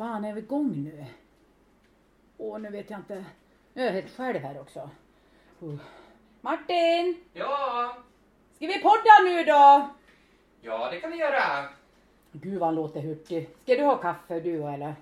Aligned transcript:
fan 0.00 0.24
är 0.24 0.32
vi 0.32 0.40
igång 0.40 0.84
nu? 0.84 1.04
Åh, 2.38 2.58
nu 2.58 2.70
vet 2.70 2.90
jag 2.90 3.00
inte. 3.00 3.24
Nu 3.74 3.82
är 3.82 3.86
jag 3.86 3.92
helt 3.92 4.16
själv 4.16 4.38
här 4.38 4.60
också. 4.60 4.90
Uh. 5.62 5.80
Martin! 6.40 7.24
Ja, 7.32 7.96
Ska 8.56 8.66
vi 8.66 8.82
podda 8.82 9.18
nu 9.24 9.44
då? 9.44 9.90
ja 10.60 10.90
det 10.90 11.00
kan 11.00 11.10
vi 11.10 11.16
göra. 11.16 11.68
Gud 12.32 12.58
vad 12.58 12.66
han 12.66 12.74
låter 12.74 13.00
hurtig. 13.00 13.48
Ska 13.62 13.74
du 13.74 13.82
ha 13.82 13.96
kaffe 13.96 14.40
du 14.40 14.62
eller? 14.62 14.94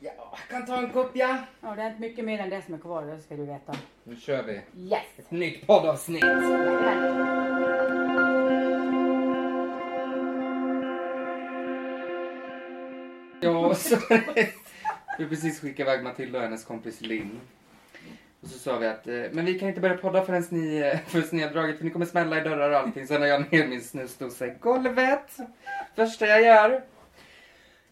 Ja, 0.00 0.12
jag 0.30 0.48
kan 0.50 0.66
ta 0.66 0.76
en 0.76 0.92
kopp 0.92 1.10
ja. 1.14 1.38
Ja, 1.60 1.74
det 1.74 1.82
är 1.82 1.88
inte 1.88 2.00
mycket 2.00 2.24
mer 2.24 2.38
än 2.38 2.50
det 2.50 2.62
som 2.62 2.74
är 2.74 2.78
kvar, 2.78 3.02
det 3.02 3.20
ska 3.20 3.36
du 3.36 3.44
veta. 3.44 3.74
Nu 4.04 4.16
kör 4.16 4.42
vi. 4.42 4.60
Yes! 4.76 5.04
Ett 5.16 5.30
nytt 5.30 5.66
poddavsnitt. 5.66 6.24
Ja, 13.40 13.74
så 13.74 13.96
vi 15.18 15.26
precis 15.28 15.60
skickat 15.60 15.80
iväg 15.80 16.02
Matilda 16.02 16.38
och 16.38 16.44
hennes 16.44 16.64
kompis 16.64 17.00
Linn. 17.00 17.40
Och 18.40 18.48
så 18.48 18.58
sa 18.58 18.78
vi 18.78 18.86
att, 18.86 19.06
eh, 19.06 19.24
men 19.32 19.44
vi 19.44 19.58
kan 19.58 19.68
inte 19.68 19.80
börja 19.80 19.96
podda 19.96 20.24
förrän 20.24 20.44
ni, 20.50 20.76
eh, 20.76 20.98
förrän 21.06 21.28
ni 21.32 21.42
har 21.42 21.50
dragit, 21.50 21.76
för 21.76 21.84
ni 21.84 21.90
kommer 21.90 22.06
smälla 22.06 22.40
i 22.40 22.40
dörrar 22.40 22.70
och 22.70 22.76
allting. 22.76 23.06
Sen 23.06 23.20
har 23.20 23.28
jag 23.28 23.52
ner 23.52 23.66
min 23.66 23.82
snusdosa 23.82 24.46
i 24.46 24.54
golvet. 24.60 25.36
Första 25.96 26.26
jag 26.26 26.42
gör. 26.42 26.82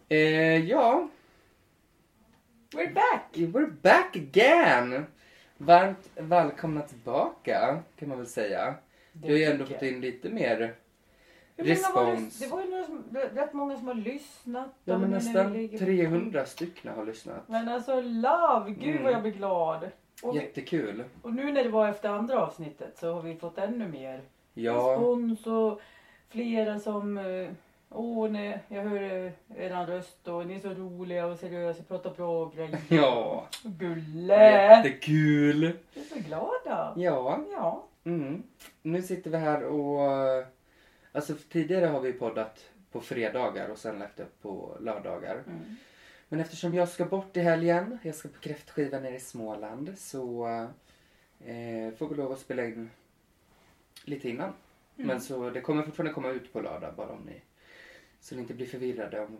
Eh, 0.09 0.69
ja, 0.69 1.09
We're 2.71 2.93
back! 2.93 3.23
We're 3.33 3.71
back 3.81 4.15
again! 4.15 5.05
Varmt 5.57 6.09
välkomna 6.15 6.81
tillbaka 6.81 7.83
kan 7.99 8.09
man 8.09 8.17
väl 8.17 8.27
säga. 8.27 8.75
Du 9.13 9.31
har 9.31 9.37
ju 9.37 9.43
ändå 9.43 9.65
fått 9.65 9.81
in 9.81 10.01
lite 10.01 10.29
mer 10.29 10.57
Hur 10.57 10.61
många 10.61 10.63
var 10.63 10.65
det? 10.65 10.75
Respons. 11.57 12.39
Det 12.39 12.47
var 12.47 12.61
ju 12.61 12.69
några 12.69 12.83
som, 12.83 13.03
rätt 13.33 13.53
många 13.53 13.77
som 13.77 13.87
har 13.87 13.93
lyssnat. 13.95 14.69
Ja 14.85 14.97
men 14.97 15.09
nästan 15.09 15.53
ligger- 15.53 15.77
300 15.79 16.45
stycken 16.45 16.93
har 16.95 17.05
lyssnat. 17.05 17.43
Men 17.47 17.69
alltså 17.69 18.01
love, 18.01 18.71
gud 18.71 18.91
Mm. 18.91 19.03
vad 19.03 19.13
jag 19.13 19.21
blir 19.21 19.31
glad. 19.31 19.89
Och, 20.23 20.35
Jättekul. 20.35 21.03
och 21.21 21.33
nu 21.33 21.51
när 21.51 21.63
det 21.63 21.69
var 21.69 21.87
efter 21.87 22.09
andra 22.09 22.39
avsnittet 22.45 22.97
så 22.97 23.13
har 23.13 23.21
vi 23.21 23.35
fått 23.35 23.57
ännu 23.57 23.87
mer 23.87 24.21
Ja, 24.53 24.73
respons 24.73 25.47
och 25.47 25.81
flera 26.29 26.79
som 26.79 27.17
eh, 27.17 27.49
Åh 27.89 28.29
nej, 28.31 28.59
jag 28.67 28.81
hör 28.83 29.25
eh, 29.25 29.31
eran 29.65 29.87
röst 29.87 30.27
och 30.27 30.47
ni 30.47 30.55
är 30.55 30.59
så 30.59 30.69
roliga 30.69 31.25
och 31.27 31.37
seriösa, 31.37 31.83
pratar 31.83 32.09
bra 32.09 32.45
grejer. 32.55 32.79
ja. 32.89 33.47
Gulle! 33.63 34.51
Jättekul. 34.51 35.59
Vi 35.93 36.01
är 36.01 36.05
så 36.05 36.19
glada. 36.27 36.93
Ja. 36.95 37.39
Ja. 37.51 37.83
Mm. 38.03 38.43
Nu 38.81 39.01
sitter 39.01 39.29
vi 39.31 39.37
här 39.37 39.63
och... 39.63 39.99
Alltså 41.11 41.35
tidigare 41.49 41.85
har 41.85 42.01
vi 42.01 42.13
poddat 42.13 42.69
på 42.91 43.01
fredagar 43.01 43.69
och 43.69 43.77
sen 43.77 43.99
lagt 43.99 44.19
upp 44.19 44.41
på 44.41 44.77
lördagar. 44.79 45.43
Mm. 45.47 45.75
Men 46.29 46.39
eftersom 46.39 46.73
jag 46.73 46.89
ska 46.89 47.05
bort 47.05 47.37
i 47.37 47.39
helgen, 47.39 47.99
jag 48.03 48.15
ska 48.15 48.29
på 48.29 48.39
kräftskiva 48.39 48.99
nere 48.99 49.15
i 49.15 49.19
Småland, 49.19 49.93
så 49.97 50.47
eh, 51.45 51.93
får 51.97 52.09
vi 52.09 52.15
lov 52.15 52.31
att 52.31 52.39
spela 52.39 52.65
in 52.65 52.89
lite 54.03 54.29
innan. 54.29 54.53
Men 54.95 55.21
så 55.21 55.49
det 55.49 55.61
kommer 55.61 55.83
fortfarande 55.83 56.13
komma 56.13 56.29
ut 56.29 56.53
på 56.53 56.61
lördag 56.61 56.93
bara 56.95 57.11
om 57.11 57.21
ni, 57.21 57.41
så 58.19 58.35
ni 58.35 58.41
inte 58.41 58.53
blir 58.53 58.65
förvirrade 58.65 59.19
om 59.19 59.37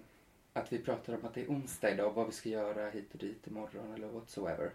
att 0.53 0.73
vi 0.73 0.77
pratar 0.79 1.13
om 1.13 1.25
att 1.25 1.33
det 1.33 1.41
är 1.41 1.47
onsdag 1.47 1.91
idag 1.91 2.07
och 2.07 2.15
vad 2.15 2.25
vi 2.25 2.31
ska 2.31 2.49
göra 2.49 2.89
hit 2.89 3.13
och 3.13 3.19
dit 3.19 3.47
imorgon 3.47 3.93
eller 3.93 4.07
whatsoever. 4.07 4.71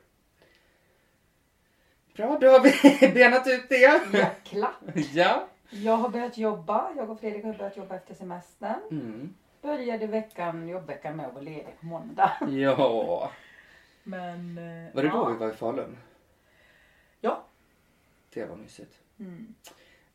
Bra, 2.14 2.38
då 2.40 2.48
har 2.48 2.60
vi 2.60 3.12
benat 3.14 3.46
ut 3.46 3.68
det. 3.68 4.00
Jäklar. 4.12 4.74
ja. 5.14 5.48
Jag 5.72 5.96
har 5.96 6.08
börjat 6.08 6.38
jobba. 6.38 6.92
Jag 6.96 7.10
och 7.10 7.20
Fredrik 7.20 7.44
har 7.44 7.54
börjat 7.54 7.76
jobba 7.76 7.94
efter 7.96 8.14
semestern. 8.14 8.80
Mm. 8.90 9.34
Började 9.62 10.06
veckan, 10.06 10.68
jobbveckan 10.68 11.16
med 11.16 11.26
att 11.26 11.32
vara 11.34 11.44
ledig 11.44 11.74
på 11.80 11.86
måndag. 11.86 12.32
Ja. 12.50 13.30
Men... 14.04 14.58
eh, 14.58 14.94
Var 14.94 15.02
det 15.02 15.08
då 15.08 15.16
ja. 15.16 15.28
vi 15.28 15.36
var 15.38 15.50
i 15.50 15.54
Falun? 15.54 15.96
Ja. 17.20 17.44
Det 18.34 18.44
var 18.44 18.56
mysigt. 18.56 18.98
Mm. 19.18 19.54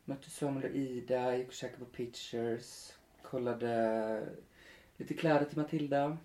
Mötte 0.04 0.30
Samuel 0.30 0.64
och 0.64 0.70
Ida, 0.76 1.36
gick 1.36 1.48
och 1.48 1.52
käkade 1.54 1.78
på 1.84 1.90
Pictures. 1.90 2.96
Kollade 3.22 4.28
lite 4.96 5.14
kläder 5.14 5.44
till 5.44 5.58
Matilda. 5.58 6.16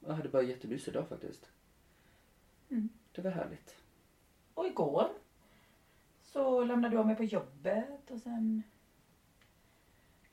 Jag 0.00 0.12
hade 0.14 0.28
bara 0.28 0.42
en 0.42 0.48
jättemysig 0.48 0.94
dag 0.94 1.08
faktiskt. 1.08 1.50
Mm. 2.70 2.88
Det 3.12 3.22
var 3.22 3.30
härligt. 3.30 3.76
Och 4.54 4.66
igår 4.66 5.08
så 6.32 6.64
lämnade 6.64 6.94
du 6.94 6.98
av 6.98 7.06
mig 7.06 7.16
på 7.16 7.24
jobbet 7.24 8.10
och 8.10 8.20
sen 8.20 8.62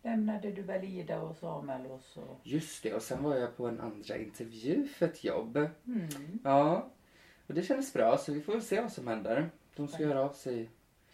lämnade 0.02 0.52
du 0.52 0.62
väl 0.62 0.84
Ida 0.84 1.22
och 1.22 1.35
Samuel 1.35 1.85
och 1.85 2.02
så. 2.02 2.38
Just 2.44 2.84
det, 2.84 2.94
och 2.94 3.02
sen 3.02 3.24
var 3.24 3.35
jag 3.35 3.58
på 3.58 3.68
en 3.68 3.81
andra 3.81 4.18
intervju 4.18 4.88
för 4.88 5.06
ett 5.06 5.24
jobb. 5.24 5.58
Mm. 5.58 6.40
Ja, 6.44 6.90
och 7.47 7.53
det 7.53 7.63
kändes 7.63 7.94
bra 7.94 8.18
så 8.18 8.34
vi 8.34 8.41
får 8.41 8.53
väl 8.53 8.62
se 8.62 8.81
vad 8.81 8.91
som 8.91 9.08
händer. 9.08 9.50
De 9.75 9.88
ska 9.88 10.03
göra 10.03 10.22
av 10.22 10.34
sig. 10.34 10.69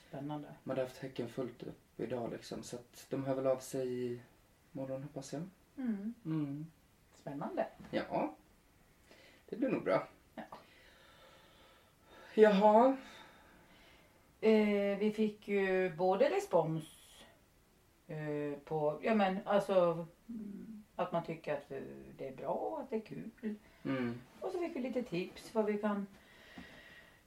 Spännande. 0.07 0.47
De 0.63 0.69
hade 0.69 0.81
haft 0.81 0.97
häcken 0.97 1.29
fullt 1.29 1.63
upp 1.63 1.99
idag 1.99 2.31
liksom 2.31 2.63
så 2.63 2.75
att 2.75 3.05
de 3.09 3.25
hör 3.25 3.35
väl 3.35 3.47
av 3.47 3.59
sig 3.59 4.19
imorgon 4.73 5.03
hoppas 5.03 5.33
jag. 5.33 5.41
Mm. 5.77 6.13
Mm. 6.25 6.65
Spännande. 7.21 7.67
Ja, 7.91 8.35
det 9.49 9.55
blir 9.55 9.69
nog 9.69 9.83
bra. 9.83 10.07
Ja. 10.35 10.43
Jaha. 12.33 12.97
Eh, 14.43 14.97
vi 14.97 15.11
fick 15.15 15.47
ju 15.47 15.89
både 15.89 16.29
respons 16.29 16.83
eh, 18.07 18.59
på, 18.65 18.99
ja 19.01 19.15
men 19.15 19.37
alltså 19.45 20.07
mm, 20.29 20.83
att 20.95 21.11
man 21.11 21.23
tycker 21.23 21.53
att 21.53 21.71
eh, 21.71 21.77
det 22.17 22.27
är 22.27 22.35
bra, 22.35 22.79
att 22.81 22.89
det 22.89 22.95
är 22.95 22.99
kul. 22.99 23.55
Mm. 23.85 24.21
Och 24.39 24.51
så 24.51 24.59
fick 24.59 24.75
vi 24.75 24.79
lite 24.79 25.03
tips 25.03 25.55
vad 25.55 25.65
vi 25.65 25.77
kan 25.77 26.07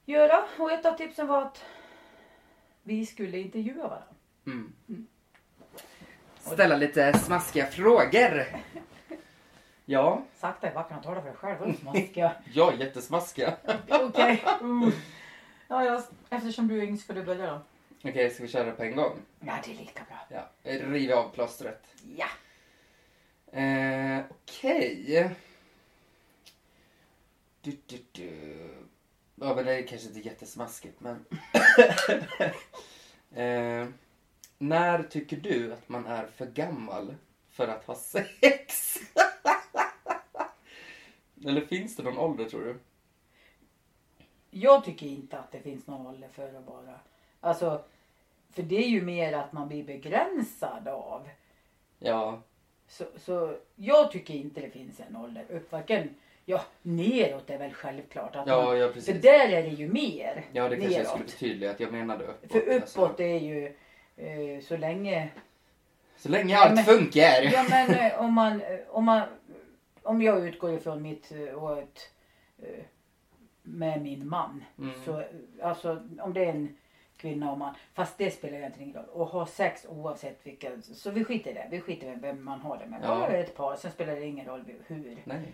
göra. 0.04 0.44
Och 0.58 0.72
ett 0.72 0.86
av 0.86 0.92
tipsen 0.92 1.26
var 1.26 1.42
att 1.42 1.64
vi 2.82 3.06
skulle 3.06 3.38
intervjua 3.38 3.82
varandra. 3.82 4.14
Mm. 4.46 4.72
Mm. 4.88 5.06
Ställa 6.38 6.76
lite 6.76 7.18
smaskiga 7.18 7.66
frågor. 7.66 8.46
Ja, 9.88 10.22
Sakta 10.36 10.70
i 10.70 10.74
backen 10.74 10.98
och 10.98 11.04
tala 11.04 11.20
för 11.20 11.28
dig 11.28 11.36
själv. 11.36 11.74
Smaskiga. 11.74 12.32
jag 12.52 12.74
är 12.74 12.78
jättesmaskiga. 12.78 13.56
Okej. 13.88 14.44
Uh. 14.62 14.88
Ja, 15.68 15.84
ja, 15.84 16.02
eftersom 16.30 16.68
du 16.68 16.78
är 16.78 16.82
yngst 16.82 17.04
ska 17.04 17.12
du 17.12 17.24
börja 17.24 17.50
då. 17.50 17.60
Okej, 18.08 18.30
ska 18.30 18.42
vi 18.42 18.48
köra 18.48 18.72
på 18.72 18.82
en 18.82 18.96
gång? 18.96 19.22
Ja, 19.40 19.58
det 19.64 19.70
är 19.70 19.74
lika 19.76 20.04
bra. 20.04 20.18
Ja, 20.28 20.50
riv 20.62 21.12
av 21.12 21.28
plåstret. 21.28 21.86
Ja. 22.16 22.26
Eh, 23.60 24.24
Okej. 24.30 25.30
Du, 27.60 27.76
du, 27.86 27.98
du. 28.12 28.68
Ja, 29.34 29.54
men 29.54 29.64
det 29.64 29.74
är 29.74 29.86
kanske 29.86 30.08
inte 30.08 30.20
jättesmaskigt, 30.20 31.00
men... 31.00 31.24
eh, 33.34 33.88
när 34.58 35.02
tycker 35.02 35.36
du 35.36 35.72
att 35.72 35.88
man 35.88 36.06
är 36.06 36.26
för 36.26 36.46
gammal 36.46 37.14
för 37.50 37.68
att 37.68 37.84
ha 37.84 37.94
sex? 37.94 38.96
Eller 41.46 41.60
finns 41.60 41.96
det 41.96 42.02
någon 42.02 42.18
ålder, 42.18 42.44
tror 42.44 42.64
du? 42.64 42.78
Jag 44.60 44.84
tycker 44.84 45.06
inte 45.06 45.38
att 45.38 45.52
det 45.52 45.60
finns 45.60 45.86
någon 45.86 46.06
ålder 46.06 46.28
för 46.28 46.48
att 46.48 46.66
vara... 46.66 46.94
Alltså, 47.40 47.82
för 48.50 48.62
det 48.62 48.76
är 48.76 48.88
ju 48.88 49.02
mer 49.02 49.32
att 49.32 49.52
man 49.52 49.68
blir 49.68 49.84
begränsad 49.84 50.88
av. 50.88 51.28
Ja, 51.98 52.40
Så, 52.88 53.04
så 53.16 53.56
jag 53.76 54.12
tycker 54.12 54.34
inte 54.34 54.60
det 54.60 54.70
finns 54.70 55.00
en 55.00 55.16
ålder 55.16 55.44
upp. 55.50 55.72
Varken, 55.72 56.14
ja, 56.44 56.62
neråt 56.82 57.50
är 57.50 57.58
väl 57.58 57.72
självklart. 57.72 58.36
Att 58.36 58.46
man, 58.46 58.58
ja, 58.58 58.76
ja 58.76 58.86
för 58.86 58.94
precis. 58.94 59.22
där 59.22 59.48
är 59.48 59.62
det 59.62 59.68
ju 59.68 59.88
mer 59.92 60.44
Ja, 60.52 60.68
det 60.68 60.76
kanske 60.76 60.92
jag 60.92 60.98
neråt. 61.02 61.08
skulle 61.10 61.28
förtydliga 61.28 61.70
att 61.70 61.80
jag 61.80 61.92
menade 61.92 62.24
uppåt. 62.24 62.52
För 62.52 62.74
alltså. 62.74 63.00
uppåt 63.00 63.20
är 63.20 63.38
ju 63.38 63.66
eh, 64.16 64.60
så 64.62 64.76
länge... 64.76 65.28
Så 66.16 66.28
länge 66.28 66.52
Ja, 66.54 66.64
allt 66.64 66.74
men- 66.74 66.84
funkar. 66.84 67.42
Ja 67.52 67.66
men 67.70 67.90
eh, 67.90 68.20
om 68.20 68.32
man, 68.34 68.60
eh, 68.62 68.78
om 68.88 69.04
man, 69.04 69.22
om 70.02 70.22
jag 70.22 70.48
utgår 70.48 70.74
ifrån 70.74 71.02
mitt 71.02 71.32
och 71.56 71.78
ett, 71.78 72.10
eh, 72.62 72.84
med 73.66 74.02
min 74.02 74.28
man. 74.28 74.64
Mm. 74.78 74.94
Så 75.04 75.22
alltså 75.62 76.02
om 76.20 76.32
det 76.32 76.44
är 76.44 76.50
en 76.50 76.76
kvinna 77.16 77.52
och 77.52 77.58
man, 77.58 77.74
fast 77.94 78.18
det 78.18 78.30
spelar 78.30 78.54
ju 78.54 78.60
egentligen 78.60 78.90
ingen 78.90 79.02
roll. 79.02 79.10
Och 79.10 79.26
ha 79.26 79.46
sex 79.46 79.86
oavsett 79.88 80.46
vilka, 80.46 80.70
så 80.82 81.10
vi 81.10 81.24
skiter 81.24 81.50
i 81.50 81.54
det. 81.54 81.68
Vi 81.70 81.80
skiter 81.80 82.12
i 82.12 82.14
vem 82.14 82.44
man 82.44 82.60
har 82.60 82.78
det 82.78 82.86
med. 82.86 83.00
Ja. 83.02 83.08
Bara 83.08 83.28
ett 83.28 83.56
par, 83.56 83.76
sen 83.76 83.92
spelar 83.92 84.14
det 84.14 84.26
ingen 84.26 84.46
roll 84.46 84.64
hur. 84.86 85.18
Nej. 85.24 85.52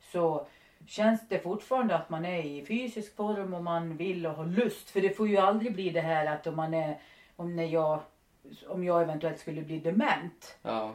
Så 0.00 0.46
känns 0.86 1.28
det 1.28 1.38
fortfarande 1.38 1.96
att 1.96 2.10
man 2.10 2.24
är 2.24 2.42
i 2.42 2.64
fysisk 2.66 3.16
form 3.16 3.54
och 3.54 3.64
man 3.64 3.96
vill 3.96 4.26
och 4.26 4.34
har 4.34 4.46
lust. 4.46 4.90
För 4.90 5.00
det 5.00 5.16
får 5.16 5.28
ju 5.28 5.36
aldrig 5.36 5.74
bli 5.74 5.90
det 5.90 6.00
här 6.00 6.26
att 6.26 6.46
om 6.46 6.56
man 6.56 6.74
är, 6.74 6.98
om 7.36 7.56
när 7.56 7.66
jag, 7.66 8.00
om 8.68 8.84
jag 8.84 9.02
eventuellt 9.02 9.38
skulle 9.38 9.62
bli 9.62 9.78
dement. 9.78 10.58
Ja. 10.62 10.94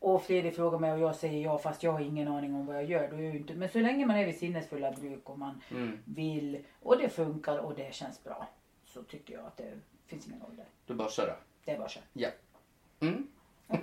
Och 0.00 0.22
Fredrik 0.22 0.56
frågar 0.56 0.78
mig 0.78 0.92
och 0.92 0.98
jag 0.98 1.16
säger 1.16 1.42
ja 1.44 1.58
fast 1.58 1.82
jag 1.82 1.92
har 1.92 2.00
ingen 2.00 2.28
aning 2.28 2.54
om 2.54 2.66
vad 2.66 2.76
jag 2.76 2.84
gör. 2.84 3.08
Då 3.10 3.16
är 3.16 3.20
jag 3.22 3.36
inte, 3.36 3.54
men 3.54 3.68
så 3.68 3.78
länge 3.78 4.06
man 4.06 4.16
är 4.16 4.26
vid 4.26 4.38
sinnesfulla 4.38 4.92
bruk 4.92 5.30
och 5.30 5.38
man 5.38 5.60
Mm. 5.70 5.98
vill 6.04 6.64
och 6.82 6.98
det 6.98 7.08
funkar 7.08 7.58
och 7.58 7.74
det 7.74 7.94
känns 7.94 8.24
bra. 8.24 8.48
Så 8.84 9.02
tycker 9.02 9.34
jag 9.34 9.46
att 9.46 9.56
det 9.56 9.72
finns 10.06 10.26
ingen 10.26 10.42
ålder. 10.42 10.64
Du 10.86 10.94
bara 10.94 11.10
köra. 11.10 11.34
Det 11.64 11.70
är 11.72 11.78
bara 11.78 11.88
så. 11.88 12.00
Mm. 13.00 13.26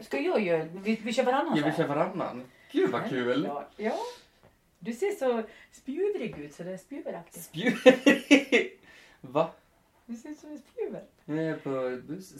Ska 0.01 0.19
jag 0.19 0.41
göra, 0.41 0.63
vi, 0.63 0.95
vi 0.95 1.13
kör 1.13 1.23
varannan 1.23 1.57
Ja, 1.57 1.65
vi 1.65 1.71
kör 1.71 1.87
varannan. 1.87 2.43
Gud 2.71 2.89
vad 2.91 3.09
kul. 3.09 3.43
Ja, 3.47 3.67
ja. 3.77 3.95
Du 4.79 4.93
ser 4.93 5.11
så 5.11 5.43
spjuverig 5.71 6.37
ut 6.37 6.53
så 6.53 6.63
det 6.63 6.71
är 6.71 6.77
spjuveraktigt. 6.77 7.45
Spjuveri. 7.45 8.71
Va? 9.21 9.49
Du 10.05 10.15
ser 10.15 10.29
ut 10.29 10.39
som 10.39 10.51
en 10.51 10.57
spjuver. 10.59 11.03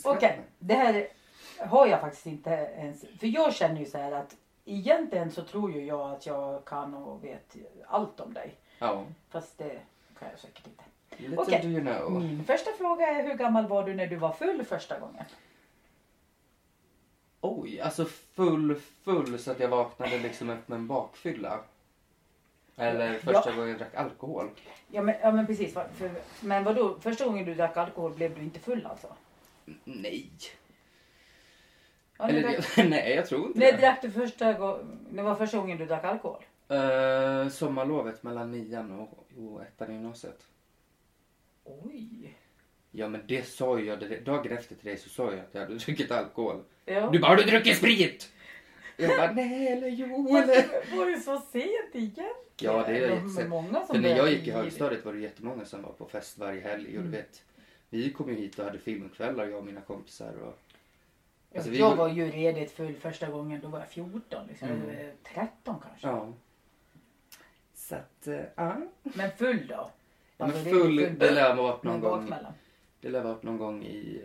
Okej, 0.06 0.40
det 0.60 0.74
här 0.74 1.08
har 1.60 1.88
jag 1.88 2.02
faktiskt 2.02 2.26
inte 2.26 2.50
ens. 2.50 3.06
För 3.20 3.28
jag 3.28 3.54
känner 3.54 3.80
ju 3.80 3.86
så 3.86 3.98
här 3.98 4.12
att 4.12 4.36
egentligen 4.66 5.32
så 5.32 5.44
tror 5.44 5.72
ju 5.72 5.86
jag 5.86 6.12
att 6.12 6.26
jag 6.26 6.66
kan 6.66 6.94
och 6.94 7.24
vet 7.24 7.56
allt 7.88 8.20
om 8.20 8.34
dig. 8.34 8.56
Ja. 8.80 9.04
Fast 9.30 9.58
det 9.58 9.80
kan 10.20 10.30
jag 10.32 10.40
säkert 10.40 10.68
inte. 10.68 10.84
Little 11.18 11.38
Okej. 11.38 11.62
do 11.64 11.68
you 11.68 11.82
know. 11.82 12.12
Min 12.12 12.44
första 12.44 12.72
fråga 12.72 13.08
är 13.08 13.24
hur 13.24 13.34
gammal 13.34 13.68
var 13.68 13.84
du 13.84 13.96
när 13.96 14.08
du 14.08 14.16
var 14.16 14.32
full 14.32 14.66
första 14.66 15.00
gången? 15.00 15.24
Oj, 17.42 17.82
alltså 17.82 18.06
full, 18.06 18.76
full 19.04 19.40
så 19.40 19.52
att 19.52 19.60
jag 19.60 19.70
vaknade 19.70 20.18
liksom 20.18 20.50
efter 20.50 20.76
en 20.76 20.88
bakfylla. 20.88 21.60
Eller 22.76 23.20
första 23.20 23.52
gången 23.52 23.70
jag 23.70 23.78
drack 23.78 23.96
alkohol. 23.96 24.50
Ja 24.92 25.02
men, 25.02 25.16
ja, 25.22 25.32
men 25.32 25.48
precis. 25.48 25.74
För, 25.74 26.12
men 26.42 26.64
vadå, 26.64 27.00
första 27.00 27.26
gången 27.26 27.46
du 27.46 27.56
drack 27.56 27.78
alkohol 27.78 28.14
blev 28.14 28.36
du 28.36 28.42
inte 28.42 28.60
full 28.60 28.86
alltså? 28.86 29.08
Nej. 29.84 30.32
Ja, 32.20 32.30
Eller, 32.30 32.42
drack, 32.42 32.78
nej, 32.90 33.16
jag 33.16 33.26
tror 33.26 33.48
inte 33.48 33.60
när 33.60 33.72
det. 33.72 33.78
drack 33.78 34.02
du 34.02 34.12
första 34.12 34.54
gången? 34.54 35.00
Det 35.12 35.22
var 35.22 35.36
första 35.36 35.58
gången 35.58 35.78
du 35.78 35.86
drack 35.86 36.04
alkohol? 36.04 36.44
Uh, 36.72 37.50
sommarlovet 37.50 38.24
mellan 38.24 38.52
nian 38.52 38.92
och, 38.92 39.26
och 39.38 39.62
ettan 39.62 39.90
i 39.92 39.94
gymnasiet. 39.94 40.46
Oj. 41.64 42.34
Ja 42.92 43.08
men 43.10 43.22
det 43.28 43.48
sa 43.48 43.80
jag, 43.80 44.24
dagen 44.26 44.52
efter 44.58 44.76
till 44.76 44.86
dig 44.86 44.98
så 44.98 45.10
sa 45.10 45.24
jag 45.32 45.40
att 45.40 45.50
jag 45.52 45.62
hade 45.62 45.76
druckit 45.76 46.12
alkohol. 46.12 46.64
Ja. 46.86 47.10
Du 47.10 47.20
bara, 47.20 47.28
har 47.28 47.36
du 47.36 47.44
druckit 47.44 47.78
sprit? 47.78 48.32
Jag 48.98 49.18
bara, 49.18 49.32
nej 49.32 49.68
eller 49.68 49.88
jo 49.88 50.38
eller. 50.38 50.96
Var 50.98 51.06
det 51.12 51.20
så 51.20 51.40
sent 51.40 51.66
egentligen? 51.94 52.30
Ja 52.62 52.84
det 52.88 52.98
är 52.98 53.08
De 53.08 53.16
jättesent. 53.16 53.50
många 53.50 53.86
som 53.86 53.96
För 53.96 54.02
när 54.02 54.18
jag 54.18 54.32
gick 54.32 54.48
i 54.48 54.52
högstadiet 54.52 55.06
var 55.06 55.14
det 55.14 55.20
jättemånga 55.20 55.66
som 55.66 55.82
var 55.82 55.92
på 55.92 56.06
fest 56.06 56.38
varje 56.38 56.62
helg. 56.62 56.86
Och 56.86 56.92
du 56.92 56.98
Mm. 57.00 57.12
vet, 57.12 57.44
vi 57.90 58.12
kom 58.14 58.30
ju 58.30 58.36
hit 58.36 58.60
och 58.60 58.66
hade 58.66 58.80
filmkvällar 58.80 59.46
jag 59.46 59.60
och 59.60 59.66
mina 59.66 59.82
kompisar. 59.82 60.34
Och, 60.44 60.60
Alltså, 61.58 61.72
vi 61.72 61.80
jag 61.80 61.96
var 61.96 62.10
ju 62.10 62.32
redigt 62.32 62.72
full 62.72 62.96
första 62.96 63.30
gången, 63.30 63.62
då 63.62 63.68
var 63.68 63.80
jag 63.80 63.90
14 63.90 64.48
liksom. 64.48 64.68
Mm. 64.70 64.90
Eller 64.90 65.14
13 65.34 65.76
kanske. 65.84 66.08
ja. 66.08 66.34
Så 67.74 67.96
att, 67.96 68.28
eh, 68.28 68.42
ja. 68.56 68.78
Men 69.04 69.32
full 69.32 69.68
då? 69.68 69.92
Ja, 70.38 70.46
Alltså, 70.46 70.58
men 70.64 70.68
är 70.68 70.72
full, 70.72 71.00
full- 71.00 71.16
det 71.20 71.32
lär 71.32 71.56
vara 71.56 71.80
någon 71.84 72.00
gång. 72.02 72.34
Det 73.02 73.10
lär 73.10 73.24
vara 73.24 73.38
någon 73.42 73.58
gång 73.58 73.84
i, 73.84 74.22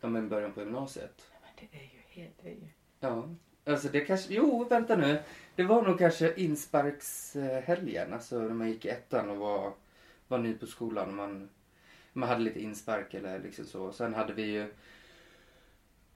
ja 0.00 0.08
men 0.08 0.28
början 0.28 0.52
på 0.52 0.60
gymnasiet. 0.60 1.26
Ja, 1.32 1.38
men 1.42 1.50
det 1.70 1.76
är 1.78 1.82
ju 1.82 2.22
helt... 2.22 2.34
Det 2.42 2.48
är 2.48 2.54
ju... 2.54 2.68
Ja. 3.00 3.28
Alltså 3.64 3.88
det 3.88 4.00
kanske, 4.00 4.34
jo 4.34 4.64
vänta 4.70 4.96
nu. 4.96 5.22
Det 5.56 5.62
var 5.62 5.82
nog 5.82 5.98
kanske 5.98 6.34
insparkshelgen, 6.34 8.12
alltså 8.12 8.38
när 8.38 8.54
man 8.54 8.68
gick 8.68 8.84
i 8.84 8.88
ettan 8.88 9.30
och 9.30 9.36
var, 9.36 9.72
var 10.28 10.38
ny 10.38 10.54
på 10.54 10.66
skolan 10.66 11.08
och 11.08 11.14
man, 11.14 11.48
man 12.12 12.28
hade 12.28 12.40
lite 12.40 12.60
inspark 12.62 13.14
eller 13.14 13.38
liksom 13.38 13.64
så. 13.64 13.92
Sen 13.92 14.14
hade 14.14 14.32
vi 14.32 14.42
ju, 14.42 14.60
eh, 14.62 14.68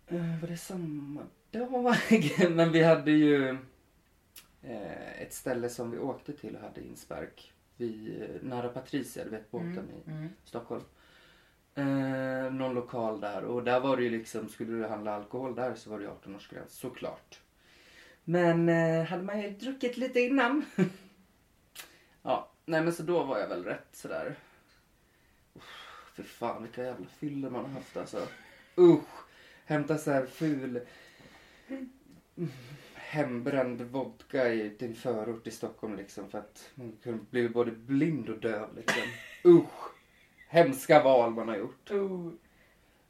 var 0.09 0.49
det 0.49 0.57
samma 0.57 1.23
dag? 1.51 1.97
Men 2.51 2.73
vi 2.73 2.83
hade 2.83 3.11
ju 3.11 3.49
eh, 4.63 5.21
ett 5.23 5.33
ställe 5.33 5.69
som 5.69 5.91
vi 5.91 5.99
åkte 5.99 6.33
till 6.33 6.57
och 6.57 6.63
hade 6.63 6.81
inspark. 6.87 7.53
Vi, 7.77 8.19
nära 8.43 8.69
Patricia, 8.69 9.25
du 9.25 9.31
vet 9.31 9.51
båten 9.51 9.91
i 9.91 10.11
Mm. 10.11 10.29
Stockholm. 10.45 10.85
Eh, 11.75 12.53
någon 12.53 12.75
lokal 12.75 13.21
där 13.21 13.45
och 13.45 13.65
där 13.65 13.81
var 13.81 13.97
det 13.97 14.03
ju 14.03 14.11
liksom, 14.11 14.49
skulle 14.49 14.73
du 14.73 14.87
handla 14.87 15.15
alkohol 15.15 15.55
där 15.55 15.75
så 15.75 15.91
var 15.91 15.99
det 15.99 16.05
ju 16.05 16.11
18-årsgräns 16.11 16.69
såklart. 16.69 17.41
Men 18.25 18.69
eh, 18.69 19.05
hade 19.05 19.23
man 19.23 19.41
ju 19.41 19.51
druckit 19.51 19.97
lite 19.97 20.21
innan. 20.21 20.65
ja, 22.23 22.51
nej 22.65 22.83
men 22.83 22.93
så 22.93 23.03
då 23.03 23.25
var 23.25 23.39
jag 23.39 23.49
väl 23.49 23.65
rätt 23.65 23.89
sådär. 23.93 24.35
Uff, 25.55 26.11
Fy 26.17 26.23
fan 26.23 26.63
vilka 26.63 26.85
jävla 26.85 27.07
fyllor 27.07 27.51
man 27.51 27.65
har 27.65 27.73
haft 27.73 27.97
alltså. 27.97 28.29
Usch! 28.79 29.24
Hämta 29.67 29.99
så 29.99 30.11
här 30.11 30.27
ful 30.27 30.81
hembränd 32.95 33.83
vodka 33.83 34.49
i 34.49 34.69
din 34.69 34.95
förort 34.95 35.47
i 35.47 35.51
Stockholm 35.51 35.97
liksom 35.97 36.31
för 36.31 36.39
att 36.39 36.71
man 36.75 36.93
kunde 37.03 37.25
bli 37.31 37.49
både 37.49 37.71
blind 37.71 38.29
och 38.29 38.39
döv 38.39 38.77
liksom. 38.77 39.03
Usch! 39.45 39.95
Hemska 40.49 41.03
val 41.03 41.31
man 41.31 41.49
har 41.49 41.57
gjort. 41.57 41.91
Oh. 41.91 42.31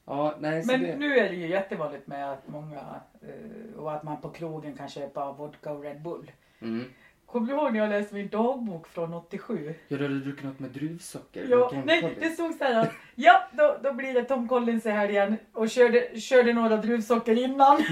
Ja, 0.04 0.36
nej 0.40 0.64
Men 0.66 0.82
det... 0.82 0.96
nu 0.96 1.18
är 1.18 1.28
det 1.28 1.36
ju 1.36 1.48
jättevanligt 1.48 2.06
med 2.06 2.32
att 2.32 2.48
många 2.48 3.00
eh, 3.20 3.76
och 3.76 3.92
att 3.92 4.02
man 4.02 4.20
på 4.20 4.30
krogen 4.30 4.76
kan 4.76 4.88
köpa 4.88 5.32
vodka 5.32 5.72
och 5.72 5.82
Red 5.82 6.02
Bull. 6.02 6.30
Mm. 6.60 6.84
Kommer 7.34 7.46
du 7.46 7.52
ihåg 7.52 7.72
när 7.72 7.80
jag 7.80 7.88
läste 7.88 8.14
min 8.14 8.28
dagbok 8.28 8.88
från 8.88 9.14
87? 9.14 9.74
Ja, 9.88 9.96
du 9.96 10.02
hade 10.02 10.20
druckit 10.20 10.44
något 10.44 10.58
med 10.58 10.70
druvsocker. 10.70 11.46
Ja, 11.50 11.70
med 11.72 11.86
nej, 11.86 12.16
det 12.20 12.30
stod 12.30 12.54
så 12.54 12.64
här 12.64 12.80
att 12.80 12.92
ja, 13.14 13.48
då, 13.52 13.76
då 13.82 13.92
blir 13.92 14.14
det 14.14 14.24
Tom 14.24 14.48
Collins 14.48 14.86
i 14.86 14.90
helgen 14.90 15.36
och 15.52 15.70
körde, 15.70 16.20
körde 16.20 16.52
några 16.52 16.76
druvsocker 16.76 17.38
innan. 17.38 17.76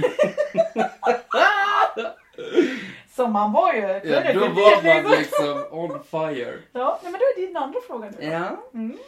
Som 3.10 3.32
man 3.32 3.52
var 3.52 3.74
ju 3.74 3.80
Ja, 3.80 4.32
då 4.34 4.40
var 4.40 5.02
man 5.02 5.12
liksom 5.12 5.64
on 5.70 6.04
fire. 6.04 6.58
Ja, 6.72 7.00
nej, 7.02 7.12
men 7.12 7.20
då 7.20 7.42
är 7.42 7.46
din 7.46 7.56
andra 7.56 7.80
fråga 7.86 8.10
nu. 8.18 8.26
Ja. 8.26 8.62
Mm. 8.74 8.98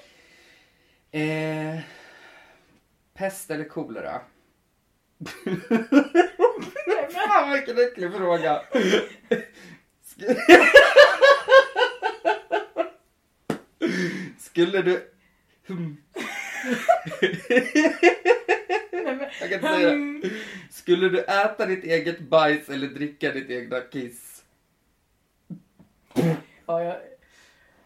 Eh, 1.10 1.80
pest 3.14 3.50
eller 3.50 3.64
kolera? 3.64 4.20
Fan 7.12 7.52
vilken 7.52 7.78
äcklig 7.78 8.12
fråga. 8.12 8.62
Sk- 10.16 10.36
Skulle 14.38 14.82
du... 14.82 15.10
Jag 19.40 19.50
kan 19.50 19.52
inte 19.52 19.68
säga 19.68 19.90
det. 19.90 20.30
Skulle 20.70 21.08
du 21.08 21.20
äta 21.24 21.66
ditt 21.66 21.84
eget 21.84 22.20
bajs 22.20 22.68
eller 22.68 22.86
dricka 22.88 23.32
ditt 23.32 23.50
egna 23.50 23.80
kiss? 23.80 24.44
Ja, 26.66 26.82
jag, 26.82 26.96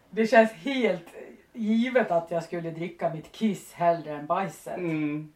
det 0.09 0.27
känns 0.27 0.51
helt 0.51 1.05
givet 1.53 2.11
att 2.11 2.31
jag 2.31 2.43
skulle 2.43 2.71
dricka 2.71 3.13
mitt 3.13 3.31
kiss 3.31 3.73
hellre 3.73 4.11
än 4.13 4.25
bajset. 4.25 4.77
Mm. 4.77 5.33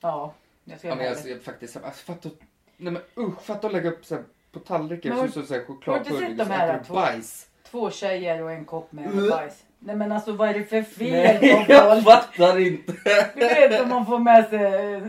Ja, 0.00 0.34
jag 0.64 0.78
ska 0.78 0.88
Ja, 0.88 0.94
men 0.94 1.04
jag 1.04 1.16
det. 1.16 1.20
ser 1.20 1.38
faktiskt, 1.38 1.76
alltså, 1.76 2.04
fatta, 2.12 2.30
nej 2.76 2.92
men 2.92 3.02
usch, 3.16 3.42
fatta 3.42 3.66
att 3.66 3.72
lägga 3.72 3.90
upp 3.90 4.04
så 4.06 4.14
här, 4.14 4.24
på 4.54 4.60
tallriken 4.60 5.10
Men 5.10 5.20
har- 5.20 5.26
så, 5.28 5.32
så, 5.40 5.46
så 5.46 5.54
här, 5.54 5.60
har 5.60 5.66
du 5.66 5.72
inte 5.72 5.84
chokladpudding 6.10 6.20
sett 6.20 6.30
och 6.30 6.36
de 6.36 6.44
så 6.44 6.52
här 6.52 6.80
två? 6.86 6.94
bajs. 6.94 7.46
Två 7.70 7.90
tjejer 7.90 8.42
och 8.42 8.52
en 8.52 8.64
kopp 8.64 8.92
med 8.92 9.06
Mm. 9.06 9.28
bajs. 9.30 9.54
Nej 9.78 9.96
men 9.96 10.12
alltså 10.12 10.32
vad 10.32 10.48
är 10.48 10.54
det 10.54 10.64
för 10.64 10.82
fel 10.82 11.38
Nej, 11.40 11.64
jag 11.68 11.92
folk? 11.92 12.04
fattar 12.04 12.58
inte. 12.58 12.92
Du 13.36 13.40
vet 13.48 13.80
om 13.80 13.88
man 13.88 14.06
får 14.06 14.18
med 14.18 14.48
sig 14.48 15.00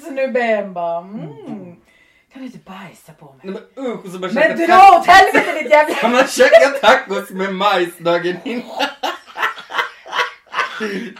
snubben 0.04 0.72
bara 0.74 0.98
mm, 0.98 1.76
Kan 2.32 2.42
du 2.42 2.44
inte 2.44 2.58
bajsa 2.58 3.12
på 3.18 3.24
mig? 3.26 3.34
Nej, 3.42 3.54
men 3.76 3.84
usch, 3.86 4.04
och 4.04 4.10
så 4.10 4.18
bara 4.18 4.32
Men 4.32 4.42
käka 4.42 4.66
dra 4.66 4.98
åt 4.98 5.06
helvete 5.06 5.62
ditt 5.62 5.70
jävla... 5.70 5.94
Kan 6.00 6.12
man 6.12 6.26
käka 6.26 6.68
tacos 6.80 7.30
med 7.30 7.54
majs 7.54 7.98
dagen 7.98 8.36
innan? 8.44 8.64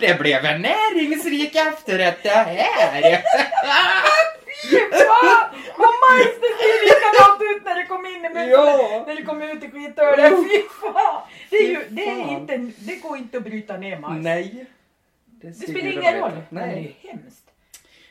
Det 0.01 0.19
blev 0.21 0.45
en 0.45 0.63
näringsrik 0.63 1.55
efterrätt 1.57 2.23
det 2.23 2.29
här. 2.29 3.03
Fy 4.71 4.77
fan! 4.79 5.50
Vad 5.81 5.95
majs 6.05 6.35
det 6.41 6.53
ser 6.61 6.85
likadant 6.87 7.41
ut 7.57 7.65
när 7.65 7.75
det 7.75 7.87
kom 7.87 8.07
in 8.07 8.25
i 8.25 8.29
munnen. 8.29 8.49
Ja. 8.49 9.05
När 9.07 9.15
det 9.17 9.23
kom 9.23 9.43
ut 9.43 9.65
i 9.65 9.71
skitölet. 9.71 10.33
Fy 10.33 10.63
fan! 10.83 11.23
Det, 11.51 11.57
är 11.57 11.69
ju, 11.69 11.85
det, 11.89 12.09
är 12.11 12.29
inte, 12.29 12.57
det 12.79 12.97
går 12.97 13.17
inte 13.17 13.37
att 13.37 13.45
bryta 13.45 13.77
ner 13.77 13.99
majs. 13.99 14.25
Nej. 14.25 14.67
Det 15.27 15.53
ser 15.53 15.67
spelar 15.67 15.91
ingen 15.93 16.21
roll. 16.21 16.41
Nej. 16.49 16.97
Det 17.03 17.09
är 17.09 17.13
hemskt. 17.13 17.45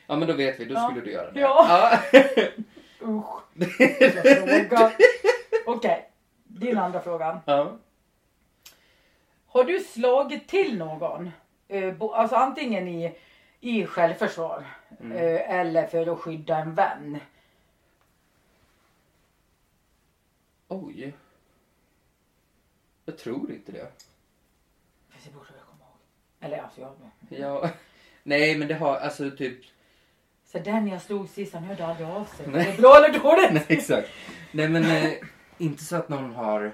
Ja 0.06 0.16
men 0.16 0.28
då 0.28 0.34
vet 0.34 0.60
vi, 0.60 0.64
då 0.64 0.74
Ja. 0.74 0.88
skulle 0.88 1.00
du 1.04 1.12
göra 1.12 1.30
det. 1.30 1.40
Ja. 1.40 1.66
ja. 2.12 2.20
Usch. 3.00 3.42
Okej, 5.66 6.08
din 6.44 6.78
andra 6.78 7.00
fråga. 7.00 7.40
ja. 7.46 7.76
Har 9.46 9.64
du 9.64 9.78
slagit 9.80 10.48
till 10.48 10.78
någon? 10.78 11.30
Eh, 11.68 11.94
Alltså 12.00 12.36
antingen 12.36 12.88
i, 12.88 13.12
i 13.60 13.86
självförsvar 13.86 14.64
Mm. 15.00 15.16
eh, 15.16 15.58
eller 15.60 15.86
för 15.86 16.12
att 16.12 16.18
skydda 16.18 16.56
en 16.56 16.74
vän. 16.74 17.18
Oj. 20.72 21.14
Jag 23.04 23.18
tror 23.18 23.52
inte 23.52 23.72
det. 23.72 23.92
Fast 25.08 25.24
det 25.24 25.30
borde 25.32 25.46
jag 25.56 25.66
komma 25.66 25.84
ihåg. 25.84 25.98
Eller 26.40 26.58
alltså 26.62 26.80
jag... 26.80 26.92
Ja. 27.28 27.70
Nej 28.22 28.58
men 28.58 28.68
det 28.68 28.74
har, 28.74 28.96
alltså 28.96 29.30
typ. 29.30 29.64
Så 30.44 30.58
den 30.58 30.88
jag 30.88 31.02
slog 31.02 31.28
sist 31.28 31.54
han 31.54 31.64
hörde 31.64 31.86
aldrig 31.86 32.08
av 32.08 32.24
sig. 32.24 32.46
Nej. 32.46 32.64
Det 32.64 32.70
är 32.70 32.76
bra 32.76 32.96
eller 32.96 33.18
dåligt? 33.18 33.52
Nej 33.68 33.78
exakt. 33.78 34.08
Nej 34.52 34.68
men 34.68 34.84
eh, 34.84 35.12
inte 35.58 35.84
så 35.84 35.96
att 35.96 36.08
någon 36.08 36.32
har. 36.34 36.72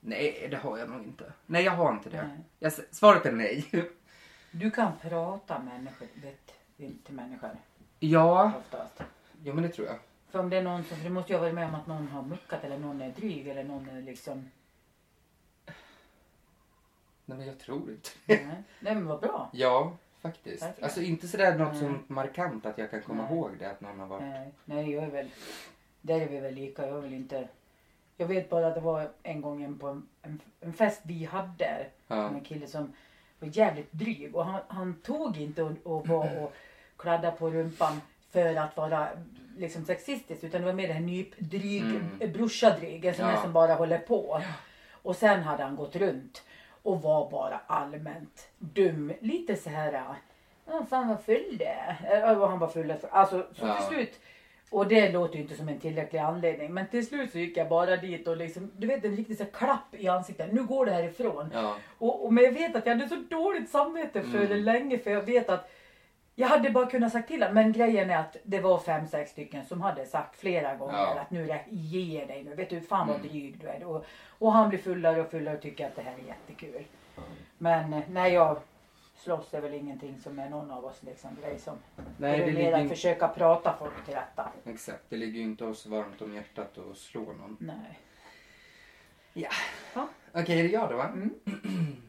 Nej 0.00 0.48
det 0.50 0.56
har 0.56 0.78
jag 0.78 0.90
nog 0.90 1.02
inte. 1.04 1.32
Nej 1.46 1.64
jag 1.64 1.72
har 1.72 1.92
inte 1.92 2.10
det. 2.10 2.26
Nej. 2.26 2.38
Jag, 2.58 2.72
svaret 2.90 3.26
är 3.26 3.32
nej. 3.32 3.66
Du 4.50 4.70
kan 4.70 4.92
prata 5.02 5.58
människor, 5.58 6.08
vet, 6.14 6.54
till 7.04 7.14
människor 7.14 7.50
Ja. 8.00 8.52
oftast. 8.58 9.02
Ja 9.44 9.54
men 9.54 9.62
det 9.62 9.68
tror 9.68 9.86
jag. 9.86 9.98
För 10.36 10.42
om 10.42 10.50
det 10.50 10.56
är 10.56 10.62
någon 10.62 10.84
som, 10.84 10.96
för 10.96 11.04
det 11.04 11.10
måste 11.10 11.34
ha 11.34 11.40
varit 11.40 11.54
med 11.54 11.68
om 11.68 11.74
att 11.74 11.86
någon 11.86 12.08
har 12.08 12.22
muckat 12.22 12.64
eller 12.64 12.78
någon 12.78 13.00
är 13.00 13.10
dryg 13.10 13.48
eller 13.48 13.64
någon 13.64 13.88
är 13.88 14.02
liksom... 14.02 14.50
Nej 17.24 17.38
men 17.38 17.46
jag 17.46 17.58
tror 17.58 17.90
inte. 17.90 18.10
Nej, 18.26 18.62
Nej 18.80 18.94
men 18.94 19.06
vad 19.06 19.20
bra. 19.20 19.50
Ja, 19.52 19.96
faktiskt. 20.20 20.62
Verkligen. 20.62 20.84
Alltså 20.84 21.02
inte 21.02 21.28
sådär 21.28 21.58
något 21.58 21.78
som 21.78 22.04
markant 22.06 22.66
att 22.66 22.78
jag 22.78 22.90
kan 22.90 23.02
komma 23.02 23.22
Nej. 23.22 23.32
ihåg 23.32 23.50
det 23.58 23.70
att 23.70 23.80
någon 23.80 24.00
har 24.00 24.06
varit... 24.06 24.22
Nej, 24.22 24.52
nej 24.64 24.90
jag 24.92 25.04
är 25.04 25.10
väl, 25.10 25.30
där 26.00 26.20
är 26.20 26.28
vi 26.28 26.40
väl 26.40 26.54
lika. 26.54 26.86
Jag 26.86 27.00
vill 27.00 27.14
inte, 27.14 27.48
jag 28.16 28.26
vet 28.26 28.50
bara 28.50 28.66
att 28.66 28.74
det 28.74 28.80
var 28.80 29.10
en 29.22 29.40
gång 29.40 29.62
en 29.62 29.78
på 29.78 29.88
en, 29.88 30.08
en, 30.22 30.40
en 30.60 30.72
fest 30.72 31.00
vi 31.04 31.24
hade 31.24 31.86
Ja. 32.08 32.16
med 32.16 32.34
en 32.34 32.44
kille 32.44 32.66
som 32.66 32.92
var 33.38 33.48
jävligt 33.52 33.92
dryg 33.92 34.36
och 34.36 34.44
han, 34.44 34.60
han 34.68 34.94
tog 34.94 35.36
inte 35.36 35.62
och, 35.62 35.72
och 35.84 36.08
var 36.08 36.42
och 36.42 36.52
kladdade 36.96 37.36
på 37.36 37.50
rumpan 37.50 38.00
för 38.30 38.56
att 38.56 38.76
vara 38.76 39.08
liksom 39.56 39.84
sexistisk 39.84 40.44
utan 40.44 40.60
det 40.60 40.66
var 40.66 40.72
mer 40.74 40.90
en 40.90 41.06
nypdryg, 41.06 41.82
Mm. 41.82 42.32
brorsadryg, 42.32 43.04
en 43.04 43.14
sån 43.14 43.24
här 43.24 43.32
Ja. 43.34 43.42
som 43.42 43.52
bara 43.52 43.74
håller 43.74 43.98
på. 43.98 44.42
Och 44.92 45.16
sen 45.16 45.42
hade 45.42 45.62
han 45.62 45.76
gått 45.76 45.96
runt 45.96 46.42
och 46.82 47.02
var 47.02 47.30
bara 47.30 47.60
allmänt 47.66 48.48
dum. 48.58 49.12
Lite 49.20 49.56
så 49.56 49.70
här, 49.70 49.92
ja 49.92 50.86
fan 50.90 51.08
vad 51.08 51.20
full 51.24 51.56
det 51.58 51.64
är. 51.66 52.22
Äh, 52.30 52.38
vad 52.38 52.50
han 52.50 52.58
var 52.58 52.68
full. 52.68 52.94
Alltså 53.10 53.46
så 53.54 53.66
Ja. 53.66 53.76
till 53.76 53.86
slut. 53.96 54.20
Och 54.70 54.88
det 54.88 55.12
låter 55.12 55.36
ju 55.36 55.42
inte 55.42 55.56
som 55.56 55.68
en 55.68 55.78
tillräcklig 55.80 56.18
anledning. 56.18 56.74
Men 56.74 56.86
till 56.86 57.06
slut 57.06 57.32
så 57.32 57.38
gick 57.38 57.56
jag 57.56 57.68
bara 57.68 57.96
dit 57.96 58.28
och 58.28 58.36
liksom, 58.36 58.70
du 58.76 58.86
vet 58.86 59.04
en 59.04 59.16
riktig 59.16 59.36
så 59.36 59.44
här 59.44 59.50
klapp 59.50 59.94
i 59.94 60.08
ansiktet. 60.08 60.52
Nu 60.52 60.64
går 60.64 60.86
det 60.86 60.92
härifrån. 60.92 61.50
Ja. 61.54 61.76
Och, 61.98 62.24
och, 62.24 62.32
men 62.32 62.44
jag 62.44 62.52
vet 62.52 62.76
att 62.76 62.86
jag 62.86 62.94
hade 62.96 63.08
så 63.08 63.22
dåligt 63.30 63.70
samvete 63.70 64.22
för 64.22 64.38
Mm. 64.38 64.48
det 64.48 64.54
länge 64.56 64.98
för 64.98 65.10
jag 65.10 65.22
vet 65.22 65.48
att 65.48 65.70
jag 66.38 66.48
hade 66.48 66.70
bara 66.70 66.86
kunnat 66.90 67.12
sagt 67.12 67.28
till 67.28 67.42
honom. 67.42 67.54
Men 67.54 67.72
grejen 67.72 68.10
är 68.10 68.16
att 68.18 68.36
det 68.42 68.60
var 68.60 68.78
fem, 68.78 69.06
sex 69.06 69.30
stycken 69.30 69.66
som 69.66 69.80
hade 69.80 70.06
sagt 70.06 70.36
flera 70.40 70.76
gånger 70.76 70.94
Ja. 70.98 71.18
att 71.20 71.30
nu 71.30 71.58
ge 71.70 72.24
dig 72.24 72.44
nu. 72.44 72.54
Vet 72.54 72.70
du 72.70 72.80
fan 72.80 73.06
vad 73.08 73.16
Mm. 73.16 73.28
dryg 73.28 73.58
du 73.60 73.66
är. 73.68 73.84
Och, 73.84 74.04
och 74.28 74.52
han 74.52 74.68
blir 74.68 74.78
fullare 74.78 75.20
och 75.20 75.30
fullare 75.30 75.56
och 75.56 75.62
tycker 75.62 75.86
att 75.86 75.96
det 75.96 76.02
här 76.02 76.14
är 76.24 76.26
jättekul. 76.28 76.84
Men 77.58 77.92
eh, 77.92 78.02
när 78.10 78.26
jag 78.26 78.58
slåss 79.16 79.54
är 79.54 79.60
väl 79.60 79.74
ingenting 79.74 80.20
som 80.20 80.38
är 80.38 80.48
någon 80.50 80.70
av 80.70 80.84
oss 80.84 81.02
liksom 81.02 81.30
grej 81.42 81.58
som. 81.58 81.78
Nej, 82.18 82.38
det 82.38 82.44
det 82.44 82.52
ligger 82.52 82.72
att 82.82 82.88
försöka 82.88 83.28
prata 83.28 83.76
folk 83.78 84.04
till 84.06 84.14
rätta. 84.14 84.52
Exakt, 84.64 85.02
det 85.08 85.16
ligger 85.16 85.38
ju 85.38 85.44
inte 85.44 85.64
oss 85.64 85.86
varmt 85.86 86.22
om 86.22 86.34
hjärtat 86.34 86.78
att 86.78 86.96
slå 86.96 87.20
någon. 87.22 87.56
Nej. 87.60 87.98
Ja. 89.32 89.48
Ja. 89.94 90.08
Okej, 90.32 90.58
är 90.60 90.62
det 90.62 90.68
jag 90.68 90.90
då 90.90 90.96
va? 90.96 91.04
Mm. 91.08 91.34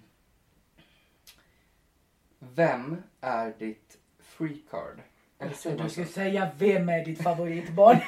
Vem 2.40 3.04
är 3.22 3.54
ditt 3.60 3.97
free 4.38 4.58
card? 4.72 5.00
Eller 5.42 5.52
Så 5.54 5.58
säger 5.62 5.78
man 5.78 5.86
du 5.86 5.92
skulle 5.92 6.08
säga 6.08 6.48
vem 6.58 6.90
är 6.90 7.06
ditt 7.06 7.24
favoritbarn? 7.24 7.98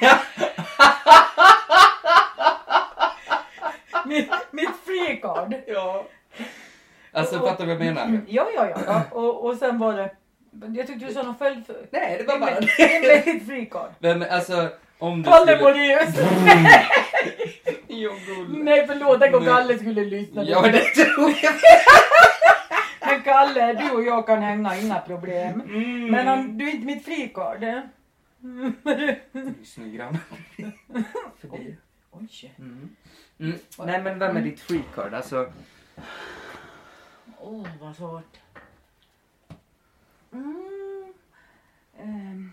mitt, 4.06 4.30
mitt 4.50 4.70
free 4.84 5.16
card. 5.16 5.54
Ja. 5.66 6.04
Alltså 7.12 7.38
Och- 7.38 7.48
fattar 7.48 7.66
du 7.66 7.74
vad 7.74 7.86
jag 7.86 7.94
menar? 7.94 8.20
Ja, 8.28 8.48
ja, 8.54 8.68
ja. 8.68 8.80
ja. 8.86 9.02
Och, 9.10 9.44
och 9.44 9.56
sen 9.56 9.78
var 9.78 9.92
det... 9.96 10.10
Jag 10.78 10.86
tyckte 10.86 11.06
du 11.06 11.14
sa 11.14 11.22
någon 11.22 11.38
följd. 11.38 11.64
Nej, 11.90 12.16
det 12.18 12.24
var 12.24 12.38
bara... 12.38 12.50
Vem 12.50 13.04
är 13.10 13.24
ditt 13.24 13.46
free 13.46 13.66
card? 13.66 13.90
Vem, 13.98 14.24
alltså 14.30 14.68
om 14.98 15.22
du 15.22 15.30
Kalle 15.30 15.56
skulle... 15.56 16.06
Nej 18.48 18.86
förlåt, 18.86 19.20
tänk 19.20 19.36
om. 19.36 19.44
Kalle 19.44 19.78
skulle 19.78 20.04
lyssna. 20.04 20.44
Ja, 20.44 20.62
det 20.62 20.80
tror 20.80 21.34
jag. 21.42 21.52
Men 23.20 23.24
Kalle, 23.24 23.72
du 23.72 23.90
och 23.90 24.02
jag 24.02 24.26
kan 24.26 24.42
hänga, 24.42 24.76
inga 24.76 25.00
problem. 25.00 25.60
Mm. 25.60 26.10
Men 26.10 26.28
om, 26.28 26.58
du 26.58 26.68
är 26.68 26.74
inte 26.74 26.86
mitt 26.86 27.04
free 27.04 27.28
card. 27.28 27.62
eh? 27.64 27.80
Lyssna 29.58 29.86
grann. 29.86 30.18
Förbi. 31.38 31.76
Oj. 32.10 32.54
Mm. 32.58 32.96
Mm. 33.38 33.58
Nej, 33.78 34.02
men 34.02 34.18
vem 34.18 34.36
är 34.36 34.42
ditt 34.42 34.60
free 34.60 34.82
card? 34.94 35.14
Alltså, 35.14 35.52
Åh, 37.38 37.66
vad 37.80 37.96
svårt. 37.96 38.40
Mm. 40.32 41.12
ehm. 41.98 42.52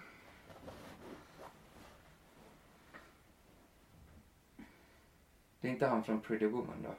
det 5.61 5.67
är 5.67 5.71
inte 5.71 5.87
han 5.87 6.03
från 6.03 6.21
Pretty 6.21 6.45
Woman 6.45 6.83
då? 6.83 6.95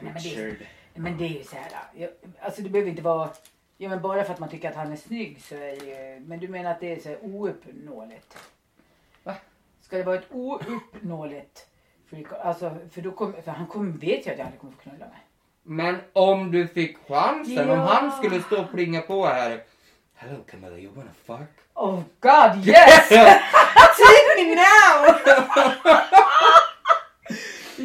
Nej, 0.00 0.68
men 0.98 1.18
det- 1.18 1.24
är 1.24 1.28
ju 1.28 1.44
så 1.44 1.56
här. 1.56 1.64
Jag, 1.94 2.10
alltså 2.40 2.62
det 2.62 2.68
behöver 2.68 2.90
inte 2.90 3.02
vara... 3.02 3.28
Ja 3.76 3.88
men 3.88 4.02
bara 4.02 4.24
för 4.24 4.32
att 4.32 4.38
man 4.40 4.48
tycker 4.48 4.68
att 4.70 4.76
han 4.76 4.92
är 4.92 4.96
snygg 4.96 5.42
så 5.42 5.54
är 5.54 5.58
det 5.80 5.86
ju... 6.14 6.20
Men 6.26 6.38
du 6.40 6.48
menar 6.48 6.70
att 6.70 6.80
det 6.80 6.92
är 6.92 7.00
så 7.00 7.08
här 7.08 7.18
ouppnåeligt? 7.22 8.36
Va? 9.24 9.34
Ska 9.82 9.96
det 9.96 10.02
vara 10.02 10.16
ett 10.16 10.30
ouppnåeligt 10.32 11.66
freak? 12.10 12.26
Alltså 12.44 12.76
för 12.92 13.00
då 13.00 13.10
kommer... 13.10 13.40
För 13.42 13.52
han 13.52 13.66
kommer, 13.66 13.92
vet 13.92 14.26
ju 14.26 14.30
att 14.30 14.38
jag 14.38 14.44
aldrig 14.44 14.60
kommer 14.60 14.72
få 14.72 14.80
knulla 14.82 14.98
med. 15.06 15.18
Men 15.62 15.96
om 16.12 16.50
du 16.50 16.66
fick 16.66 16.98
chansen, 17.08 17.70
om 17.70 17.76
Ja. 17.78 17.84
han 17.84 18.12
skulle 18.12 18.42
stå 18.42 18.60
och 18.62 18.70
plinga 18.70 19.00
på 19.00 19.26
här. 19.26 19.62
Hello 20.14 20.42
Camilla, 20.50 20.78
you 20.78 20.92
wanna 20.94 21.10
fuck? 21.26 21.48
Oh 21.74 22.00
god 22.20 22.66
yes! 22.68 23.08
Take 23.98 24.44
me 24.44 24.54
now! 24.54 25.14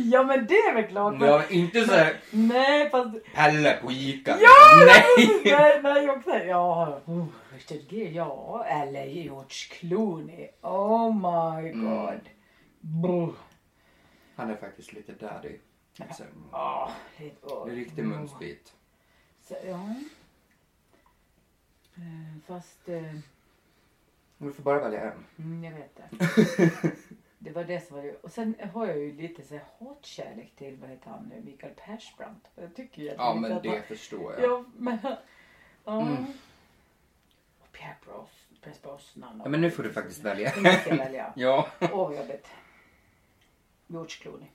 ja 0.03 0.23
men 0.23 0.45
det 0.47 0.53
är 0.57 0.73
väl 0.73 0.87
klart. 0.87 1.13
Men, 1.19 1.29
Ja, 1.29 1.43
inte 1.49 1.85
såhär 1.85 2.15
nej 2.31 2.89
fast... 2.89 3.23
Pelle 3.35 3.77
på 3.81 3.91
Ica. 3.91 4.37
Ja! 4.39 4.85
Nej! 4.85 5.41
nej, 5.45 5.79
nej 5.83 6.09
också. 6.09 6.29
Ja, 6.37 7.01
oh, 7.05 7.25
Richard 7.53 7.91
Gere, 7.93 8.09
ja. 8.09 8.65
Eller 8.67 9.05
George 9.05 9.55
Clooney. 9.71 10.49
Oh 10.61 11.13
my 11.15 11.69
Mm. 11.69 11.85
god. 11.85 12.19
Brr. 12.79 13.33
Han 14.35 14.49
är 14.49 14.55
faktiskt 14.55 14.93
lite 14.93 15.11
daddy. 15.11 15.57
Så, 16.17 16.23
det, 17.17 17.31
oh, 17.41 17.69
är 17.71 17.75
riktig 17.75 18.03
munsbit. 18.05 18.73
Så, 19.47 19.55
ja. 19.67 19.95
Eh, 21.95 22.39
Fast, 22.47 22.89
eh, 22.89 23.13
Du 24.37 24.51
får 24.53 24.63
bara 24.63 24.79
välja 24.79 25.01
en. 25.01 25.25
mm, 25.39 25.63
jag 25.63 25.71
vet 25.71 25.95
det. 25.95 26.91
Det 27.43 27.51
var 27.51 27.63
det 27.63 27.87
som 27.87 27.95
var 27.95 28.03
det. 28.03 28.15
Och 28.15 28.31
sen 28.31 28.55
har 28.73 28.87
jag 28.87 28.97
ju 28.97 29.15
lite 29.21 29.43
så 29.43 29.53
här 29.53 29.63
hatkärlek 29.79 30.55
till, 30.55 30.77
vad 30.77 30.89
heter 30.89 31.09
han 31.09 31.23
nu, 31.35 31.41
Mikael 31.45 31.73
Persbrandt. 31.85 32.47
Jag 32.55 32.75
tycker 32.75 33.01
ju 33.01 33.09
att 33.09 33.15
Ja, 33.17 33.33
men 33.35 33.61
det 33.63 33.69
han- 33.69 33.83
förstår 33.83 34.33
jag. 34.33 34.43
Ja, 34.51 34.65
men... 34.77 34.97
Ja. 35.85 36.01
Mm. 36.01 36.25
Och 37.59 37.71
Pierre 37.71 37.95
Bros, 38.05 38.29
Pierre 38.61 38.77
Brosnan. 38.81 39.41
Ja, 39.43 39.49
men 39.49 39.61
nu 39.61 39.71
får 39.71 39.83
du 39.83 39.93
faktiskt 39.93 40.19
välja. 40.23 40.53
Nu 40.55 40.61
måste 40.61 40.89
jag 40.89 40.97
välja. 40.97 41.33
Ja, 41.35 41.67
Åh, 41.81 41.89
vad 42.09 42.15
jobbigt. 42.17 42.47
George 43.87 44.09
Clooney. 44.21 44.47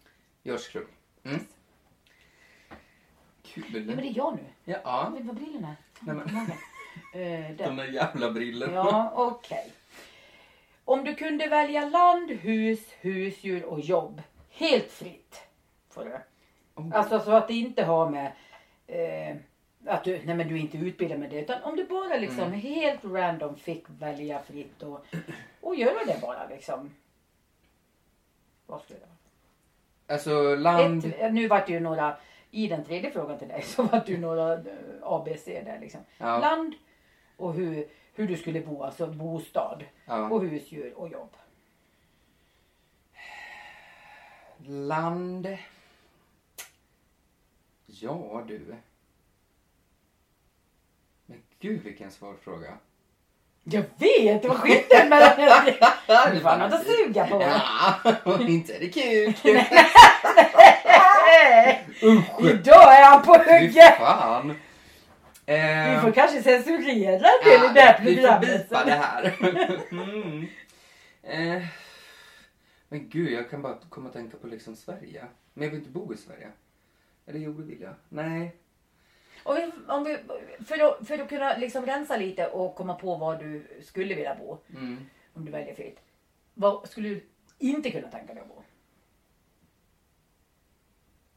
George 0.42 0.64
Clooney. 0.70 0.90
Mm. 1.24 1.46
Ja, 2.68 2.76
men 3.54 3.72
Kul. 3.72 3.86
det 3.86 3.92
är 4.08 4.16
jag 4.16 4.34
nu. 4.36 4.44
Ja, 4.64 5.12
vet 5.16 5.24
vad 5.26 5.36
brillorna. 5.36 5.76
Nej, 6.00 6.14
men- 6.16 6.28
där. 7.56 7.66
de 7.66 7.76
där 7.76 7.84
jävla 7.88 8.30
brillorna. 8.32 8.72
Ja, 8.74 9.12
okej. 9.14 9.72
Om 10.88 11.04
du 11.04 11.14
kunde 11.14 11.46
välja 11.48 11.88
land, 11.88 12.30
hus, 12.30 12.80
husdjur 13.00 13.64
och 13.64 13.80
jobb 13.80 14.22
helt 14.50 14.90
fritt. 14.90 15.40
Får 15.90 16.04
du. 16.04 16.18
Oh. 16.74 16.96
Alltså 16.96 17.20
så 17.20 17.30
att 17.30 17.48
det 17.48 17.54
inte 17.54 17.84
har 17.84 18.10
med 18.10 18.32
eh, 18.86 19.36
att 19.86 20.04
du, 20.04 20.20
nej 20.24 20.34
men 20.34 20.48
du 20.48 20.54
är 20.54 20.58
inte 20.58 20.78
utbildad 20.78 21.18
med 21.18 21.30
det. 21.30 21.40
Utan 21.40 21.62
om 21.62 21.76
du 21.76 21.84
bara 21.84 22.16
liksom 22.16 22.44
Mm. 22.44 22.60
helt 22.60 23.04
random 23.04 23.56
fick 23.56 23.84
välja 23.88 24.40
fritt 24.40 24.82
och, 24.82 25.06
och 25.60 25.76
göra 25.76 26.04
det 26.06 26.20
bara 26.20 26.46
liksom. 26.48 26.94
Vad 28.66 28.80
skulle 28.80 28.98
det 28.98 29.06
vara? 29.06 30.16
Alltså 30.16 30.54
land... 30.54 31.04
Ett, 31.18 31.34
nu 31.34 31.48
vart 31.48 31.66
det 31.66 31.72
ju 31.72 31.80
några, 31.80 32.16
i 32.50 32.68
den 32.68 32.84
tredje 32.84 33.10
frågan 33.10 33.38
till 33.38 33.48
dig 33.48 33.62
så 33.66 33.82
vart 33.82 34.06
det 34.06 34.12
ju 34.12 34.18
några 34.18 34.52
eh, 34.52 34.60
ABC 35.02 35.44
där 35.44 35.78
liksom. 35.80 36.00
Ja, 36.18 36.38
Land 36.38 36.74
och 37.36 37.52
hur, 37.54 37.88
hur 38.18 38.26
du 38.26 38.36
skulle 38.36 38.60
bo, 38.60 38.82
alltså 38.82 39.06
bostad. 39.06 39.84
ja. 40.04 40.28
Och 40.28 40.42
husdjur 40.42 40.94
och 40.96 41.08
jobb. 41.08 41.36
Land... 44.66 45.56
Ja 47.86 48.44
du. 48.48 48.74
Men 51.26 51.42
gud 51.60 51.82
vilken 51.82 52.10
svår 52.10 52.34
fråga. 52.42 52.78
Jag 53.64 53.84
vet! 53.96 54.44
Vad 54.44 54.56
skillnaden 54.56 55.08
mellan 55.08 55.36
det 56.34 56.40
var 56.42 56.58
något 56.58 56.72
att 56.72 56.86
suga 56.86 57.26
på. 57.26 57.42
Ja, 57.42 58.40
inte 58.40 58.74
är 58.74 58.80
det 58.80 58.88
kul. 58.88 59.28
Usch. 62.02 62.40
Idag 62.50 62.98
är 62.98 63.04
han 63.04 63.22
på 63.22 63.34
Fy 63.34 63.66
hugget! 63.66 63.96
fan. 63.96 64.54
Eh, 65.48 65.94
Vi 65.94 66.00
får 66.00 66.12
kanske 66.12 66.42
censurera 66.42 67.28
det 67.44 67.54
i 67.54 67.74
det 67.74 67.80
här 67.80 68.00
vi 68.04 68.16
får 68.16 68.22
programmet. 68.22 68.68
bipa 68.68 68.84
det 68.84 68.90
här. 68.90 69.36
mm. 69.90 70.46
eh, 71.22 71.66
men 72.88 73.08
gud, 73.08 73.32
jag 73.32 73.50
kan 73.50 73.62
bara 73.62 73.78
komma 73.88 74.08
att 74.08 74.12
tänka 74.14 74.36
på 74.36 74.46
liksom 74.46 74.76
Sverige. 74.76 75.24
Men 75.54 75.64
jag 75.64 75.70
vill 75.70 75.78
inte 75.80 75.90
bo 75.90 76.14
i 76.14 76.16
Sverige. 76.16 76.48
Eller 77.26 77.38
jo, 77.40 77.52
det 77.52 77.62
vill 77.62 77.80
jag. 77.80 77.94
Nej. 78.08 78.56
Om 79.42 79.54
vi, 79.54 79.70
om 79.92 80.04
vi, 80.04 80.18
för, 80.64 80.86
att, 80.88 81.08
för 81.08 81.18
att 81.18 81.28
kunna 81.28 81.56
liksom 81.56 81.86
rensa 81.86 82.16
lite 82.16 82.46
och 82.48 82.74
komma 82.74 82.94
på 82.94 83.16
var 83.16 83.36
du 83.36 83.66
skulle 83.82 84.14
vilja 84.14 84.34
bo. 84.34 84.58
Mm. 84.74 85.06
Om 85.34 85.44
du 85.44 85.52
väljer 85.52 85.74
fritt. 85.74 85.98
Vad 86.54 86.88
skulle 86.88 87.08
du 87.08 87.26
inte 87.58 87.90
kunna 87.90 88.08
tänka 88.08 88.34
dig 88.34 88.42
att 88.42 88.48
bo? 88.48 88.62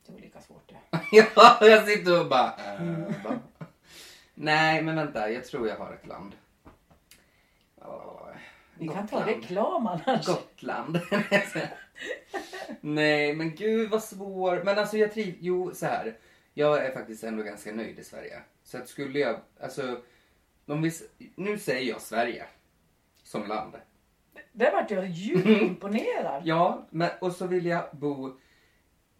Det 0.06 0.12
var 0.12 0.20
lika 0.20 0.42
svårt 0.42 0.70
det. 0.70 1.00
Ja, 1.12 1.58
jag 1.62 1.88
sitter 1.88 2.20
och 2.22 2.30
bara... 2.30 2.56
eh, 2.80 3.24
va? 3.24 3.40
Nej, 4.34 4.84
men 4.84 4.96
vänta. 4.96 5.32
Jag 5.32 5.46
tror 5.46 5.68
jag 5.68 5.76
har 5.76 5.94
ett 5.94 6.08
land. 6.08 6.36
Åh, 7.76 8.28
Vi 8.78 8.88
kan 8.88 9.08
ta 9.08 9.26
reklam 9.26 9.88
annars. 9.88 10.28
Gotland. 10.28 11.00
Nej, 12.82 13.36
men 13.36 13.56
gud 13.56 13.90
vad 13.90 14.04
svår. 14.04 14.62
Men 14.66 14.80
alltså 14.80 14.98
jag 14.98 15.14
trivs... 15.14 15.38
Jo, 15.40 15.72
så 15.74 15.86
här. 15.86 16.18
Jag 16.54 16.86
är 16.86 16.92
faktiskt 16.92 17.24
ändå 17.24 17.44
ganska 17.44 17.72
nöjd 17.72 18.00
i 18.00 18.04
Sverige. 18.04 18.42
Så 18.64 18.78
att 18.78 18.88
skulle 18.90 19.20
jag... 19.20 19.40
Alltså... 19.62 20.02
Om 20.66 20.82
vi, 20.82 20.92
nu 21.36 21.58
säger 21.58 21.90
jag 21.90 22.02
Sverige. 22.02 22.46
Som 23.24 23.48
land. 23.48 23.76
Där 24.52 24.72
vart 24.72 24.92
jag 24.92 25.08
djupt 25.08 25.48
imponerad. 25.62 26.42
Ja, 26.46 26.88
men, 26.90 27.10
och 27.22 27.32
så 27.32 27.48
vill 27.48 27.66
jag 27.66 27.84
bo 27.92 28.38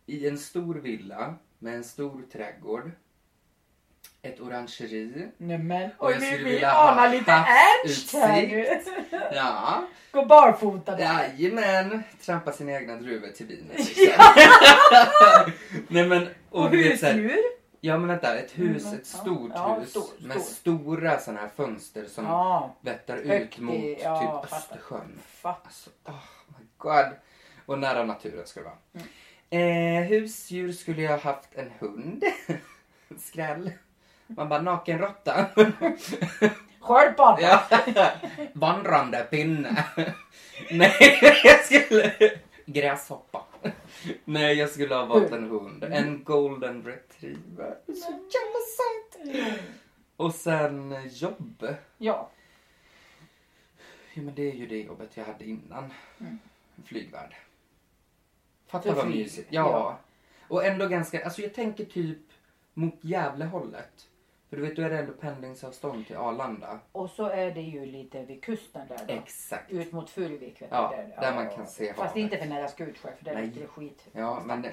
i 0.06 0.28
en 0.28 0.38
stor 0.38 0.76
villa 0.76 1.36
med 1.60 1.76
en 1.76 1.84
stor 1.84 2.22
trädgård. 2.32 2.92
Ett 4.24 4.40
orangeri. 4.40 5.28
Nej 5.38 5.58
men, 5.58 5.90
Och 5.98 6.12
jag 6.12 6.22
skulle 6.24 6.38
vi 6.38 6.44
vilja 6.44 6.72
ha 6.72 7.08
lite 7.08 7.32
Ernst 7.32 8.14
här 8.14 8.42
nu. 8.48 8.82
Ja, 9.36 9.88
Gå 10.12 10.26
barfota 10.26 10.96
där. 10.96 11.04
jajamän. 11.38 12.04
Trampa 12.22 12.52
sina 12.52 12.72
egna 12.72 12.96
druvor 12.96 13.28
till 13.28 13.46
vinet. 13.46 13.78
Liksom. 13.78 14.06
Nej 15.88 16.08
men, 16.08 16.28
och, 16.50 16.64
Och 16.66 16.70
husdjur. 16.70 17.38
Ja 17.84 17.98
men 17.98 18.08
vänta, 18.08 18.36
ett 18.36 18.52
hus, 18.60 18.84
Mm, 18.86 18.96
ett 19.00 19.06
stort 19.08 19.52
ja, 19.56 19.80
hus 19.80 19.90
stor, 19.90 20.04
med 20.20 20.42
stor. 20.42 20.54
stora 20.54 21.20
sådana 21.20 21.40
här 21.42 21.50
fönster 21.56 22.06
som 22.06 22.26
Ja, 22.26 22.76
vetter 22.82 23.16
Högt 23.26 23.54
ut 23.56 23.60
mot 23.60 23.76
ja, 24.04 24.20
typ 24.42 24.50
fattar. 24.50 24.58
Östersjön. 24.58 25.20
fatt. 25.42 25.62
Alltså, 25.66 25.90
oh 26.06 26.14
my 26.60 26.66
god. 26.78 27.06
Och 27.66 27.80
nära 27.80 28.04
naturen 28.04 28.48
ska 28.48 28.60
det 28.60 28.66
vara. 28.66 28.78
Eh, 29.50 30.04
husdjur 30.04 30.72
skulle 30.72 31.02
jag 31.02 31.18
haft 31.18 31.50
en 31.56 31.72
hund. 31.80 32.24
Skräll. 33.20 33.72
Man 34.36 34.50
bara 34.50 34.62
nakenråtta. 34.62 35.46
Sköldpadda. 36.80 37.42
ja. 37.96 38.12
Vandrande 38.54 39.24
pinne. 39.24 39.86
Nej, 40.72 41.20
jag 41.44 41.66
skulle... 41.66 42.14
Gräshoppa. 42.66 43.46
Nej, 44.26 44.56
jag 44.56 44.70
skulle 44.70 44.96
ha 44.96 45.06
valt 45.06 45.32
en 45.32 45.50
hund. 45.50 45.84
En 45.84 46.24
golden 46.24 46.84
retriever. 46.84 47.78
Så 47.86 48.12
jävla 48.12 48.60
söt. 48.78 49.62
Och 50.16 50.36
sen 50.36 50.92
eh, 50.92 51.08
jobb. 51.08 51.76
Ja. 51.98 52.30
Ja, 54.14 54.22
men 54.22 54.36
det 54.36 54.52
är 54.52 54.56
ju 54.56 54.68
det 54.68 54.82
jobbet 54.82 55.18
jag 55.18 55.26
hade 55.26 55.46
innan. 55.46 55.94
Mm. 56.20 56.40
Flygvärd. 56.86 57.36
Fatta 58.68 58.90
För 58.90 58.96
vad 58.96 59.10
mysigt. 59.10 59.48
Ja. 59.52 59.70
ja. 59.70 60.00
Och 60.48 60.66
ändå 60.66 60.88
ganska, 60.88 61.24
alltså 61.24 61.42
jag 61.42 61.54
tänker 61.54 61.86
typ 61.86 62.20
mot 62.74 62.98
Gävlehållet. 63.02 64.08
För 64.52 64.58
du 64.58 64.64
vet, 64.64 64.76
då 64.76 64.82
är 64.82 64.90
det 64.90 64.98
ändå 64.98 65.14
pendlingsavstånd 65.14 66.08
till 66.08 66.16
Arlanda. 66.16 66.80
Och 66.92 67.10
så 67.10 67.26
är 67.28 67.52
det 67.52 67.62
ju 67.62 67.86
lite 67.86 68.24
vid 68.24 68.44
kusten 68.44 68.82
där 68.88 68.98
då. 69.08 69.14
Exakt. 69.14 69.72
Ut 69.72 69.92
mot 69.92 70.10
Furuvik. 70.10 70.62
Ja, 70.70 70.94
du, 71.16 71.22
där 71.22 71.36
man 71.36 71.50
kan 71.50 71.68
se 71.68 71.88
Fast 71.88 72.00
havet. 72.00 72.16
inte 72.18 72.38
för 72.38 72.46
nära 72.46 72.68
Skutskär 72.68 73.12
för 73.18 73.26
där 73.26 73.34
Nej. 73.34 73.46
luktar 73.46 73.62
det 73.62 73.68
skit. 73.68 74.06
Ja, 74.12 74.42
men, 74.46 74.62
det- 74.62 74.72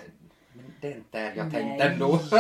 men 0.53 0.65
det 0.81 0.89
är 0.93 0.97
inte 0.97 1.19
där 1.19 1.33
jag 1.37 1.53
Nej. 1.53 1.63
tänkte 1.63 1.85
ändå. 1.87 2.19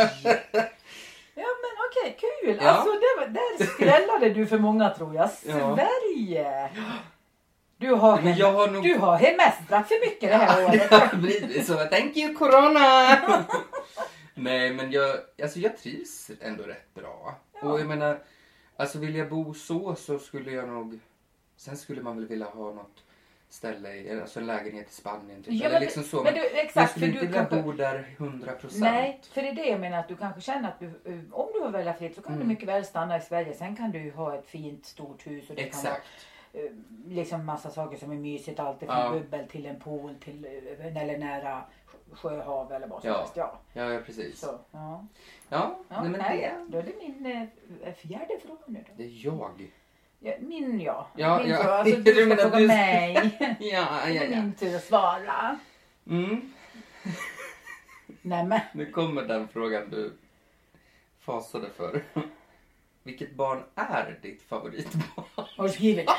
Ja 1.35 1.45
men 1.63 1.75
okej, 1.91 2.17
kul! 2.21 2.59
Ja. 2.63 2.71
Alltså 2.71 2.91
det 2.93 3.21
var, 3.21 3.27
där 3.27 3.67
skrällade 3.67 4.31
du 4.31 4.47
för 4.47 4.59
många 4.59 4.91
tror 4.91 5.15
jag. 5.15 5.31
Ja. 5.47 5.77
Sverige! 5.77 6.69
Du 7.77 7.91
har, 7.93 8.21
Men 8.23 8.37
jag 8.37 8.53
har 8.53 8.69
nog- 8.69 8.83
du 8.83 8.95
har 8.99 9.17
hemestrat 9.17 9.89
för 9.89 10.07
mycket 10.07 10.31
det 10.31 10.37
här 10.37 10.61
det 10.61 10.67
året. 10.67 10.91
har 10.91 11.17
blivit 11.17 11.67
så. 11.67 11.75
Thank 11.75 12.17
you 12.17 12.35
corona! 12.35 13.17
Nej 14.39 14.73
men 14.75 14.93
jag, 14.93 15.17
alltså 15.43 15.59
jag 15.59 15.77
trivs 15.79 16.31
ändå 16.41 16.63
rätt 16.65 16.95
bra. 16.95 17.35
Ja. 17.63 17.69
Och 17.73 17.81
jag 17.81 17.87
menar, 17.87 18.19
alltså 18.77 18.99
vill 18.99 19.15
jag 19.17 19.29
bo 19.29 19.55
så 19.55 19.95
så 19.95 20.19
skulle 20.19 20.51
jag 20.53 20.69
nog, 20.69 20.99
sen 21.57 21.77
skulle 21.77 22.03
man 22.03 22.17
väl 22.17 22.27
vilja 22.29 22.47
ha 22.47 22.73
något 22.73 23.05
ställe, 23.51 23.95
i, 23.95 24.21
alltså 24.21 24.41
en 24.41 24.47
lägenhet 24.47 24.91
i 24.91 24.95
Spanien 24.95 25.43
typ. 25.43 25.55
Ja, 25.55 25.65
Eller 25.67 25.75
men- 25.75 25.83
liksom 25.83 26.03
så. 26.03 26.23
men 26.23 26.35
du, 26.35 26.41
jag 26.41 26.59
exakt, 26.59 26.91
skulle 26.91 27.07
för 27.07 27.13
inte 27.13 27.27
vilja 27.27 27.41
kanske- 27.47 27.63
bo 27.63 27.73
där 27.73 28.15
100 28.19 28.53
procent. 28.53 28.81
Nej, 28.81 29.21
för 29.33 29.43
det 29.43 29.49
är 29.49 29.55
det 29.55 29.67
jag 29.67 29.81
menar 29.81 29.99
att 29.99 30.09
du 30.09 30.17
kanske 30.17 30.41
känner 30.41 30.69
att 30.69 30.81
du, 30.81 30.87
eh, 30.87 31.19
om 31.33 31.49
du 31.55 31.61
har 31.61 31.71
välja 31.71 31.95
fritt 31.95 32.15
så 32.15 32.23
kan 32.23 32.33
Mm. 32.35 32.43
du 32.49 32.55
mycket 32.55 32.69
väl 32.69 32.85
stanna 32.85 33.17
i 33.17 33.21
Sverige. 33.21 33.55
Sen 33.55 33.77
kan 33.77 33.91
du 33.91 34.11
ha 34.11 34.35
ett 34.39 34.47
fint 34.47 34.87
stort 34.87 35.27
hus 35.27 35.51
och 35.51 35.57
det 35.57 35.63
kan 35.63 35.83
vara 35.83 35.95
Exakt. 35.95 36.07
eh, 36.53 36.71
liksom 37.07 37.47
massa 37.47 37.71
saker 37.71 37.97
som 37.99 38.11
är 38.11 38.17
mysigt. 38.17 38.61
Allt 38.61 38.79
från 38.79 38.89
Ja. 38.89 39.11
bubbel 39.13 39.49
till 39.49 39.67
en 39.67 39.81
pool 39.81 40.15
till 40.25 40.45
eh, 40.45 40.97
eller 41.03 41.19
nära 41.19 41.65
sjöhav 42.13 42.73
eller 42.73 42.87
vad 42.87 43.01
som 43.03 43.11
Ja. 43.11 43.19
helst. 43.19 43.37
Ja. 43.37 43.59
Ja, 43.73 43.93
ja 43.93 44.01
precis. 44.07 44.41
Så, 44.41 44.47
ja. 44.71 45.07
Ja, 45.49 45.79
Ja, 45.89 46.01
nej, 46.03 46.11
men 46.11 46.21
nej, 46.21 46.41
det, 46.41 46.73
Då 46.73 46.79
är 46.79 46.83
det 46.83 46.93
min 47.09 47.49
eh, 47.83 47.95
fjärde 47.95 48.39
fråga 48.47 48.61
nu 48.67 48.85
då. 48.89 48.93
det 48.97 49.05
är 49.05 49.25
jag. 49.27 49.71
Ja, 50.21 50.33
min 50.41 50.81
ja. 50.81 51.09
Ja, 51.17 51.39
min 51.39 51.51
ja. 51.51 51.57
fråga. 51.57 51.75
Alltså, 51.75 51.97
Du 52.01 52.13
ska 52.15 52.37
fråga 52.37 52.59
du- 52.59 52.67
mig. 52.67 53.15
Ja, 53.41 53.57
Det 54.05 54.13
ja, 54.13 54.23
är 54.23 54.29
ja. 54.31 54.43
min 54.43 54.53
tur 54.55 54.77
att 54.77 54.85
svara. 54.85 55.59
Mm. 56.07 56.53
Nämen. 58.23 58.61
Nu 58.75 58.91
kommer 58.91 59.23
den 59.23 59.49
frågan 59.49 59.91
du 59.91 60.13
fasade 61.21 61.71
för. 61.71 62.03
Vilket 63.03 63.35
barn 63.35 63.63
är 63.75 64.19
ditt 64.23 64.43
favoritbarn? 64.43 65.25
Har 65.57 65.65
du 65.65 65.69
skrivit? 65.71 66.11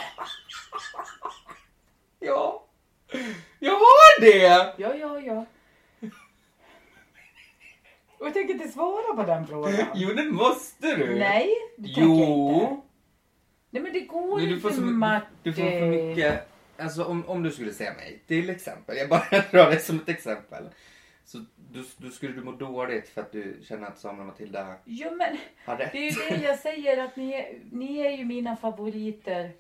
Ja, 2.20 2.64
jag 3.60 3.72
har 3.74 4.22
det! 4.22 4.74
Ja, 4.78 4.96
ja, 4.96 5.20
ja. 5.20 5.46
Och 8.20 8.26
jag 8.26 8.34
tänker 8.34 8.54
inte 8.54 8.68
svara 8.68 9.16
på 9.16 9.24
den 9.24 9.48
frågan. 9.48 9.74
Jo, 9.96 10.10
det 10.14 10.24
måste 10.32 10.96
du. 10.96 11.16
Nej, 11.20 11.50
det 11.78 11.84
tänker 11.84 12.02
jag 12.02 12.10
inte. 12.10 12.24
Jo. 12.26 12.86
Nej 13.70 13.84
men 13.84 13.94
det 13.94 14.00
går 14.02 14.38
Men 14.38 14.50
du 14.50 14.60
får, 14.60 14.72
inte 14.72 14.82
så, 14.82 14.88
Martin. 14.88 15.30
du 15.44 15.54
får 15.54 15.62
för 15.62 15.86
mycket... 15.86 16.48
Alltså 16.78 17.04
om, 17.04 17.26
om 17.28 17.44
du 17.44 17.52
skulle 17.52 17.74
säga 17.74 17.94
mig, 17.94 18.24
till 18.28 18.50
exempel, 18.50 18.98
jag 18.98 19.10
bara 19.10 19.24
drar 19.52 19.72
det 19.72 19.80
som 19.80 19.96
ett 20.00 20.10
exempel. 20.10 20.64
Så 21.26 21.38
då, 21.56 21.84
då 21.98 22.10
skulle 22.10 22.34
du 22.34 22.42
må 22.44 22.52
dåligt 22.52 23.10
för 23.10 23.22
att 23.22 23.32
du 23.32 23.60
känner 23.64 23.88
att 23.88 24.00
Samuel 24.00 24.20
och 24.20 24.26
Matilda 24.26 24.76
Jo 24.86 25.16
men 25.16 25.38
har 25.66 25.78
rätt. 25.78 25.92
det 25.92 25.98
är 25.98 26.12
ju 26.32 26.38
det 26.38 26.46
jag 26.46 26.60
säger 26.60 27.04
att 27.04 27.16
ni 27.16 27.34
är, 27.34 27.60
ni 27.72 27.98
är 28.00 28.12
ju 28.12 28.26
mina 28.26 28.56
favoriter. 28.56 29.52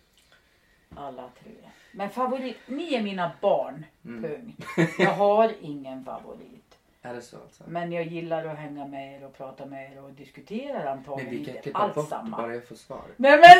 Alla 0.95 1.29
tre. 1.43 1.51
Men 1.91 2.09
favorit, 2.09 2.57
ni 2.65 2.93
är 2.93 3.01
mina 3.01 3.31
barn. 3.41 3.85
Mm. 4.05 4.21
Punkt. 4.21 4.65
Jag 4.99 5.13
har 5.13 5.51
ingen 5.61 6.05
favorit. 6.05 6.68
Är 7.01 7.13
det 7.13 7.21
så 7.21 7.37
alltså? 7.37 7.63
Men 7.67 7.91
jag 7.91 8.03
gillar 8.05 8.45
att 8.45 8.57
hänga 8.57 8.87
med 8.87 9.15
er 9.21 9.25
och 9.25 9.37
prata 9.37 9.65
med 9.65 9.91
er 9.93 10.03
och 10.03 10.11
diskutera 10.11 10.79
Men 10.79 10.87
antagligen 10.87 11.31
vi 11.31 11.45
kan 11.45 11.61
klippa 11.63 11.91
bort 11.95 12.09
samma. 12.09 12.37
bara 12.37 12.53
jag 12.53 12.67
får 12.67 12.75
svar. 12.75 13.03
Nej 13.17 13.39
men! 13.39 13.57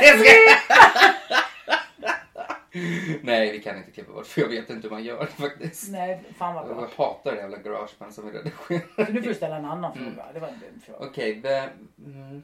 Nej, 3.22 3.52
vi 3.52 3.60
kan 3.62 3.78
inte 3.78 3.92
klippa 3.92 4.14
bort 4.14 4.28
för 4.28 4.42
jag 4.42 4.48
vet 4.50 4.70
inte 4.70 4.88
hur 4.88 4.90
man 4.96 5.04
gör 5.04 5.26
faktiskt. 5.26 5.90
Nej, 5.92 6.22
fan 6.38 6.56
vad 6.56 6.70
Jag 6.70 6.76
bra. 6.78 6.88
hatar 6.98 7.32
det 7.32 7.38
jävla 7.38 7.58
garageband 7.58 8.14
som 8.14 8.26
vi 8.32 8.38
redigerar. 8.38 9.06
Så 9.06 9.12
nu 9.12 9.22
får 9.22 9.30
du 9.30 9.36
ställa 9.36 9.58
en 9.58 9.66
annan 9.66 9.92
Mm. 9.98 10.14
fråga. 10.14 10.26
Det 10.34 10.40
var 10.40 10.48
en 10.48 10.60
dum 10.60 10.82
fråga. 10.86 11.00
Okej, 11.00 11.36
be- 11.36 11.70
mm. 12.06 12.44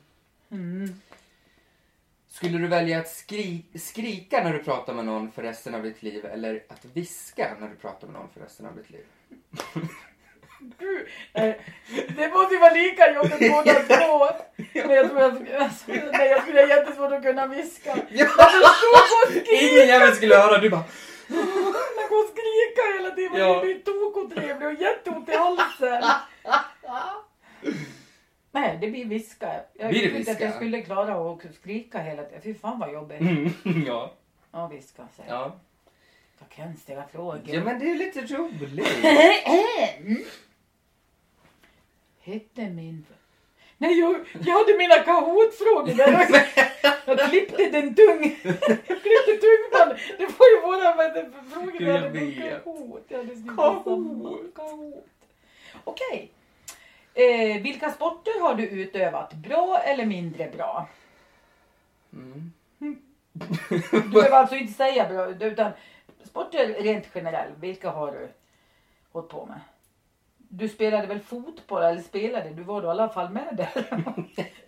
Mm. 0.52 1.02
skulle 2.28 2.58
du 2.58 2.68
välja 2.68 3.00
att 3.00 3.08
skri 3.10 3.66
skrika 3.76 4.44
när 4.44 4.54
du 4.54 4.64
pratar 4.64 4.94
med 4.94 5.06
någon 5.06 5.32
för 5.32 5.44
resten 5.44 5.76
av 5.76 5.84
ditt 5.84 6.04
liv 6.04 6.26
eller 6.26 6.64
att 6.70 6.86
viska 6.86 7.56
när 7.60 7.70
du 7.70 7.76
pratar 7.76 8.08
med 8.08 8.22
någon 8.22 8.30
för 8.30 8.40
resten 8.42 8.66
av 8.66 8.76
ditt 8.76 8.90
liv? 8.90 9.06
Gud, 10.60 11.08
eh, 11.34 11.54
det 12.18 12.30
måste 12.34 12.54
ju 12.54 12.60
vara 12.60 12.74
lika 12.74 13.14
jobbigt 13.14 13.52
båda 13.52 13.74
två. 13.74 14.28
Men 14.88 14.96
jag 14.96 15.10
tror 15.10 15.22
att 15.22 15.62
alltså, 15.62 15.84
nej, 15.88 16.30
jag 16.30 16.42
skulle 16.42 16.62
ha 16.62 16.68
jättesvårt 16.68 17.12
att 17.12 17.24
kunna 17.24 17.48
viska. 17.48 17.98
Ja. 17.98 18.04
Jag 18.10 18.36
på 18.36 18.42
att 19.28 19.30
skrika. 19.30 19.62
Ingen 19.62 19.88
jävel 19.88 20.16
skulle 20.16 20.36
höra, 20.36 20.58
du 20.58 20.70
bara... 20.70 20.84
Man 21.28 22.08
går 22.10 22.24
och 22.24 22.30
skrika 22.30 22.98
hela 22.98 23.12
tiden. 23.16 23.40
Ja. 23.40 23.54
Man 23.54 23.62
blir 23.66 23.80
tokotrevlig 23.80 24.68
och 24.68 24.74
jätteont 24.82 25.30
i 25.30 25.36
halsen. 25.36 26.04
Nej, 28.52 28.78
det 28.82 28.88
blir 28.88 29.06
viska. 29.06 29.50
Jag 29.74 29.90
Blir 29.90 30.02
trodde 30.02 30.18
inte 30.20 30.32
att 30.32 30.38
viska? 30.38 30.46
jag 30.46 30.56
skulle 30.56 30.82
klara 30.82 31.32
att 31.32 31.56
skrika 31.56 32.00
hela 32.00 32.24
tiden. 32.24 32.42
Fy 32.42 32.54
fan 32.54 32.80
vad 32.80 32.94
jobbigt. 32.94 33.20
Mm, 33.22 33.54
ja. 33.88 34.14
Ja, 34.52 34.68
viska. 34.68 35.08
säger 35.16 35.30
jag. 35.30 35.40
ja. 35.42 35.60
Vad 36.40 36.68
konstiga 36.68 37.04
frågor. 37.12 37.42
Ja 37.46 37.64
men 37.64 37.80
det 37.80 37.92
är 37.92 37.96
lite 37.96 38.22
roligt. 38.22 38.88
Hette 42.26 42.70
min... 42.70 43.06
Nej, 43.78 44.00
jag, 44.00 44.26
jag 44.46 44.54
hade 44.54 44.78
mina 44.78 44.96
Kahoot-frågor 44.96 45.94
där. 45.94 46.12
Jag, 47.06 47.20
jag 47.20 47.30
klippte 47.30 47.70
den 47.70 47.96
tung... 47.96 48.40
Jag 48.44 49.02
klippte 49.02 49.38
tungbandet. 49.42 50.00
Det 50.18 50.26
var 50.26 50.48
ju 50.50 50.62
våra 50.62 51.10
det, 51.14 51.32
frågor 51.52 51.82
jag 51.82 51.94
hade 51.94 52.10
vet. 52.10 52.64
Kahoot. 52.64 53.10
Kahoot. 53.56 54.56
Kahoot. 54.56 55.06
Okej. 55.84 56.32
Eh, 57.14 57.62
vilka 57.62 57.92
sporter 57.92 58.42
har 58.42 58.56
du 58.56 58.68
utövat? 58.68 59.34
Bra 59.34 59.80
eller 59.80 60.06
mindre 60.06 60.50
bra? 60.56 60.88
Mm. 62.14 62.52
Du 63.92 64.10
behöver 64.10 64.38
alltså 64.38 64.56
inte 64.56 64.74
säga 64.74 65.10
bra, 65.10 65.48
utan 65.48 65.72
sporter 66.24 66.68
rent 66.68 67.08
generellt, 67.14 67.58
vilka 67.60 67.90
har 67.90 68.12
du 68.12 68.30
hållit 69.12 69.30
på 69.30 69.46
med? 69.46 69.60
Du 70.50 70.70
spelade 70.70 71.08
väl 71.08 71.20
fotboll, 71.20 71.84
eller 71.84 72.02
spelade, 72.02 72.50
du 72.50 72.64
var 72.64 72.82
då 72.82 72.88
i 72.88 72.92
alla 72.92 73.10
fall 73.10 73.30
med 73.30 73.56
där 73.58 74.04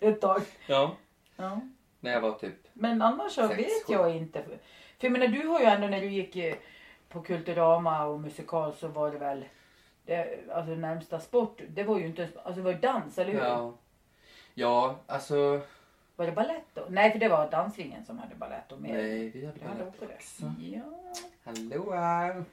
ett 0.00 0.20
tag. 0.20 0.42
Ja. 0.66 0.96
Ja. 1.36 1.60
När 2.00 2.12
jag 2.12 2.20
var 2.20 2.32
typ... 2.32 2.54
Men 2.72 3.02
annars 3.02 3.32
så 3.32 3.48
Sex, 3.48 3.58
vet 3.58 3.86
sju. 3.86 3.92
jag 3.92 4.16
inte. 4.16 4.42
För 4.42 5.06
jag 5.06 5.12
menar 5.12 5.28
du 5.28 5.46
har 5.48 5.60
ju 5.60 5.66
ändå 5.66 5.86
när 5.86 6.00
du 6.00 6.06
gick 6.06 6.36
eh, 6.36 6.54
på 7.08 7.20
Kulturama 7.22 8.06
och 8.06 8.20
musikal 8.20 8.74
så 8.74 8.88
var 8.88 9.10
det 9.10 9.18
väl 9.18 9.44
det, 10.04 10.38
alltså 10.52 10.74
närmsta 10.74 11.20
sport. 11.20 11.60
Det 11.68 11.84
var 11.84 11.98
ju 11.98 12.06
inte, 12.06 12.22
alltså 12.22 12.54
det 12.54 12.62
var 12.62 12.72
ju 12.72 12.78
dans 12.78 13.18
eller 13.18 13.32
hur? 13.32 13.40
Ja. 13.40 13.74
Ja, 14.54 14.96
alltså... 15.06 15.60
Var 16.16 16.26
det 16.26 16.32
ballett 16.32 16.64
då? 16.74 16.86
Nej 16.88 17.12
för 17.12 17.18
det 17.18 17.28
var 17.28 17.50
dansringen 17.50 18.04
som 18.04 18.18
hade 18.18 18.34
ballett 18.34 18.72
och 18.72 18.80
mer. 18.80 18.92
Nej, 18.92 19.28
vi 19.28 19.46
hade 19.46 19.58
balett 19.58 20.02
också. 20.02 20.52
Ja. 20.60 20.82
Hallå! 21.44 21.84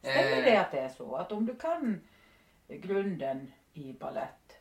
Stämmer 0.00 0.38
Eh, 0.38 0.44
det 0.44 0.56
att 0.56 0.72
det 0.72 0.80
är 0.80 0.88
så? 0.88 1.16
Att 1.16 1.32
om 1.32 1.46
du 1.46 1.54
kan 1.54 2.00
grunden 2.78 3.52
i 3.72 3.92
ballett 3.92 4.56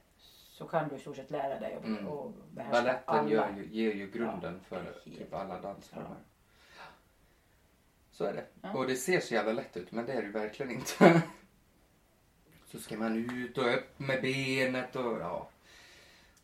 så 0.51 0.65
kan 0.67 0.89
du 0.89 0.95
i 0.95 0.99
stort 0.99 1.15
sett 1.15 1.31
lära 1.31 1.59
dig 1.59 1.77
och, 1.77 1.85
Mm. 1.85 2.07
och 2.07 2.33
behärska 2.51 2.81
Baletten 2.81 3.15
alla. 3.15 3.57
ju, 3.57 3.67
ger 3.71 3.93
ju 3.93 4.11
grunden 4.11 4.53
Ja, 4.69 4.75
för 4.75 4.99
typ 5.03 5.33
alla 5.33 5.61
dansformer. 5.61 6.07
Ja. 6.77 6.83
Så 8.11 8.23
är 8.25 8.33
det. 8.33 8.45
Ja. 8.61 8.73
Och 8.73 8.87
det 8.87 8.95
ser 8.95 9.19
så 9.19 9.33
jävla 9.33 9.51
lätt 9.53 9.77
ut, 9.77 9.91
men 9.91 10.05
det 10.05 10.13
är 10.13 10.21
det 10.21 10.29
verkligen 10.29 10.71
inte. 10.71 11.21
så 12.65 12.79
ska 12.79 12.97
man 12.97 13.31
ut 13.31 13.57
och 13.57 13.73
upp 13.73 13.99
med 13.99 14.21
benet 14.21 14.95
och 14.95 15.19
ja. 15.19 15.49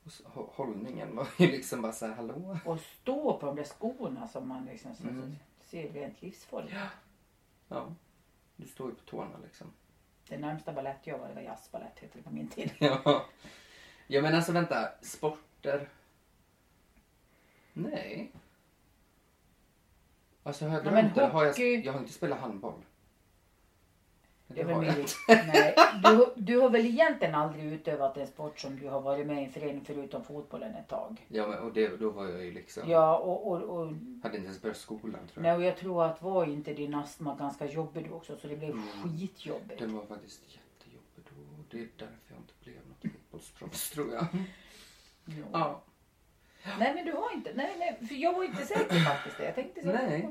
Och 0.05 0.11
så, 0.11 0.23
hå- 0.23 0.49
hållningen 0.53 1.15
var 1.15 1.27
ju 1.37 1.47
liksom 1.47 1.81
bara 1.81 1.91
så 1.91 2.05
här, 2.07 2.13
hallå? 2.13 2.57
Och 2.65 2.79
stå 2.79 3.37
på 3.39 3.45
de 3.45 3.55
där 3.55 3.63
skorna 3.63 4.27
som 4.27 4.47
man 4.47 4.65
liksom 4.65 4.91
Mm. 5.03 5.35
ser 5.63 5.89
rent 5.89 6.21
livsfarligt. 6.21 6.75
Ja. 7.67 7.95
Du 8.55 8.67
står 8.67 8.89
ju 8.89 8.95
på 8.95 9.03
tårna 9.05 9.37
liksom. 9.43 9.67
Det 10.29 10.37
närmsta 10.37 10.73
balett 10.73 10.99
jag 11.07 11.17
var, 11.17 11.27
det 11.27 11.33
var 11.33 11.41
jazzbalett 11.41 11.99
heter 11.99 12.17
det 12.17 12.23
på 12.23 12.29
min 12.31 12.47
tid. 12.47 12.71
Ja. 12.79 13.25
ja 14.07 14.21
men 14.21 14.35
alltså 14.35 14.51
vänta, 14.51 14.89
sporter? 15.01 15.89
Nej. 17.73 18.31
Alltså 20.43 20.65
har 20.67 20.73
jag 20.75 20.83
Nej, 20.85 20.93
men 20.93 21.03
glömt 21.03 21.15
det? 21.15 21.25
Har 21.27 21.43
jag, 21.45 21.53
hockey- 21.53 21.81
jag 21.85 21.93
har 21.93 21.99
inte 21.99 22.13
spelat 22.13 22.39
handboll. 22.39 22.81
Det 24.47 24.63
har 24.63 24.83
jag 24.83 24.99
inte. 24.99 25.13
nej, 25.27 25.75
du, 26.03 26.33
du 26.35 26.57
har 26.59 26.69
väl 26.69 26.85
egentligen 26.85 27.35
aldrig 27.35 27.65
utövat 27.65 28.17
en 28.17 28.27
sport 28.27 28.59
som 28.59 28.79
du 28.79 28.87
har 28.89 29.01
varit 29.01 29.27
med 29.27 29.41
i 29.41 29.45
en 29.45 29.51
förening 29.51 29.83
förutom 29.85 30.23
fotbollen 30.23 30.75
ett 30.75 30.87
tag? 30.87 31.25
Ja 31.27 31.47
men 31.47 31.59
och 31.59 31.73
det, 31.73 31.97
då 31.97 32.09
var 32.09 32.27
jag 32.27 32.43
ju 32.45 32.51
liksom, 32.51 32.89
Ja, 32.89 33.17
och, 33.17 33.47
och, 33.51 33.61
och, 33.61 33.85
hade 34.23 34.35
inte 34.37 34.37
ens 34.47 34.61
börjat 34.61 34.77
skolan 34.77 35.11
tror 35.11 35.21
jag. 35.35 35.41
nej, 35.43 35.55
och 35.55 35.63
jag 35.63 35.77
tror 35.77 36.05
att 36.05 36.21
var 36.21 36.45
inte 36.45 36.73
din 36.73 36.93
astma 36.95 37.35
ganska 37.35 37.65
jobbig 37.65 38.09
då 38.09 38.15
också 38.15 38.37
så 38.37 38.47
det 38.47 38.55
blev 38.55 38.69
Mm. 38.71 38.87
skitjobbigt. 39.03 39.79
Den 39.79 39.95
var 39.95 40.05
faktiskt 40.05 40.41
jättejobbig 40.47 41.23
då. 41.29 41.41
och 41.59 41.65
Det 41.71 41.77
är 41.77 41.89
därför 41.97 42.15
jag 42.27 42.37
inte 42.37 42.53
blev 42.63 42.75
något 42.75 43.01
fotbollsproffs 43.13 43.89
tror 43.89 44.13
jag. 44.13 44.27
Ja. 45.25 45.43
Ja. 45.53 45.81
Nej 46.79 46.93
men 46.95 47.05
du 47.05 47.11
har 47.11 47.33
inte, 47.33 47.51
nej 47.55 47.75
nej, 47.79 48.07
för 48.07 48.15
jag 48.15 48.33
var 48.33 48.43
inte 48.43 48.65
säker 48.65 48.99
faktiskt. 48.99 49.39
Jag 49.39 49.55
tänkte 49.55 49.81
så. 49.81 49.87
Nej. 49.87 50.29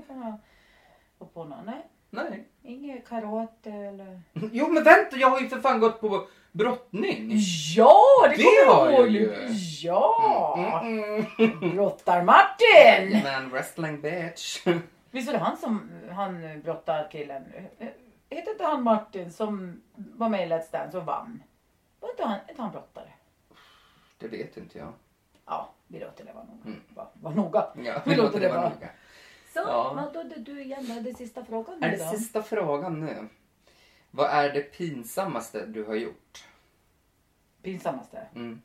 på 1.34 1.44
någon, 1.44 1.66
nej, 1.66 1.86
Nej. 2.14 2.48
inget 2.62 3.08
karate 3.08 3.70
eller? 3.70 4.20
Jo 4.52 4.68
men 4.68 4.84
vänta, 4.84 5.16
jag 5.16 5.30
har 5.30 5.40
ju 5.40 5.48
för 5.48 5.60
fan 5.60 5.80
gått 5.80 6.00
på 6.00 6.26
brottning. 6.52 7.32
Ja, 7.76 7.94
det, 8.22 8.36
Det 8.36 8.42
kommer 8.66 8.90
jag 8.92 9.00
ihåg 9.00 9.08
ju. 9.08 9.48
Ja! 9.82 10.80
Mm, 10.84 11.24
mm. 11.38 11.70
Brottar-Martin! 11.76 13.20
Men 13.24 13.50
wrestling 13.50 14.00
bitch. 14.00 14.66
Visst 15.10 15.26
var 15.26 15.32
det 15.38 15.44
han 15.44 15.56
som, 15.56 15.90
han 16.12 16.60
brottarkillen, 16.64 17.44
hette 18.30 18.50
inte 18.50 18.64
han 18.64 18.82
Martin 18.82 19.32
som 19.32 19.82
var 19.94 20.28
med 20.28 20.46
i 20.46 20.50
Let's 20.52 20.72
Dance 20.72 20.98
och 20.98 21.04
vann? 21.06 21.42
Var 22.00 22.10
inte 22.10 22.24
han, 22.24 22.38
inte 22.48 22.62
han 22.62 22.70
brottare? 22.72 23.08
Det 24.18 24.28
vet 24.28 24.56
inte 24.56 24.78
jag. 24.78 24.92
Ja, 25.46 25.70
vi 25.86 26.00
låter 26.00 26.24
det 26.24 26.32
vara 26.32 26.44
noga. 26.44 26.64
Mm. 26.66 26.80
Va, 26.94 27.08
var 27.14 27.30
noga. 27.32 27.66
Ja, 27.84 28.02
Vi 28.06 28.14
låter 28.14 28.40
det 28.40 28.48
vara. 28.48 28.62
noga. 28.68 28.88
Så, 29.54 29.60
Ja. 29.60 30.10
då 30.14 30.22
du 30.36 30.62
igen 30.62 30.86
då? 30.88 31.00
Det 31.10 31.14
sista 31.16 31.44
frågan 31.44 31.82
Är 31.82 31.90
nu 31.90 31.96
det 31.96 32.04
då? 32.04 32.10
sista 32.10 32.42
frågan 32.42 33.00
nu? 33.00 33.28
Vad 34.10 34.30
är 34.30 34.50
det 34.52 34.60
pinsammaste 34.60 35.66
du 35.66 35.84
har 35.84 35.94
gjort? 35.94 36.44
Pinsammaste? 37.62 38.26
Mm. 38.34 38.62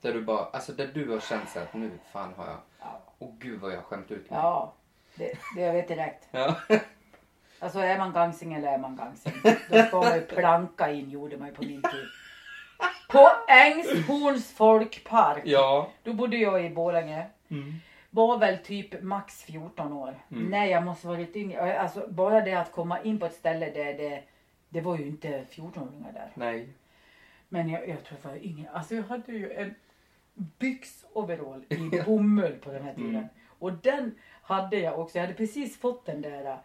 Där 0.00 0.12
du 0.14 0.22
bara, 0.22 0.44
alltså 0.44 0.72
där 0.72 0.86
du 0.86 1.10
har 1.10 1.20
känt 1.20 1.48
så 1.48 1.58
att 1.58 1.74
nu 1.74 1.90
fan 2.12 2.34
har 2.36 2.46
jag, 2.46 2.56
Ja. 2.80 3.00
åh 3.18 3.34
gud 3.38 3.60
vad 3.60 3.72
jag 3.72 3.76
har 3.76 3.82
skämt 3.82 4.10
ut 4.10 4.30
mig. 4.30 4.38
Ja, 4.38 4.72
det, 5.14 5.32
det 5.56 5.60
jag 5.62 5.72
vet 5.72 5.88
direkt. 5.88 6.28
Ja. 6.30 6.56
Alltså 7.60 7.78
är 7.78 7.98
man 7.98 8.12
gangsing 8.12 8.54
eller 8.54 8.68
är 8.72 8.78
man 8.78 8.96
gangsing? 8.96 9.32
Då 9.70 9.82
ska 9.82 10.00
man 10.00 10.14
ju 10.14 10.20
planka 10.20 10.90
in 10.92 11.10
gjorde 11.10 11.36
man 11.36 11.48
ju 11.48 11.54
på 11.54 11.62
min 11.62 11.82
tid. 11.82 12.06
På 13.08 13.28
Ängshorns 13.48 14.52
folkpark. 14.52 15.42
ja. 15.44 15.90
Då 16.02 16.12
bodde 16.12 16.36
jag 16.36 16.64
i 16.64 16.70
Borlänge. 16.70 17.26
Mm. 17.48 17.74
Var 18.18 18.38
väl 18.38 18.58
typ 18.58 19.02
max 19.02 19.42
14 19.42 19.92
år. 19.92 20.14
Mm. 20.30 20.50
Nej 20.50 20.70
jag 20.70 20.84
måste 20.84 21.06
vara 21.06 21.18
lite 21.18 21.38
yngre. 21.38 21.80
Alltså 21.80 22.06
bara 22.08 22.40
det 22.40 22.54
att 22.54 22.72
komma 22.72 23.02
in 23.02 23.18
på 23.18 23.26
ett 23.26 23.34
ställe 23.34 23.70
där 23.70 23.94
det, 23.94 24.22
det 24.68 24.80
var 24.80 24.98
ju 24.98 25.06
inte 25.06 25.44
14-åringar 25.50 26.12
där. 26.12 26.32
Nej. 26.34 26.68
Men 27.48 27.68
jag, 27.68 27.88
jag 27.88 28.04
tror 28.04 28.20
jag 28.22 28.30
var 28.30 28.36
yngre. 28.36 28.70
Alltså 28.70 28.94
jag 28.94 29.02
hade 29.02 29.32
ju 29.32 29.52
en 29.52 29.74
byxoverall 30.34 31.64
i 31.68 32.02
bomull 32.06 32.52
på 32.52 32.72
den 32.72 32.82
här 32.82 32.94
tiden. 32.94 33.14
Mm. 33.14 33.28
Och 33.58 33.72
den 33.72 34.14
hade 34.42 34.78
jag 34.78 35.00
också. 35.00 35.18
Jag 35.18 35.22
hade 35.22 35.36
precis 35.36 35.80
fått 35.80 36.06
den 36.06 36.22
där 36.22 36.44
äh, 36.44 36.56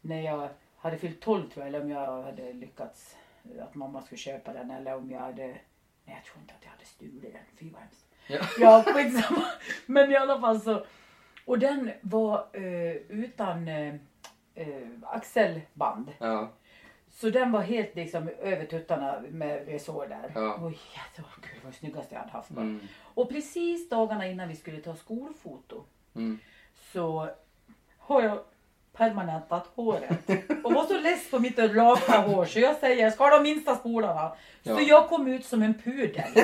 när 0.00 0.20
jag 0.20 0.48
hade 0.76 0.98
fyllt 0.98 1.20
12 1.20 1.50
tror 1.50 1.66
jag. 1.66 1.68
Eller 1.68 1.82
om 1.82 1.90
jag 1.90 2.22
hade 2.22 2.52
lyckats 2.52 3.16
äh, 3.56 3.64
att 3.64 3.74
mamma 3.74 4.02
skulle 4.02 4.18
köpa 4.18 4.52
den. 4.52 4.70
Eller 4.70 4.96
om 4.96 5.10
jag 5.10 5.20
hade... 5.20 5.46
Nej 6.04 6.16
jag 6.16 6.24
tror 6.24 6.42
inte 6.42 6.54
att 6.54 6.64
jag 6.64 6.70
hade 6.70 6.84
stulit 6.84 7.32
den. 7.32 7.42
Fy 7.58 7.70
vad 7.70 7.80
hemskt. 7.80 8.06
Ja. 8.26 8.40
Ja 8.58 8.84
skitsamma. 8.86 9.46
Men 9.86 10.10
i 10.10 10.16
alla 10.16 10.40
fall 10.40 10.60
så. 10.60 10.84
Och 11.44 11.58
den 11.58 11.90
var 12.00 12.46
eh, 12.52 12.92
utan 13.08 13.68
eh, 13.68 13.94
eh, 14.54 14.88
axelband. 15.02 16.12
Ja. 16.18 16.50
Så 17.10 17.30
den 17.30 17.52
var 17.52 17.60
helt 17.60 17.94
liksom 17.96 18.28
över 18.28 18.66
tuttarna 18.66 19.22
med 19.30 19.66
resår 19.68 20.06
där. 20.06 20.32
Ja. 20.34 20.54
Och 20.54 20.70
jätte, 20.72 21.18
åh, 21.18 21.34
gud, 21.40 21.50
det 21.54 21.64
var 21.64 21.70
det 21.70 21.76
snyggaste 21.76 22.14
jag 22.14 22.20
hade 22.20 22.32
haft. 22.32 22.50
Mm. 22.50 22.80
Och 23.14 23.28
precis 23.28 23.88
dagarna 23.88 24.26
innan 24.26 24.48
vi 24.48 24.56
skulle 24.56 24.80
ta 24.80 24.94
skolfoto 24.94 25.84
Mm. 26.14 26.38
så 26.92 27.28
har 27.98 28.22
jag 28.22 28.38
permanentat 28.98 29.66
håret. 29.76 30.30
Och 30.64 30.72
var 30.72 30.84
så 30.84 30.98
less 30.98 31.30
på 31.30 31.38
mitt 31.38 31.58
raka 31.58 32.18
hår 32.18 32.44
så 32.44 32.60
jag 32.60 32.76
säger, 32.76 33.10
ska 33.10 33.24
ha 33.24 33.30
de 33.30 33.42
minsta 33.42 33.76
spolarna. 33.76 34.32
Ja. 34.62 34.76
Så 34.76 34.82
jag 34.82 35.08
kom 35.08 35.26
ut 35.26 35.44
som 35.46 35.62
en 35.62 35.74
pudel. 35.74 36.30
Och, 36.34 36.42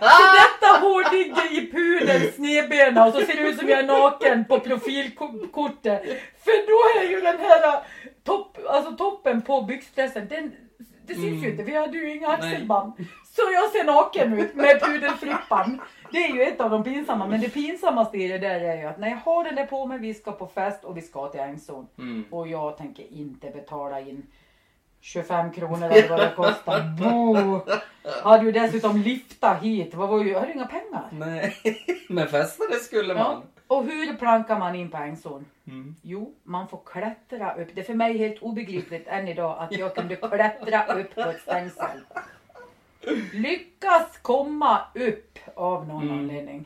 så 0.00 0.26
detta 0.40 0.78
hår 0.80 1.12
ligger 1.12 1.58
i 1.58 1.72
pudelns 1.72 2.34
snedbena 2.34 3.06
och 3.06 3.12
så 3.14 3.20
ser 3.20 3.36
det 3.36 3.48
ut 3.48 3.58
som 3.58 3.68
jag 3.68 3.78
är 3.78 3.86
naken 3.86 4.44
på 4.44 4.60
profilkortet. 4.60 6.02
För 6.44 6.66
då 6.66 7.00
är 7.00 7.10
ju 7.10 7.20
den 7.20 7.38
här 7.38 7.68
äh, 7.68 7.80
topp, 8.24 8.58
alltså 8.68 8.92
toppen 8.92 9.42
på 9.42 9.62
byxdressen, 9.62 10.28
den, 10.28 10.52
det 11.06 11.14
syns 11.14 11.26
Mm. 11.26 11.42
ju 11.42 11.50
inte, 11.50 11.62
vi 11.62 11.76
hade 11.76 11.98
ju 11.98 12.14
inga 12.16 12.28
Nej. 12.28 12.36
axelband. 12.36 12.92
Så 13.36 13.42
jag 13.52 13.70
ser 13.70 13.84
naken 13.84 14.38
ut 14.38 14.54
med 14.54 14.80
pudelflippan. 14.80 15.80
Det 16.12 16.18
är 16.18 16.34
ju 16.34 16.42
ett 16.42 16.60
av 16.60 16.70
de 16.70 16.84
pinsamma, 16.84 17.26
men 17.26 17.40
det 17.40 17.48
pinsammaste 17.48 18.16
i 18.18 18.28
det 18.28 18.38
där 18.38 18.60
är 18.60 18.76
ju 18.76 18.86
att 18.86 18.98
när 18.98 19.08
jag 19.08 19.16
har 19.16 19.44
den 19.44 19.54
där 19.54 19.66
på 19.66 19.86
mig, 19.86 19.98
vi 19.98 20.14
ska 20.14 20.32
på 20.32 20.46
fest 20.46 20.84
och 20.84 20.96
vi 20.96 21.02
ska 21.02 21.28
till 21.28 21.40
Ängson. 21.40 21.86
Mm. 21.98 22.24
Och 22.30 22.48
jag 22.48 22.76
tänker 22.76 23.12
inte 23.12 23.50
betala 23.50 24.00
in 24.00 24.26
25 25.00 25.52
kronor 25.52 25.86
eller 25.90 26.08
vad 26.08 26.18
det 26.20 26.32
kostar. 26.36 26.80
Bo! 26.98 27.60
Hade 28.22 28.44
ju 28.44 28.52
dessutom 28.52 28.96
lifta 28.96 29.54
hit. 29.54 29.94
Vad 29.94 30.08
var 30.08 30.22
ju, 30.24 30.30
jag 30.30 30.40
hade 30.40 30.52
inga 30.52 30.66
pengar. 30.66 31.04
Nej. 31.10 31.56
Men 32.08 32.28
festa 32.28 32.64
det 32.70 32.78
skulle 32.78 33.14
Ja. 33.14 33.22
man. 33.22 33.42
Och 33.66 33.84
hur 33.84 34.14
plankar 34.14 34.58
man 34.58 34.74
in 34.74 34.90
på 34.90 34.96
Ängson? 34.96 35.44
Mm. 35.66 35.94
Jo, 36.02 36.34
man 36.42 36.68
får 36.68 36.80
klättra 36.86 37.54
upp. 37.54 37.68
Det 37.74 37.80
är 37.80 37.84
för 37.84 37.94
mig 37.94 38.18
helt 38.18 38.42
obegripligt 38.42 39.08
än 39.08 39.28
idag 39.28 39.56
att 39.58 39.72
jag 39.78 39.94
kunde 39.96 40.16
klättra 40.16 40.94
upp 41.00 41.14
på 41.14 41.20
ett 41.20 41.40
stängsel. 41.40 42.00
Lyckas 43.32 44.18
komma 44.22 44.80
upp 44.94 45.38
av 45.54 45.88
någon 45.88 46.02
Mm. 46.02 46.18
anledning. 46.18 46.64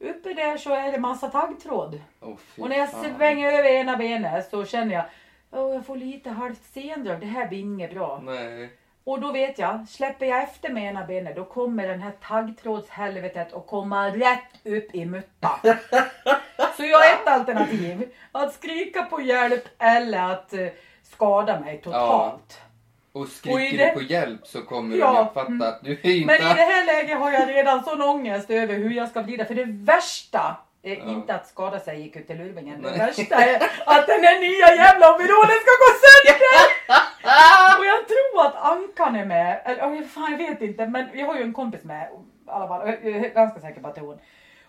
Uppe 0.00 0.32
där 0.34 0.56
så 0.56 0.74
är 0.74 0.92
det 0.92 0.98
massa 0.98 1.28
taggtråd. 1.30 2.00
Fy 2.38 2.62
Och 2.62 2.68
när 2.68 2.76
jag 2.78 2.88
svänger 2.88 3.52
över 3.52 3.68
ena 3.70 3.96
benet 3.96 4.50
så 4.50 4.64
känner 4.64 4.94
jag 4.94 5.04
Åh, 5.50 5.74
jag 5.74 5.86
får 5.86 5.96
lite 5.96 6.30
halvt 6.30 6.64
sendrag. 6.64 7.20
Det 7.20 7.26
här 7.26 7.48
blir 7.48 7.58
inget 7.58 7.94
bra. 7.94 8.20
Nej. 8.24 8.70
Och 9.04 9.20
då 9.20 9.32
vet 9.32 9.58
jag, 9.58 9.88
släpper 9.88 10.26
jag 10.26 10.42
efter 10.42 10.68
med 10.72 10.84
ena 10.84 11.04
benet 11.04 11.36
då 11.36 11.44
kommer 11.44 11.88
den 11.88 12.00
här 12.02 12.12
taggtrådshelvetet 12.22 13.52
att 13.52 13.66
komma 13.66 14.08
rätt 14.08 14.66
upp 14.66 14.94
i 14.94 15.04
mutta. 15.04 15.60
Så 16.76 16.84
jag 16.84 16.98
har 16.98 17.04
ett 17.14 17.28
alternativ. 17.28 18.12
Att 18.32 18.54
skrika 18.54 19.02
på 19.02 19.20
hjälp 19.20 19.64
eller 19.78 20.32
att 20.32 20.52
eh, 20.52 20.66
skada 21.02 21.60
mig 21.60 21.78
totalt. 21.80 22.60
Och 22.62 22.67
Och 23.20 23.28
skriker 23.28 23.78
det- 23.78 23.86
du 23.86 23.90
på 23.92 24.02
hjälp 24.02 24.46
så 24.46 24.62
kommer 24.62 24.96
Ja, 24.96 25.06
de 25.12 25.16
att 25.18 25.34
fatta 25.34 25.46
mm. 25.46 25.68
att 25.68 25.80
du 25.84 25.92
är 25.92 26.06
inte... 26.10 26.26
Men 26.26 26.36
i 26.36 26.54
det 26.54 26.62
här 26.72 26.86
läget 26.86 27.18
har 27.18 27.32
jag 27.32 27.48
redan 27.48 27.84
sån 27.84 28.02
ångest 28.02 28.50
över 28.50 28.74
hur 28.74 28.90
jag 28.90 29.08
ska 29.08 29.22
bli 29.22 29.36
det. 29.36 29.44
För 29.44 29.54
det 29.54 29.64
värsta 29.68 30.56
Eh, 30.82 30.92
Ja. 30.98 31.10
Inte 31.10 31.34
att 31.34 31.46
skada 31.48 31.80
sig 31.80 32.06
i 32.06 32.10
kuttelurvingen. 32.10 32.82
Det 32.82 32.90
värsta 32.90 33.34
är 33.34 33.54
att 33.86 34.06
den 34.06 34.24
här 34.24 34.40
nya 34.40 34.74
jävla 34.84 35.06
overallen 35.14 35.58
ska 35.64 35.72
gå 35.84 35.90
sönder! 36.04 37.78
Och 37.78 37.86
jag 37.86 38.08
tror 38.08 38.46
att 38.46 38.56
Ankan 38.72 39.16
är 39.16 39.24
med. 39.24 39.60
Eller 39.64 40.02
fan 40.04 40.30
jag 40.30 40.38
vet 40.38 40.62
inte 40.62 40.86
men 40.86 41.08
jag 41.14 41.26
har 41.26 41.36
ju 41.36 41.42
en 41.42 41.52
kompis 41.52 41.84
med. 41.84 42.08
I 42.46 42.50
alla 42.50 42.68
fall. 42.68 42.88
Jag 42.88 43.06
är 43.06 43.34
ganska 43.34 43.60
säker 43.60 43.80
på 43.80 43.88
att 43.88 43.94
det 43.94 44.00
är 44.00 44.04
hon. 44.04 44.18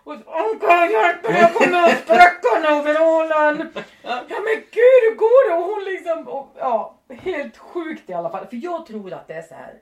Och 0.09 0.15
så, 0.25 0.31
Ankan 0.31 0.91
hjälp 0.91 1.29
mig 1.29 1.41
jag 1.41 1.53
kommer 1.53 1.83
att 1.83 1.99
spräcka 1.99 2.47
den 2.53 2.79
overallen. 2.79 3.69
Ja 4.03 4.39
men 4.45 4.55
gud 4.55 4.99
hur 5.03 5.15
går 5.15 5.49
det? 5.49 5.55
Och 5.55 5.63
hon 5.63 5.83
liksom, 5.83 6.27
och, 6.27 6.47
ja 6.57 6.95
helt 7.09 7.57
sjukt 7.57 8.09
i 8.09 8.13
alla 8.13 8.29
fall. 8.29 8.47
För 8.47 8.55
jag 8.63 8.85
tror 8.85 9.13
att 9.13 9.27
det 9.27 9.33
är 9.33 9.41
så 9.41 9.53
här. 9.53 9.73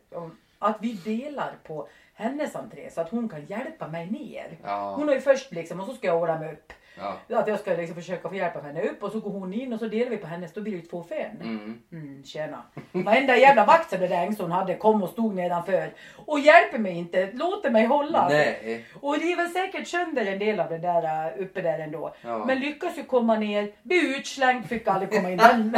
Att 0.59 0.77
vi 0.81 0.93
delar 0.93 1.55
på 1.63 1.87
hennes 2.13 2.55
entré 2.55 2.89
så 2.91 3.01
att 3.01 3.09
hon 3.09 3.29
kan 3.29 3.45
hjälpa 3.45 3.87
mig 3.87 4.11
ner. 4.11 4.57
Ja. 4.63 4.93
Hon 4.95 5.07
har 5.07 5.15
ju 5.15 5.21
först 5.21 5.51
liksom 5.51 5.79
och 5.79 5.85
så 5.85 5.93
ska 5.93 6.07
jag 6.07 6.21
ordna 6.21 6.39
mig 6.39 6.53
upp. 6.53 6.73
Ja. 6.99 7.37
Att 7.39 7.47
jag 7.47 7.59
ska 7.59 7.73
liksom 7.73 7.95
försöka 7.95 8.29
få 8.29 8.35
hjälpa 8.35 8.59
henne 8.59 8.81
upp 8.81 9.03
och 9.03 9.11
så 9.11 9.19
går 9.19 9.31
hon 9.31 9.53
in 9.53 9.73
och 9.73 9.79
så 9.79 9.85
delar 9.85 10.09
vi 10.09 10.17
på 10.17 10.27
hennes. 10.27 10.53
Då 10.53 10.61
blir 10.61 10.73
det 10.73 10.79
ju 10.79 10.85
två 10.85 11.03
fän. 11.03 11.41
Mm. 11.41 11.81
Mm, 11.91 12.23
tjena. 12.23 12.63
Varenda 12.91 13.37
jävla 13.37 13.65
vakt 13.65 13.89
som 13.89 13.99
det 13.99 14.07
där 14.07 14.21
Engström 14.21 14.51
hade 14.51 14.75
kom 14.75 15.03
och 15.03 15.09
stod 15.09 15.35
nedanför. 15.35 15.93
Och 16.25 16.39
hjälper 16.39 16.77
mig 16.77 16.93
inte, 16.93 17.31
låter 17.33 17.69
mig 17.69 17.85
hålla. 17.85 18.29
Nej. 18.29 18.85
Och 19.01 19.19
det 19.19 19.31
är 19.31 19.37
väl 19.37 19.49
säkert 19.49 19.87
sönder 19.87 20.25
en 20.25 20.39
del 20.39 20.59
av 20.59 20.69
det 20.69 20.77
där 20.77 21.03
uh, 21.03 21.41
uppe 21.41 21.61
där 21.61 21.79
ändå. 21.79 22.15
Ja. 22.21 22.45
Men 22.45 22.59
lyckas 22.59 22.97
ju 22.97 23.03
komma 23.03 23.35
ner, 23.35 23.71
bli 23.83 24.17
utslängd, 24.17 24.69
fick 24.69 24.87
aldrig 24.87 25.11
komma 25.11 25.31
in. 25.31 25.37
Den, 25.37 25.71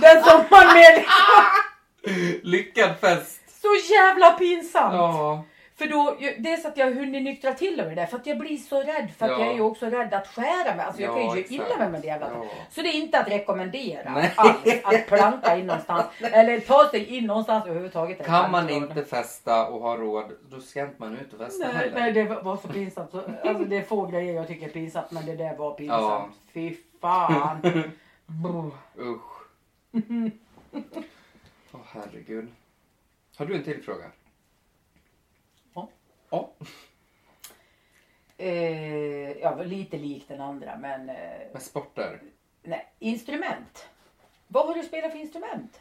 den 0.00 0.24
som 0.24 0.44
man 0.50 0.66
med. 0.74 1.04
Lyckad 2.42 2.96
fest. 3.00 3.60
Så 3.62 3.68
jävla 3.94 4.30
pinsamt. 4.30 4.94
Ja. 4.94 5.44
För 5.76 5.86
då, 5.86 6.16
dels 6.38 6.64
att 6.64 6.76
jag 6.76 6.86
har 6.86 6.92
hunnit 6.92 7.22
nyktra 7.22 7.52
till 7.54 7.76
det 7.76 7.94
där. 7.94 8.06
För 8.06 8.16
att 8.16 8.26
jag 8.26 8.38
blir 8.38 8.56
så 8.56 8.80
rädd. 8.82 9.08
För 9.18 9.24
att 9.26 9.30
Ja. 9.30 9.38
jag 9.38 9.48
är 9.48 9.54
ju 9.54 9.60
också 9.60 9.86
rädd 9.86 10.14
att 10.14 10.26
skära 10.26 10.74
mig. 10.76 10.86
Alltså 10.86 11.02
jag 11.02 11.10
Ja, 11.10 11.14
kan 11.14 11.22
ju 11.22 11.28
göra 11.28 11.38
exakt. 11.38 11.52
illa 11.70 11.78
mig 11.78 11.88
med 11.90 12.00
det 12.00 12.06
jävla. 12.06 12.30
Ja. 12.34 12.44
Så 12.70 12.82
det 12.82 12.88
är 12.88 12.92
inte 12.94 13.18
att 13.20 13.28
rekommendera 13.28 14.12
Nej. 14.14 14.32
alls. 14.36 14.58
Att 14.84 15.06
planka 15.06 15.56
in 15.56 15.66
någonstans. 15.66 16.04
Eller 16.20 16.60
ta 16.60 16.88
sig 16.90 17.16
in 17.16 17.24
någonstans 17.26 17.64
överhuvudtaget. 17.66 18.26
Kan 18.26 18.50
man 18.50 18.70
inte 18.70 19.04
festa 19.04 19.66
och 19.68 19.80
ha 19.80 19.96
råd, 19.96 20.32
då 20.50 20.60
ska 20.60 20.80
inte 20.80 20.94
man 20.98 21.18
ut 21.18 21.32
och 21.32 21.38
festa 21.38 21.66
Nej, 21.66 21.76
heller. 21.76 22.00
nej, 22.00 22.12
det 22.12 22.24
var 22.24 22.56
så 22.56 22.68
pinsamt. 22.68 23.10
Så, 23.10 23.18
alltså, 23.44 23.64
det 23.64 23.76
är 23.76 23.82
få 23.82 24.06
grejer 24.06 24.34
jag 24.34 24.48
tycker 24.48 24.66
är 24.66 24.70
pinsamt. 24.70 25.10
Men 25.10 25.26
det 25.26 25.36
där 25.36 25.56
var 25.56 25.74
pinsamt. 25.74 26.34
Fy 26.54 26.76
fan. 27.00 27.60
Usch. 28.98 29.22
Åh 31.72 31.80
herregud. 31.86 32.48
Har 33.36 33.46
du 33.46 33.54
en 33.54 33.64
till 33.64 33.82
fråga? 33.82 34.04
Ja. 36.32 36.50
Eh, 38.36 39.30
ja, 39.40 39.62
lite 39.62 39.96
lik 39.98 40.28
den 40.28 40.40
andra 40.40 40.76
men 40.76 41.08
eh, 41.08 41.16
Med 41.52 41.62
sporter? 41.62 42.20
nej, 42.62 42.92
instrument. 42.98 43.86
Vad 44.48 44.66
har 44.66 44.74
du 44.74 44.82
spelat 44.82 45.12
för 45.12 45.18
instrument? 45.18 45.80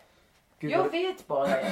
Gud, 0.60 0.72
jag 0.72 0.78
vad- 0.78 0.92
vet 0.92 1.28
bara. 1.28 1.50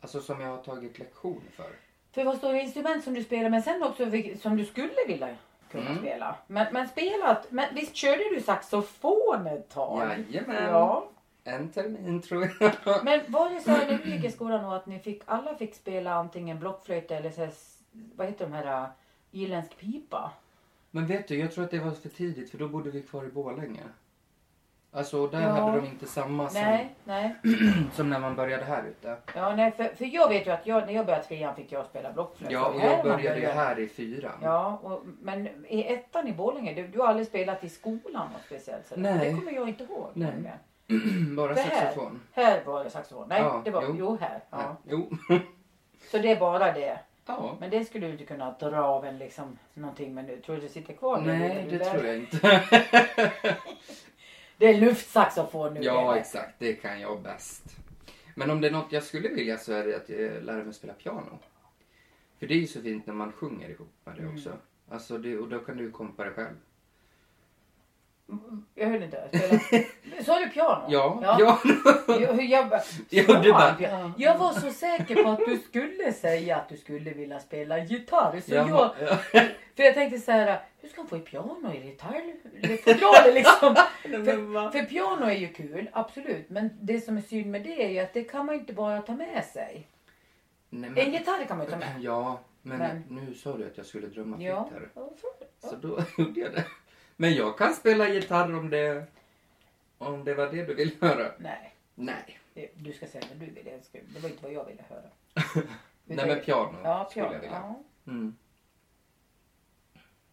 Alltså 0.00 0.20
som 0.20 0.40
jag 0.40 0.48
har 0.48 0.62
tagit 0.62 0.98
lektion 0.98 1.42
för. 1.56 1.70
För 2.12 2.24
vad 2.24 2.36
står 2.38 2.52
det 2.52 2.60
instrument 2.60 3.04
som 3.04 3.14
du 3.14 3.24
spelar 3.24 3.50
men 3.50 3.62
sen 3.62 3.82
också 3.82 4.04
vil- 4.04 4.40
som 4.40 4.56
du 4.56 4.64
skulle 4.64 4.94
vilja 5.06 5.36
kunna 5.70 5.86
Mm. 5.90 5.98
spela. 5.98 6.36
Men, 6.46 6.72
men 6.72 6.88
spelat, 6.88 7.50
men 7.50 7.74
visst 7.74 7.94
körde 7.96 8.34
du 8.34 8.40
saxofon 8.40 9.46
ett 9.46 9.68
tag? 9.70 10.24
Jajamän. 10.30 10.64
Ja. 10.70 11.08
En 11.44 11.68
termin 11.68 12.22
tror 12.22 12.50
jag. 12.60 13.04
Men 13.04 13.20
var 13.28 13.50
det 13.50 13.60
så 13.60 13.70
här 13.70 13.86
när 13.86 13.98
du 13.98 14.10
gick 14.10 14.24
i 14.24 14.30
skolan 14.30 14.64
då 14.64 14.70
att 14.70 14.86
ni 14.86 14.98
fick, 14.98 15.22
alla 15.24 15.54
fick 15.54 15.74
spela 15.74 16.14
antingen 16.14 16.58
blockflöjt 16.58 17.10
eller 17.10 17.30
så 17.30 17.40
här, 17.40 17.50
vad 18.16 18.26
heter 18.26 18.44
de 18.44 18.52
här 18.52 18.82
uh, 18.82 18.88
irländsk 19.30 19.78
pipa? 19.78 20.32
Men 20.90 21.06
vet 21.06 21.28
du, 21.28 21.38
jag 21.38 21.52
tror 21.52 21.64
att 21.64 21.70
det 21.70 21.78
var 21.78 21.90
för 21.90 22.08
tidigt 22.08 22.50
för 22.50 22.58
då 22.58 22.68
bodde 22.68 22.90
vi 22.90 23.02
kvar 23.02 23.24
i 23.24 23.28
Borlänge. 23.28 23.82
Alltså 24.92 25.26
där 25.26 25.40
Ja. 25.40 25.48
hade 25.48 25.76
de 25.80 25.86
inte 25.86 26.06
samma 26.06 26.48
som, 26.48 26.60
Nej, 26.60 26.94
nej. 27.04 27.34
som 27.94 28.10
när 28.10 28.18
man 28.18 28.36
började 28.36 28.64
här 28.64 28.84
ute. 28.84 29.16
Ja, 29.34 29.56
nej 29.56 29.72
för, 29.72 29.84
för 29.84 30.04
jag 30.04 30.28
vet 30.28 30.46
ju 30.46 30.50
att 30.50 30.66
jag, 30.66 30.86
när 30.86 30.92
jag 30.92 31.06
började 31.06 31.24
trean 31.24 31.56
fick 31.56 31.72
jag 31.72 31.86
spela 31.86 32.12
blockflöjt. 32.12 32.52
Ja, 32.52 32.68
och 32.68 32.80
jag 32.80 33.04
började 33.04 33.40
ju 33.40 33.46
här 33.46 33.78
i 33.78 33.88
fyran. 33.88 34.38
Ja, 34.42 34.80
och, 34.82 35.02
men 35.20 35.48
i 35.68 35.92
ettan 35.94 36.28
i 36.28 36.32
Borlänge, 36.32 36.74
du, 36.74 36.86
du 36.88 36.98
har 36.98 37.06
aldrig 37.06 37.26
spelat 37.26 37.64
i 37.64 37.68
skolan 37.68 38.28
något 38.32 38.42
speciellt? 38.46 38.86
sådär? 38.86 39.02
Nej. 39.02 39.30
Det 39.32 39.38
kommer 39.38 39.52
jag 39.52 39.68
inte 39.68 39.84
ihåg. 39.84 40.10
Nej. 40.14 40.28
nämligen. 40.30 40.58
Bara 41.36 41.54
Det 41.54 41.60
saxofon. 41.62 42.20
Här 42.32 42.64
var 42.64 42.84
det 42.84 42.90
saxofon. 42.90 43.28
Nej, 43.28 43.40
Ja, 43.42 43.62
det 43.64 43.70
var, 43.70 43.82
jo, 43.82 43.94
jo. 43.98 44.16
här. 44.20 44.40
Ja. 44.50 44.58
Ja. 44.60 44.76
Jo. 44.90 45.16
Så 46.10 46.18
det 46.18 46.30
är 46.30 46.40
bara 46.40 46.72
det. 46.72 46.98
ja. 47.26 47.56
Men 47.60 47.70
det 47.70 47.84
skulle 47.84 48.06
du 48.06 48.12
inte 48.12 48.24
kunna 48.24 48.50
dra 48.60 48.82
av 48.84 49.04
en 49.04 49.18
liksom 49.18 49.58
någonting. 49.74 50.14
Men 50.14 50.26
du 50.26 50.40
tror 50.40 50.56
du 50.56 50.62
det 50.62 50.68
sitter 50.68 50.92
kvar? 50.94 51.20
nu? 51.20 51.38
Nej, 51.38 51.66
det 51.70 51.78
där- 51.78 51.90
tror 51.92 52.04
jag 52.06 52.16
inte. 52.18 52.62
Det 54.56 54.66
är 54.66 54.80
luftsaxofon 54.80 55.74
nu. 55.74 55.80
ja, 55.82 56.12
det. 56.14 56.20
exakt. 56.20 56.54
Det 56.58 56.72
kan 56.74 57.00
jag 57.00 57.22
bäst. 57.22 57.76
Men 58.34 58.50
om 58.50 58.60
det 58.60 58.68
är 58.68 58.72
något 58.72 58.92
jag 58.92 59.02
skulle 59.02 59.28
vilja 59.28 59.58
så 59.58 59.72
är 59.72 59.84
det 59.86 59.96
att 59.96 60.08
jag 60.08 60.42
lära 60.44 60.64
mig 60.64 60.74
spela 60.74 60.92
piano. 60.92 61.38
För 62.38 62.46
det 62.46 62.54
är 62.54 62.58
ju 62.58 62.66
så 62.66 62.80
fint 62.82 63.06
när 63.06 63.14
man 63.14 63.32
sjunger 63.32 63.68
ihop 63.70 63.92
med 64.04 64.14
det 64.16 64.22
Mm. 64.22 64.34
också. 64.34 64.52
Alltså 64.90 65.18
det, 65.18 65.38
och 65.38 65.48
då 65.48 65.58
kan 65.58 65.76
du 65.76 65.90
kompa 65.90 66.24
det 66.24 66.30
själv. 66.30 66.56
Jag 68.74 68.88
hörde 68.88 69.04
inte. 69.04 69.28
Spela. 69.28 70.22
Sa 70.24 70.38
du 70.38 70.48
piano? 70.48 70.84
Ja, 70.88 71.18
ja. 71.22 71.36
ja. 71.38 71.58
Jag, 72.20 72.44
jag, 72.44 72.80
Ja, 73.10 73.40
du 73.42 73.52
bara- 73.52 74.12
jag 74.18 74.38
var 74.38 74.52
så 74.52 74.70
säker 74.70 75.22
på 75.22 75.28
att 75.28 75.38
du 75.46 75.58
skulle 75.58 76.12
säga 76.12 76.56
att 76.56 76.68
du 76.68 76.76
skulle 76.76 77.10
vilja 77.10 77.40
spela 77.40 77.78
gitarr. 77.78 78.40
Så 78.40 78.54
jag, 78.54 78.68
ja. 78.70 78.94
för 79.76 79.82
jag 79.82 79.94
tänkte 79.94 80.18
så 80.18 80.32
här, 80.32 80.60
hur 80.80 80.88
ska 80.88 81.00
han 81.00 81.08
få 81.08 81.16
i 81.16 81.20
piano 81.20 81.72
i 81.74 81.86
gitarr? 81.86 83.32
liksom. 83.34 83.74
För, 84.02 84.70
för 84.70 84.82
piano 84.84 85.26
är 85.26 85.34
ju 85.34 85.48
kul, 85.48 85.90
absolut. 85.92 86.50
Men 86.50 86.70
det 86.80 87.00
som 87.00 87.16
är 87.16 87.20
synd 87.20 87.50
med 87.50 87.62
det 87.62 87.84
är 87.84 87.88
ju 87.90 87.98
att 87.98 88.12
det 88.14 88.24
kan 88.24 88.46
man 88.46 88.54
inte 88.54 88.72
bara 88.72 89.02
ta 89.02 89.12
med 89.12 89.44
sig. 89.44 89.88
Nej, 90.70 90.88
En 90.88 90.94
men, 90.94 91.12
gitarr 91.12 91.44
kan 91.44 91.56
man 91.58 91.66
ju 91.66 91.72
ta 91.72 91.78
med. 91.78 91.88
ja, 92.00 92.40
men, 92.62 92.78
Men- 92.78 93.04
nu 93.08 93.34
sa 93.34 93.56
du 93.56 93.66
att 93.66 93.76
jag 93.76 93.86
skulle 93.86 94.06
drömma 94.06 94.36
fritt 94.36 94.46
här. 94.72 94.88
Så 95.70 95.76
då 95.76 95.98
gjorde 96.18 96.40
jag 96.40 96.52
det. 96.52 96.64
Men 97.16 97.34
jag 97.34 97.58
kan 97.58 97.74
spela 97.74 98.08
gitarr 98.08 98.54
om 98.54 98.70
det, 98.70 99.06
om 99.98 100.24
det 100.24 100.34
var 100.34 100.46
det 100.52 100.64
du 100.64 100.74
ville 100.74 100.92
höra. 101.00 101.32
Nej, 101.38 101.74
Nej. 101.94 102.38
det- 102.54 102.70
du 102.74 102.92
ska 102.92 103.06
säga 103.06 103.24
vad 103.28 103.38
du 103.38 103.46
vill. 103.46 103.64
Det 103.64 103.84
ska- 103.84 103.98
Det 104.14 104.20
var 104.20 104.28
inte 104.28 104.42
vad 104.42 104.52
jag 104.52 104.64
ville 104.64 104.82
höra. 104.88 105.10
Nej 106.04 106.26
men 106.26 106.40
piano 106.40 106.78
Ja, 106.84 107.06
skulle 107.10 107.24
piano. 107.24 107.34
jag 107.34 107.40
vilja. 107.40 107.56
Ja. 107.56 107.82
Mm. 108.12 108.36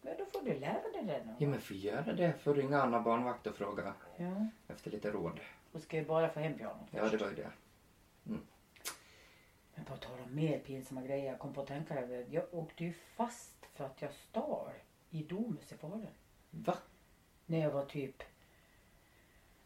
Men 0.02 0.18
då 0.18 0.26
får 0.26 0.42
du 0.42 0.54
lära 0.60 0.82
dig 0.94 1.04
det 1.06 1.24
nu. 1.26 1.36
Ja 1.38 1.48
men 1.48 1.62
får 1.62 1.76
göra 1.78 2.14
det. 2.14 2.34
Får 2.44 2.56
ringa 2.56 2.82
Anna 2.82 3.00
barnvakt 3.00 3.48
och 3.48 3.56
fråga 3.56 3.94
Ja. 4.18 4.48
efter 4.68 4.92
lite 4.92 5.12
råd. 5.12 5.40
Och 5.72 5.82
ska 5.82 5.98
jag 5.98 6.06
bara 6.06 6.30
få 6.30 6.40
hem 6.40 6.54
pianot 6.58 6.88
Ja 6.92 7.10
det 7.10 7.18
var 7.18 7.28
ju 7.30 7.36
det. 7.36 7.52
Men 9.76 9.86
på 9.86 9.98
tal 9.98 10.20
om 10.26 10.36
mer 10.36 10.60
pinsamma 10.60 11.02
grejer. 11.02 11.26
Jag 11.26 11.40
kom 11.40 11.54
på 11.54 11.62
att 11.62 11.68
tänka 11.68 12.00
över. 12.00 12.26
Jag 12.30 12.44
åkte 12.52 12.84
ju 12.84 12.94
fast 12.94 13.66
för 13.74 13.86
att 13.86 14.02
jag 14.02 14.14
stal 14.14 14.70
i 15.10 15.24
Domus 15.24 15.72
i 15.72 15.78
Falun. 15.78 16.08
Va? 16.52 16.78
När 17.46 17.60
jag 17.60 17.72
var 17.72 17.86
typ 17.86 18.24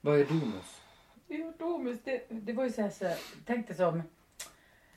Vad 0.02 0.20
är 0.20 0.26
Domus? 0.26 0.82
Jo, 1.28 1.54
Domus, 1.60 2.00
det, 2.04 2.26
det 2.30 2.54
var 2.54 2.64
ju 2.64 2.72
så 2.72 2.82
här, 2.82 2.90
så 2.90 3.06
här 3.08 3.18
tänkte 3.46 3.74
som, 3.74 3.98
eh, 3.98 4.04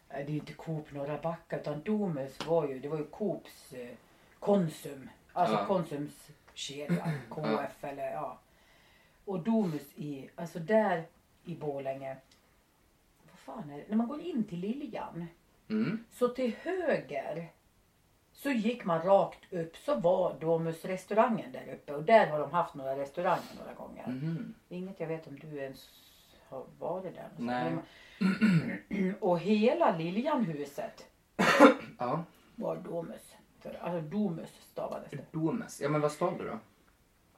det 0.08 0.16
är 0.22 0.28
ju 0.30 0.34
inte 0.38 0.52
Coop 0.52 0.92
Norra 0.92 1.18
Backa 1.22 1.60
utan 1.60 1.82
Domus 1.82 2.46
var 2.46 2.68
ju, 2.68 2.78
det 2.78 2.88
var 2.88 2.98
ju 2.98 3.04
Coops 3.04 3.72
eh, 3.72 3.94
Konsum, 4.38 5.10
alltså 5.32 5.56
Ja. 5.56 5.66
Konsums 5.66 6.28
kedja, 6.54 7.12
KF 7.30 7.84
eller 7.84 8.12
ja. 8.12 8.38
Och 9.24 9.40
Domus 9.40 9.92
i, 9.94 10.30
alltså 10.34 10.58
där 10.58 11.06
i 11.44 11.54
Borlänge, 11.54 12.16
vad 13.30 13.38
fan 13.38 13.70
är 13.70 13.78
det, 13.78 13.84
när 13.88 13.96
man 13.96 14.08
går 14.08 14.20
in 14.20 14.44
till 14.44 14.58
Liljan, 14.58 15.26
Mm. 15.70 16.04
så 16.12 16.28
till 16.28 16.54
höger 16.62 17.52
så 18.42 18.50
gick 18.50 18.84
man 18.84 19.02
rakt 19.02 19.52
upp 19.52 19.76
så 19.76 19.94
var 19.94 20.34
Domus 20.40 20.84
restaurangen 20.84 21.52
där 21.52 21.72
uppe 21.74 21.94
och 21.94 22.02
där 22.02 22.26
har 22.26 22.38
de 22.38 22.50
haft 22.52 22.74
några 22.74 22.96
restauranger 22.98 23.54
några 23.58 23.74
gånger. 23.74 24.06
Mhm. 24.06 24.54
Inget 24.68 25.00
jag 25.00 25.06
vet 25.06 25.26
om 25.26 25.38
du 25.38 25.56
ens 25.58 25.88
har 26.48 26.64
varit 26.78 27.14
där. 27.14 27.28
Nej. 27.36 27.72
Men- 28.18 29.14
Och 29.20 29.38
hela 29.40 29.96
Liljanhuset 29.96 31.06
Ja. 31.98 32.24
var 32.56 32.76
Domus. 32.76 33.34
För, 33.60 33.78
alltså 33.80 34.00
Domus 34.00 34.50
stavades 34.60 35.10
det. 35.10 35.32
Domus. 35.32 35.80
Ja 35.80 35.88
men 35.88 36.00
vad 36.00 36.12
stal 36.12 36.38
du 36.38 36.44
då? 36.44 36.58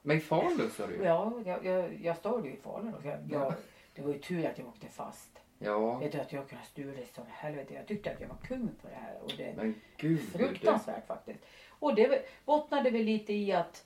Men 0.01 0.17
i 0.17 0.19
Falun 0.19 0.69
sa 0.77 0.87
du 0.87 0.93
ju. 0.95 1.03
Ja, 1.03 1.33
jag, 1.45 1.65
jag, 1.65 1.93
jag 2.01 2.17
stod 2.17 2.45
ju 2.45 2.51
i 2.53 2.57
Falun. 2.57 2.93
och 2.93 3.05
Jag, 3.05 3.19
jag, 3.29 3.53
det 3.95 4.01
var 4.01 4.13
ju 4.13 4.19
tur 4.19 4.45
att 4.45 4.57
jag 4.57 4.67
åkte 4.67 4.87
fast. 4.87 5.41
Ja. 5.63 5.97
Vet 5.97 6.11
du 6.11 6.19
att 6.19 6.33
jag 6.33 6.49
kunde 6.49 6.63
stulit 6.65 7.15
som 7.15 7.23
helvete. 7.29 7.73
Jag 7.73 7.87
tyckte 7.87 8.11
att 8.11 8.21
jag 8.21 8.27
var 8.27 8.37
kung 8.37 8.67
på 8.81 8.87
det 8.87 8.95
här. 8.95 9.17
Och 9.23 9.31
det, 9.37 9.53
Men 9.57 9.75
gud. 9.97 10.21
Fruktansvärt 10.21 11.07
faktiskt. 11.07 11.39
Och 11.79 11.95
det 11.95 12.25
bottnade 12.45 12.89
väl 12.89 13.01
lite 13.03 13.33
i 13.33 13.51
att 13.51 13.85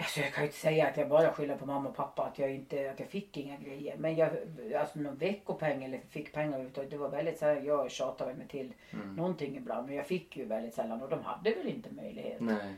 Alltså 0.00 0.20
jag 0.20 0.32
kan 0.32 0.44
ju 0.44 0.46
inte 0.48 0.58
säga 0.58 0.88
att 0.88 0.96
jag 0.96 1.08
bara 1.08 1.32
skyller 1.32 1.56
på 1.56 1.66
mamma 1.66 1.88
och 1.88 1.96
pappa 1.96 2.24
att 2.24 2.38
jag 2.38 2.54
inte 2.54 2.90
att 2.90 3.00
jag 3.00 3.08
fick 3.08 3.36
inga 3.36 3.56
grejer. 3.56 3.96
Men 3.96 4.16
jag, 4.16 4.30
alltså 4.76 4.98
någon 4.98 5.16
veckopeng 5.16 5.84
eller 5.84 5.98
fick 5.98 6.32
pengar 6.32 6.48
överhuvudtaget. 6.52 6.90
Det 6.90 6.96
var 6.96 7.08
väldigt 7.08 7.38
så 7.38 7.44
här, 7.44 7.56
jag 7.62 7.90
tjatade 7.90 8.34
mig 8.34 8.48
till 8.48 8.72
Mm. 8.92 9.14
någonting 9.16 9.56
ibland. 9.56 9.86
Men 9.86 9.96
jag 9.96 10.06
fick 10.06 10.36
ju 10.36 10.44
väldigt 10.44 10.74
sällan 10.74 11.02
och 11.02 11.08
de 11.08 11.22
hade 11.22 11.50
väl 11.54 11.68
inte 11.68 11.90
möjlighet. 11.92 12.40
Nej. 12.40 12.74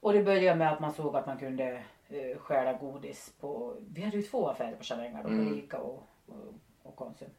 Och 0.00 0.12
det 0.12 0.22
började 0.22 0.58
med 0.58 0.72
att 0.72 0.80
man 0.80 0.92
såg 0.92 1.16
att 1.16 1.26
man 1.26 1.38
kunde 1.38 1.82
eh, 2.08 2.38
stjäla 2.38 2.72
godis 2.72 3.32
på, 3.40 3.76
vi 3.94 4.02
hade 4.02 4.16
ju 4.16 4.22
två 4.22 4.48
affärer 4.48 4.76
på 4.76 4.84
Charänga 4.84 5.22
då, 5.22 5.28
Mm. 5.28 5.48
på 5.48 5.54
Ica 5.56 5.78
och, 5.78 6.02
och, 6.26 6.54
och 6.84 6.96
Konsum. 6.96 7.30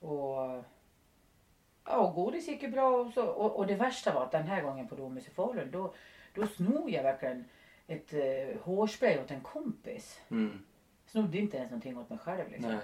Och 0.00 0.64
ja, 1.84 1.96
och 1.96 2.14
godis 2.14 2.48
gick 2.48 2.62
ju 2.62 2.68
bra 2.68 2.96
och, 2.96 3.12
så, 3.12 3.26
och, 3.26 3.56
och 3.56 3.66
det 3.66 3.74
värsta 3.74 4.14
var 4.14 4.24
att 4.24 4.32
den 4.32 4.46
här 4.46 4.62
gången 4.62 4.88
på 4.88 4.94
Domus 4.94 5.28
i 5.28 5.30
Falun 5.30 5.70
då, 5.70 5.94
då 6.34 6.46
snor 6.46 6.90
jag 6.90 7.02
verkligen 7.02 7.44
ett 7.86 8.12
eh, 8.12 8.62
hårspray 8.62 9.18
åt 9.18 9.30
en 9.30 9.40
kompis. 9.40 10.20
Mm. 10.30 10.64
Snodde 11.06 11.38
inte 11.38 11.56
ens 11.56 11.70
någonting 11.70 11.98
åt 11.98 12.10
mig 12.10 12.18
själv 12.18 12.50
liksom. 12.50 12.70
Nej. 12.70 12.80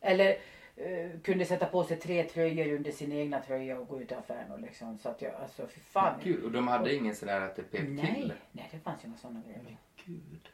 Eller 0.00 0.36
eh, 0.76 1.20
kunde 1.20 1.44
sätta 1.44 1.66
på 1.66 1.84
sig 1.84 1.96
tre 1.96 2.24
tröjor 2.24 2.76
under 2.76 2.92
sin 2.92 3.12
egna 3.12 3.40
tröja 3.40 3.78
och 3.78 3.88
gå 3.88 4.00
ut 4.00 4.12
i 4.12 4.14
affären 4.14 4.52
och 4.52 4.60
liksom. 4.60 4.98
Så 4.98 5.08
att 5.08 5.22
jag, 5.22 5.34
alltså 5.34 5.66
fy 5.66 5.80
fan. 5.80 6.20
Gud, 6.22 6.44
och 6.44 6.52
de 6.52 6.68
hade 6.68 6.94
ingen 6.94 7.14
sån 7.14 7.28
där 7.28 7.40
att 7.40 7.56
det 7.56 7.62
pep 7.62 7.88
nej, 7.88 8.14
till? 8.14 8.32
nej 8.52 8.68
det 8.70 8.78
fanns 8.78 9.04
ju 9.04 9.08
inga 9.08 9.16
sådana 9.16 9.42
grejer. 9.46 9.76
Gud. 10.04 10.48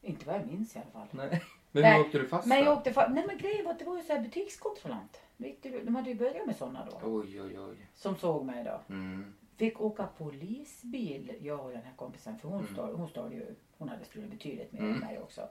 Inte 0.00 0.26
vad 0.26 0.34
jag 0.36 0.46
minns 0.46 0.76
i 0.76 0.78
alla 0.78 0.90
fall. 0.90 1.08
Nej. 1.10 1.42
Men 1.82 1.92
hur 1.94 2.00
åkte 2.00 2.18
du 2.18 2.28
fast 2.28 2.48
Men 2.48 2.64
jag 2.64 2.76
åkte 2.78 2.90
fa- 2.92 3.10
Nej 3.14 3.24
men 3.26 3.38
grejen 3.38 3.64
var 3.64 3.72
att 3.72 3.78
det 3.78 3.84
var 3.84 3.96
ju 3.96 4.02
så 4.02 4.12
här 4.12 4.20
butikskontrollant. 4.20 5.20
De 5.62 5.96
hade 5.96 6.10
ju 6.10 6.16
börjat 6.16 6.46
med 6.46 6.56
sådana 6.56 6.88
då. 6.90 6.98
Oj, 7.10 7.40
oj, 7.42 7.58
oj. 7.60 7.76
Som 7.94 8.16
såg 8.16 8.44
mig 8.44 8.64
då. 8.64 8.80
Mm. 8.94 9.34
Fick 9.56 9.80
åka 9.80 10.06
polisbil, 10.18 11.32
jag 11.42 11.60
och 11.60 11.70
den 11.72 11.82
här 11.82 11.92
kompisen. 11.96 12.38
För 12.38 12.48
hon, 12.48 12.60
Mm. 12.60 12.72
stal, 12.74 12.94
hon 12.94 13.08
ju, 13.32 13.54
hon 13.78 13.88
hade 13.88 14.04
stulit 14.04 14.30
betydligt 14.30 14.72
mer 14.72 14.80
Mm. 14.80 14.92
än 14.94 15.00
mig 15.00 15.18
också. 15.18 15.48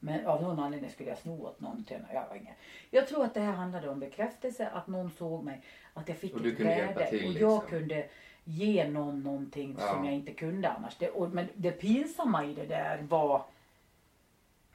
Men 0.00 0.26
av 0.26 0.42
någon 0.42 0.58
anledning 0.58 0.90
skulle 0.90 1.08
jag 1.08 1.18
sno 1.18 1.42
åt 1.46 1.60
någon 1.60 1.84
till 1.84 1.96
jag 2.12 2.36
ingen. 2.36 2.54
Jag 2.90 3.08
tror 3.08 3.24
att 3.24 3.34
det 3.34 3.40
här 3.40 3.52
handlade 3.52 3.88
om 3.88 4.00
bekräftelse, 4.00 4.68
att 4.68 4.86
någon 4.86 5.10
såg 5.10 5.44
mig, 5.44 5.62
att 5.94 6.08
jag 6.08 6.18
fick 6.18 6.34
Och 6.34 6.42
du 6.42 6.50
ett 6.50 6.56
kunde 6.56 6.74
värde. 6.74 7.06
till, 7.10 7.24
och 7.24 7.30
liksom. 7.30 7.50
jag 7.50 7.68
kunde 7.68 8.06
ge 8.44 8.88
någon 8.90 9.22
någonting 9.22 9.76
Ja. 9.80 9.92
som 9.92 10.04
jag 10.04 10.14
inte 10.14 10.32
kunde 10.32 10.68
annars. 10.68 10.96
Det, 10.98 11.08
och, 11.10 11.30
men 11.30 11.48
det 11.54 11.70
pinsamma 11.70 12.44
i 12.44 12.54
det 12.54 12.66
där 12.66 13.02
var, 13.02 13.44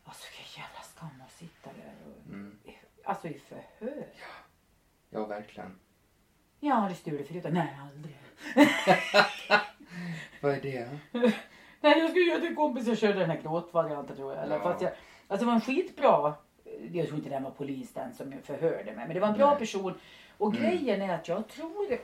alltså 0.04 0.24
vilken 0.32 0.64
jävla 0.64 0.82
skam 0.82 1.22
att 1.26 1.32
sitta 1.32 1.70
där 1.74 1.94
och, 2.06 2.34
Mm. 2.34 2.58
Alltså 3.04 3.28
i 3.28 3.40
förhör. 3.40 4.06
Ja, 5.10 5.26
verkligen. 5.26 5.80
Jag 6.60 6.76
har 6.76 6.82
aldrig 6.82 6.98
stulit 6.98 7.28
förut. 7.28 7.46
Nej, 7.52 7.78
aldrig. 7.82 8.18
Vad 10.42 10.52
är 10.54 10.62
det? 10.62 10.90
Nej, 11.82 12.00
jag 12.00 12.10
skulle 12.10 12.26
göra 12.26 12.40
till 12.40 12.50
en 12.50 12.56
kompis. 12.56 12.88
Jag 12.88 12.98
körde 12.98 13.20
den 13.20 13.30
här 13.30 13.42
gråtvarianten 13.42 14.16
tror 14.16 14.34
jag. 14.34 14.44
Eller, 14.44 14.56
Ja. 14.56 14.62
fast 14.64 14.82
jag 14.82 14.92
alltså 15.28 15.46
det 15.46 15.52
var 15.52 15.54
en 15.56 15.62
skitbra. 15.62 16.34
Jag 16.92 17.06
tror 17.08 17.18
inte 17.18 17.30
den 17.30 17.44
var 17.44 17.52
polis 17.52 17.94
den 17.94 18.14
som 18.14 18.34
förhörde 18.44 18.86
mig. 18.96 19.06
Men 19.08 19.14
det 19.14 19.20
var 19.20 19.28
en 19.28 19.38
bra 19.38 19.50
Nej. 19.50 19.60
person. 19.60 19.94
Och 20.38 20.56
Mm. 20.56 20.64
grejen 20.70 21.02
är 21.02 21.14
att 21.16 21.28
jag 21.28 21.48
tror 21.48 21.98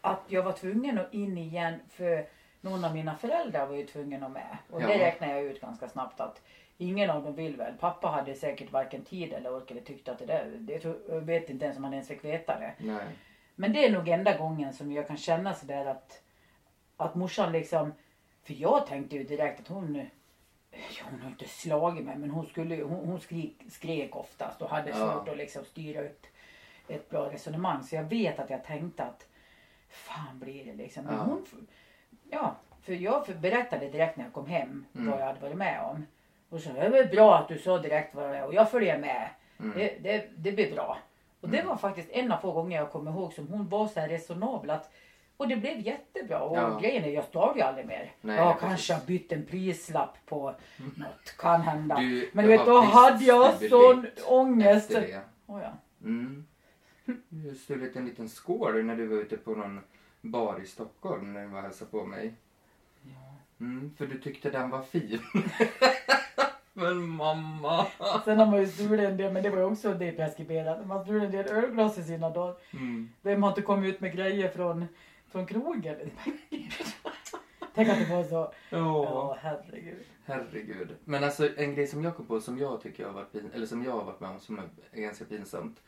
att 0.00 0.20
jag 0.28 0.42
var 0.42 0.52
tvungen 0.52 0.98
att 0.98 1.14
in 1.14 1.38
igen 1.38 1.80
för 1.88 2.26
någon 2.60 2.84
av 2.84 2.94
mina 2.94 3.16
föräldrar 3.16 3.66
var 3.66 3.76
ju 3.76 3.86
tvungen 3.86 4.22
att 4.22 4.30
med. 4.30 4.56
Och 4.70 4.80
det 4.80 4.94
Ja. 4.94 5.06
räknar 5.06 5.28
jag 5.28 5.42
ut 5.42 5.60
ganska 5.60 5.88
snabbt 5.88 6.20
att 6.20 6.42
ingen 6.78 7.10
av 7.10 7.24
dem 7.24 7.34
vill 7.34 7.56
väl. 7.56 7.74
Pappa 7.74 8.08
hade 8.08 8.34
säkert 8.34 8.72
varken 8.72 9.04
tid 9.04 9.32
eller 9.32 9.54
ork 9.56 9.70
eller 9.70 9.80
tyckte 9.80 10.12
att 10.12 10.18
det 10.18 10.26
där. 10.26 10.44
Det, 10.58 10.84
jag 11.08 11.20
vet 11.20 11.50
inte 11.50 11.64
ens 11.64 11.78
om 11.78 11.84
han 11.84 11.92
ens 11.92 12.08
fick 12.08 12.24
veta 12.24 12.58
det. 12.58 12.72
Nej. 12.78 13.06
Men 13.54 13.72
det 13.72 13.84
är 13.86 13.92
nog 13.92 14.08
enda 14.08 14.36
gången 14.38 14.72
som 14.72 14.92
jag 14.92 15.06
kan 15.06 15.16
känna 15.16 15.54
sådär 15.54 15.84
att, 15.84 16.22
att 16.96 17.14
morsan 17.14 17.52
liksom, 17.52 17.92
för 18.42 18.54
jag 18.54 18.86
tänkte 18.86 19.16
ju 19.16 19.24
direkt 19.24 19.60
att 19.60 19.68
hon, 19.68 19.94
ja, 20.70 20.78
hon 21.10 21.20
har 21.20 21.28
inte 21.30 21.48
slagit 21.48 22.04
mig 22.04 22.16
men 22.16 22.30
hon, 22.30 22.46
skulle, 22.46 22.82
hon, 22.82 23.08
hon 23.08 23.20
skrik, 23.20 23.62
skrek 23.70 24.16
oftast 24.16 24.62
och 24.62 24.68
hade 24.70 24.90
Ja. 24.90 24.96
svårt 24.96 25.28
att 25.28 25.36
liksom 25.36 25.64
styra 25.64 26.00
upp 26.04 26.26
ett 26.88 27.10
bra 27.10 27.32
resonemang. 27.32 27.82
Så 27.82 27.94
jag 27.96 28.02
vet 28.04 28.38
att 28.38 28.50
jag 28.50 28.64
tänkte 28.64 29.04
att 29.04 29.26
fan 29.88 30.38
blir 30.38 30.64
det 30.64 30.72
liksom. 30.72 31.04
Men 31.04 31.14
Ja. 31.14 31.20
hon, 31.22 31.46
ja, 32.30 32.56
för 32.82 32.92
jag 32.92 33.24
berättade 33.40 33.88
direkt 33.88 34.16
när 34.16 34.24
jag 34.24 34.32
kom 34.32 34.46
hem 34.46 34.84
Mm. 34.94 35.10
vad 35.10 35.20
jag 35.20 35.26
hade 35.26 35.40
varit 35.40 35.56
med 35.56 35.80
om. 35.80 36.06
Och 36.48 36.60
så, 36.60 36.72
det 36.72 36.88
var 36.88 37.04
bra 37.04 37.38
att 37.38 37.48
du 37.48 37.58
sa 37.58 37.78
direkt 37.78 38.14
vad 38.14 38.30
det 38.30 38.36
är 38.36 38.44
och 38.46 38.54
jag 38.54 38.70
följer 38.70 38.98
med. 38.98 39.28
Mm. 39.60 39.78
Det, 39.78 39.98
det, 40.02 40.28
det 40.36 40.52
blir 40.52 40.74
bra. 40.74 40.98
Och 41.40 41.48
det 41.48 41.56
Mm. 41.58 41.68
var 41.68 41.76
faktiskt 41.76 42.08
en 42.10 42.32
av 42.32 42.38
få 42.40 42.52
gånger 42.52 42.76
jag 42.76 42.90
kommer 42.92 43.10
ihåg 43.10 43.32
som 43.32 43.48
hon 43.48 43.68
var 43.68 43.86
så 43.88 44.00
här 44.00 44.08
resonabel 44.08 44.70
att 44.70 44.90
och 45.36 45.48
det 45.48 45.56
blev 45.56 45.80
jättebra. 45.80 46.40
Och 46.40 46.56
Ja. 46.56 46.78
grejen 46.82 47.04
är 47.04 47.08
jag 47.10 47.24
stal 47.24 47.56
ju 47.56 47.62
aldrig 47.62 47.86
mer. 47.86 48.12
Nej, 48.20 48.36
jag 48.36 48.52
precis. 48.54 48.68
kanske 48.68 48.94
har 48.94 49.00
bytt 49.06 49.32
en 49.32 49.46
prislapp 49.46 50.16
på 50.26 50.54
något. 50.76 51.36
Kan 51.38 51.60
hända. 51.60 51.96
Du, 51.96 52.30
Men 52.32 52.44
du 52.44 52.50
vet 52.50 52.66
då 52.66 52.80
hade 52.80 53.24
jag 53.24 53.54
sån 53.70 54.06
ångest. 54.26 54.90
Efter 54.90 55.00
det. 55.00 55.20
Oh, 55.46 55.62
ja. 55.62 55.72
Mm. 56.04 56.46
Du 57.28 57.54
stulit 57.54 57.96
en 57.96 58.06
liten 58.06 58.28
skål 58.28 58.84
när 58.84 58.96
du 58.96 59.06
var 59.06 59.16
ute 59.16 59.36
på 59.36 59.50
någon 59.54 59.80
bar 60.20 60.60
i 60.62 60.66
Stockholm 60.66 61.32
när 61.32 61.40
du 61.42 61.46
var 61.46 61.58
och 61.58 61.64
hälsade 61.64 61.90
på 61.90 62.04
mig. 62.04 62.34
Mm, 63.60 63.94
för 63.98 64.06
du 64.06 64.18
tyckte 64.20 64.50
den 64.50 64.70
var 64.70 64.82
fin. 64.82 65.20
Men 66.72 67.08
mamma. 67.08 67.86
Sen 68.24 68.38
har 68.38 68.46
man 68.46 68.60
ju 68.60 68.66
stulit 68.66 69.08
en 69.08 69.16
del 69.16 69.32
men 69.32 69.42
det 69.42 69.50
var 69.50 69.58
ju 69.58 69.64
också 69.64 69.94
det 69.94 70.12
preskriberat. 70.12 70.86
Man 70.86 71.04
stulit 71.04 71.22
en 71.22 71.30
del 71.30 71.46
ölglas 71.46 71.98
i 71.98 72.02
sina 72.04 72.30
dagar. 72.30 72.56
Mm. 72.72 73.10
Vem 73.22 73.42
har 73.42 73.50
inte 73.50 73.62
kommit 73.62 73.94
ut 73.94 74.00
med 74.00 74.16
grejer 74.16 74.48
från, 74.48 74.86
från 75.28 75.46
krogen? 75.46 75.96
Tänk 77.74 77.88
att 77.88 77.98
det 77.98 78.14
var 78.14 78.24
så. 78.24 78.34
Ja. 78.34 78.52
Ja 78.70 79.38
herregud. 79.40 80.04
Herregud. 80.24 80.96
Men 81.04 81.24
alltså 81.24 81.48
en 81.56 81.74
grej 81.74 81.86
som 81.86 82.04
jag 82.04 82.16
kom 82.16 82.26
på 82.26 82.40
som 82.40 82.58
jag 82.58 82.80
tycker 82.82 83.04
har 83.06 83.12
varit 83.12 83.32
pin- 83.32 83.50
eller 83.54 83.66
som 83.66 83.84
jag 83.84 83.92
har 83.92 84.04
varit 84.04 84.20
med 84.20 84.30
om 84.30 84.40
som 84.40 84.58
är 84.92 85.00
ganska 85.00 85.24
pinsamt. 85.24 85.82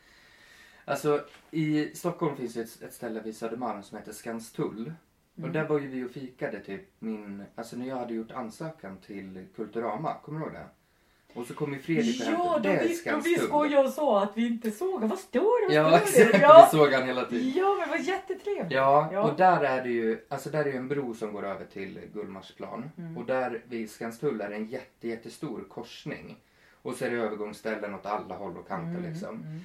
Alltså 0.85 1.25
i 1.51 1.95
Stockholm 1.95 2.35
finns 2.35 2.53
det 2.53 2.61
ett, 2.61 2.81
ett 2.81 2.93
ställe 2.93 3.21
vid 3.21 3.37
Södermalm 3.37 3.83
som 3.83 3.97
heter 3.97 4.11
Skanstull. 4.13 4.93
Och 5.33 5.39
Mm. 5.39 5.53
där 5.53 5.63
var 5.67 5.79
ju 5.79 5.87
vi 5.87 6.03
och 6.03 6.11
fikade 6.11 6.59
typ 6.59 6.81
min, 6.99 7.43
alltså 7.55 7.75
när 7.77 7.87
jag 7.87 7.95
hade 7.95 8.13
gjort 8.13 8.31
ansökan 8.31 8.97
till 8.97 9.45
Kulturama, 9.55 10.13
kommer 10.23 10.39
du 10.39 10.45
ihåg 10.45 10.53
det? 10.53 10.65
Och 11.33 11.45
så 11.47 11.53
kom 11.53 11.73
ju 11.73 11.79
Fredrik 11.79 12.21
och 12.21 12.27
Ja, 12.27 12.37
hämtade, 12.37 12.57
då 12.57 12.59
det 12.59 12.69
är 12.79 12.87
vi, 12.87 13.11
då 13.11 13.17
vi 13.23 13.35
skojade 13.47 13.87
och 13.87 13.93
sa 13.93 14.23
att 14.23 14.31
vi 14.37 14.47
inte 14.47 14.71
såg. 14.71 15.03
Vad 15.03 15.19
står 15.19 15.69
det? 15.69 15.75
Ja 15.75 15.83
Vad 15.89 16.01
står 16.01 16.21
exakt, 16.21 16.31
det? 16.31 16.41
Ja. 16.41 16.69
vi 16.71 16.77
såg 16.77 16.93
han 16.93 17.03
hela 17.07 17.25
tiden. 17.25 17.51
ja, 17.55 17.75
men 17.79 17.89
det 17.89 17.97
var 17.97 18.03
jättetrevligt. 18.13 18.71
Ja, 18.71 19.09
Ja. 19.13 19.31
och 19.31 19.37
där 19.37 19.61
är 19.63 19.83
det 19.83 19.89
ju, 19.89 20.19
alltså 20.29 20.49
där 20.49 20.65
är 20.65 20.71
ju 20.71 20.77
en 20.77 20.87
bro 20.87 21.13
som 21.13 21.33
går 21.33 21.45
över 21.45 21.65
till 21.65 21.99
Gullmarsplan. 22.13 22.89
Mm. 22.97 23.17
Och 23.17 23.25
där 23.25 23.61
vid 23.67 23.89
Skanstull 23.91 24.41
är 24.41 24.49
det 24.49 24.55
en 24.55 24.65
jätte, 24.65 25.07
jättestor 25.07 25.65
korsning. 25.69 26.37
Och 26.81 26.93
så 26.95 27.05
är 27.05 27.09
det 27.11 27.17
övergångsställen 27.17 27.95
åt 27.95 28.05
alla 28.05 28.35
håll 28.35 28.57
och 28.57 28.67
kanter 28.67 28.99
Mm, 28.99 29.11
liksom. 29.11 29.35
mm. 29.35 29.59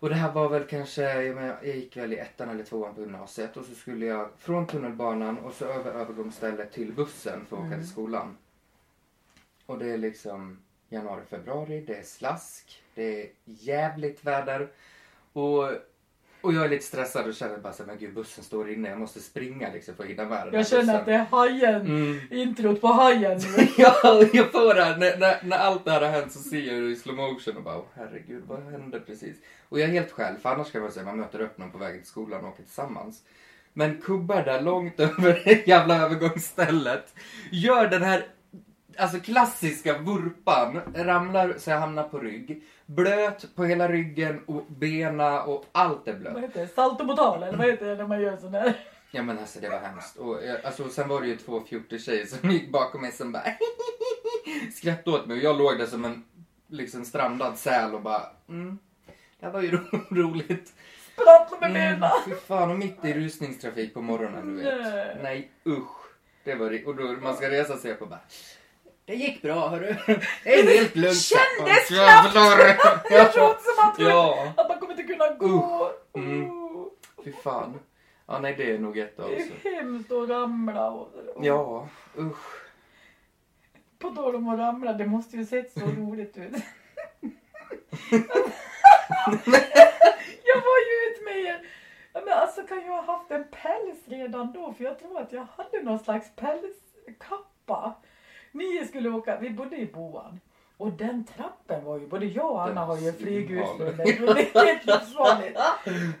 Och 0.00 0.08
det 0.08 0.14
här 0.14 0.32
var 0.32 0.48
väl 0.48 0.64
kanske, 0.64 1.02
jag, 1.22 1.34
menar, 1.34 1.56
jag 1.62 1.76
gick 1.76 1.96
väl 1.96 2.12
i 2.12 2.16
ettan 2.18 2.48
eller 2.50 2.64
tvåan 2.64 2.94
på 2.94 3.00
gymnasiet 3.00 3.56
och 3.56 3.64
så 3.64 3.74
skulle 3.74 4.06
jag 4.06 4.28
från 4.38 4.66
tunnelbanan 4.66 5.38
och 5.38 5.52
så 5.54 5.64
över 5.64 5.90
övergångsstället 5.90 6.72
till 6.72 6.92
bussen 6.92 7.46
för 7.48 7.56
att 7.56 7.60
åka 7.62 7.66
Mm. 7.66 7.80
till 7.80 7.88
skolan. 7.88 8.36
Och 9.66 9.78
det 9.78 9.86
är 9.90 9.98
liksom 9.98 10.58
januari, 10.88 11.20
februari, 11.30 11.80
det 11.86 11.94
är 11.94 12.02
slask, 12.02 12.82
det 12.94 13.22
är 13.22 13.28
jävligt 13.44 14.24
väder. 14.24 14.68
Och, 15.32 15.64
och 16.40 16.52
jag 16.52 16.64
är 16.64 16.68
lite 16.68 16.84
stressad 16.84 17.26
och 17.26 17.34
känner 17.34 17.58
bara 17.58 17.72
så 17.72 17.82
men 17.86 17.98
gud 17.98 18.14
bussen 18.14 18.44
står 18.44 18.70
inne, 18.70 18.88
jag 18.88 18.98
måste 18.98 19.20
springa 19.20 19.72
liksom 19.72 19.94
för 19.94 20.02
att 20.04 20.10
hinna 20.10 20.24
med 20.24 20.46
den 20.46 20.54
Jag 20.54 20.66
känner 20.68 20.82
bussen. 20.82 20.96
att 20.96 21.06
det 21.06 21.12
är 21.14 21.24
hajen. 21.24 21.80
Mm. 21.86 22.20
Introt 22.30 22.80
på 22.80 22.86
hajen 22.86 23.40
ja, 23.78 24.22
jag 24.32 24.52
får 24.52 24.74
det 24.74 24.84
här. 24.84 24.96
När, 24.96 25.18
när, 25.18 25.42
när 25.42 25.58
allt 25.58 25.84
det 25.84 25.90
här 25.90 26.00
har 26.00 26.08
hänt 26.08 26.32
så 26.32 26.38
ser 26.38 26.60
jag 26.60 26.82
det 26.82 26.90
i 26.90 26.96
slow 26.96 27.16
motion 27.16 27.56
och 27.56 27.62
bara, 27.62 27.78
"Åh, 27.78 27.84
herregud, 27.94 28.42
vad 28.46 28.62
hände 28.62 29.00
precis? 29.00 29.36
Och 29.68 29.80
jag 29.80 29.88
är 29.88 29.92
helt 29.92 30.12
själv, 30.12 30.38
för 30.38 30.48
annars 30.50 30.72
kan 30.72 30.82
man 30.82 30.92
säga 30.92 31.06
man 31.06 31.16
möter 31.16 31.40
upp 31.40 31.58
någon 31.58 31.70
på 31.70 31.78
vägen 31.78 32.00
till 32.00 32.08
skolan 32.08 32.44
och 32.44 32.48
åker 32.48 32.62
tillsammans. 32.62 33.22
Men 33.72 34.00
kubbar 34.00 34.42
där 34.42 34.62
långt 34.62 35.00
över 35.00 35.42
det 35.44 35.66
jävla 35.66 35.96
övergångsstället 35.96 37.14
gör 37.50 37.86
den 37.86 38.02
här 38.02 38.26
alltså 38.98 39.20
klassiska 39.20 39.98
vurpan, 39.98 40.80
ramlar 40.94 41.54
så 41.58 41.70
jag 41.70 41.80
hamnar 41.80 42.08
på 42.08 42.18
rygg, 42.18 42.62
blöt 42.86 43.54
på 43.54 43.64
hela 43.64 43.88
ryggen 43.88 44.40
och 44.46 44.64
bena 44.68 45.42
och 45.42 45.64
allt 45.72 46.08
är 46.08 46.14
blött. 46.14 46.34
Vad 46.34 46.42
heter 46.42 46.60
det? 46.60 46.68
Saltomortal 46.68 47.42
eller 47.42 47.58
vad 47.58 47.66
heter 47.66 47.86
det 47.86 47.94
när 47.94 48.06
man 48.06 48.20
gör 48.20 48.36
sån? 48.36 48.72
Ja 49.10 49.22
men 49.22 49.38
alltså 49.38 49.60
det 49.60 49.68
var 49.68 49.78
hemskt. 49.78 50.16
Och, 50.16 50.42
eh, 50.42 50.56
alltså, 50.64 50.88
sen 50.88 51.08
var 51.08 51.20
det 51.20 51.26
ju 51.26 51.36
två 51.36 51.60
fjortistjejer 51.60 52.26
som 52.26 52.50
gick 52.50 52.72
bakom 52.72 53.00
mig 53.00 53.12
som 53.12 53.32
bara 53.32 53.42
skrattade 54.74 55.16
åt 55.16 55.26
mig 55.26 55.36
och 55.36 55.42
jag 55.42 55.58
låg 55.58 55.78
där 55.78 55.86
som 55.86 56.04
en 56.04 56.24
liksom 56.68 57.04
strandad 57.04 57.58
säl 57.58 57.94
och 57.94 58.02
bara 58.02 58.22
mm, 58.48 58.78
det 59.40 59.48
var 59.50 59.62
ju 59.62 59.70
ro- 59.70 59.98
roligt. 60.10 60.72
Sprattla 61.12 61.68
med 61.68 61.94
Mm, 61.94 62.08
fy 62.24 62.34
fan 62.34 62.70
och 62.70 62.78
mitt 62.78 63.04
i 63.04 63.12
rusningstrafik 63.14 63.94
på 63.94 64.00
morgonen 64.02 64.56
du 64.56 64.62
vet. 64.62 64.80
Nej. 64.82 65.16
Nej 65.22 65.50
usch. 65.66 65.88
Det 66.44 66.54
var 66.54 66.70
ri- 66.70 66.84
och 66.84 66.96
då 66.96 67.02
man 67.02 67.36
ska 67.36 67.50
resa 67.50 67.76
sig 67.76 67.92
upp 67.92 68.02
och 68.02 68.08
bara 68.08 68.20
det 69.04 69.14
gick 69.14 69.42
bra 69.42 69.68
hörru. 69.68 69.94
Det 70.44 70.54
är 70.60 70.78
helt 70.78 70.96
lugnt. 70.96 71.16
Kändes 71.16 71.90
Jävlar. 71.90 72.56
Det 73.08 73.14
Ja. 73.14 73.24
låter 73.36 73.74
som 73.74 73.88
att, 73.88 73.98
Ja, 73.98 74.52
att 74.56 74.68
man 74.68 74.78
kommer 74.78 74.92
inte 74.92 75.02
kunna 75.02 75.30
gå. 75.34 75.90
Mm. 76.12 76.50
Oh, 76.50 76.86
fy 77.24 77.32
fan. 77.32 77.78
Ja 78.26 78.38
nej 78.38 78.54
det 78.56 78.72
är 78.72 78.78
nog 78.78 78.98
ett 78.98 79.18
av 79.18 79.30
det 79.30 79.36
är 79.70 79.74
hemskt 79.74 80.12
att 80.12 80.28
ramla. 80.28 80.90
Och, 80.90 81.12
och, 81.34 81.44
Ja, 81.46 81.88
usch. 82.18 82.62
På 83.98 84.10
tal 84.10 84.34
om 84.36 84.48
att 84.48 84.58
ramla, 84.58 84.92
det 84.92 85.06
måste 85.06 85.36
ju 85.36 85.44
sett 85.46 85.72
så 85.72 85.80
roligt 85.86 86.36
ut. 86.36 86.52
Jag 90.44 90.56
var 90.68 90.78
ju 90.88 91.10
ute 91.10 91.24
med 91.24 91.36
er. 91.36 91.60
Men 92.12 92.38
alltså 92.38 92.62
kan 92.62 92.86
jag 92.86 93.02
ha 93.02 93.02
haft 93.02 93.30
en 93.30 93.44
päls 93.44 93.98
redan 94.08 94.52
då? 94.52 94.72
För 94.72 94.84
jag 94.84 94.98
tror 94.98 95.20
att 95.20 95.32
jag 95.32 95.46
hade 95.56 95.82
någon 95.82 95.98
slags 95.98 96.30
pälskappa. 96.36 97.94
Ni 98.52 98.86
skulle 98.86 99.08
åka, 99.10 99.38
vi 99.40 99.50
bodde 99.50 99.76
i 99.76 99.86
Boan. 99.86 100.40
Och 100.78 100.92
den 100.92 101.24
trappen 101.24 101.84
var 101.84 101.98
ju, 101.98 102.06
både 102.06 102.26
jag 102.26 102.50
och 102.50 102.62
Anna 102.62 102.84
har 102.84 102.96
ju 102.96 103.12
svinfarlig. 103.12 103.96
Det 103.96 104.58
är 104.58 104.64
helt 104.66 104.86
livsfarligt. 104.86 105.58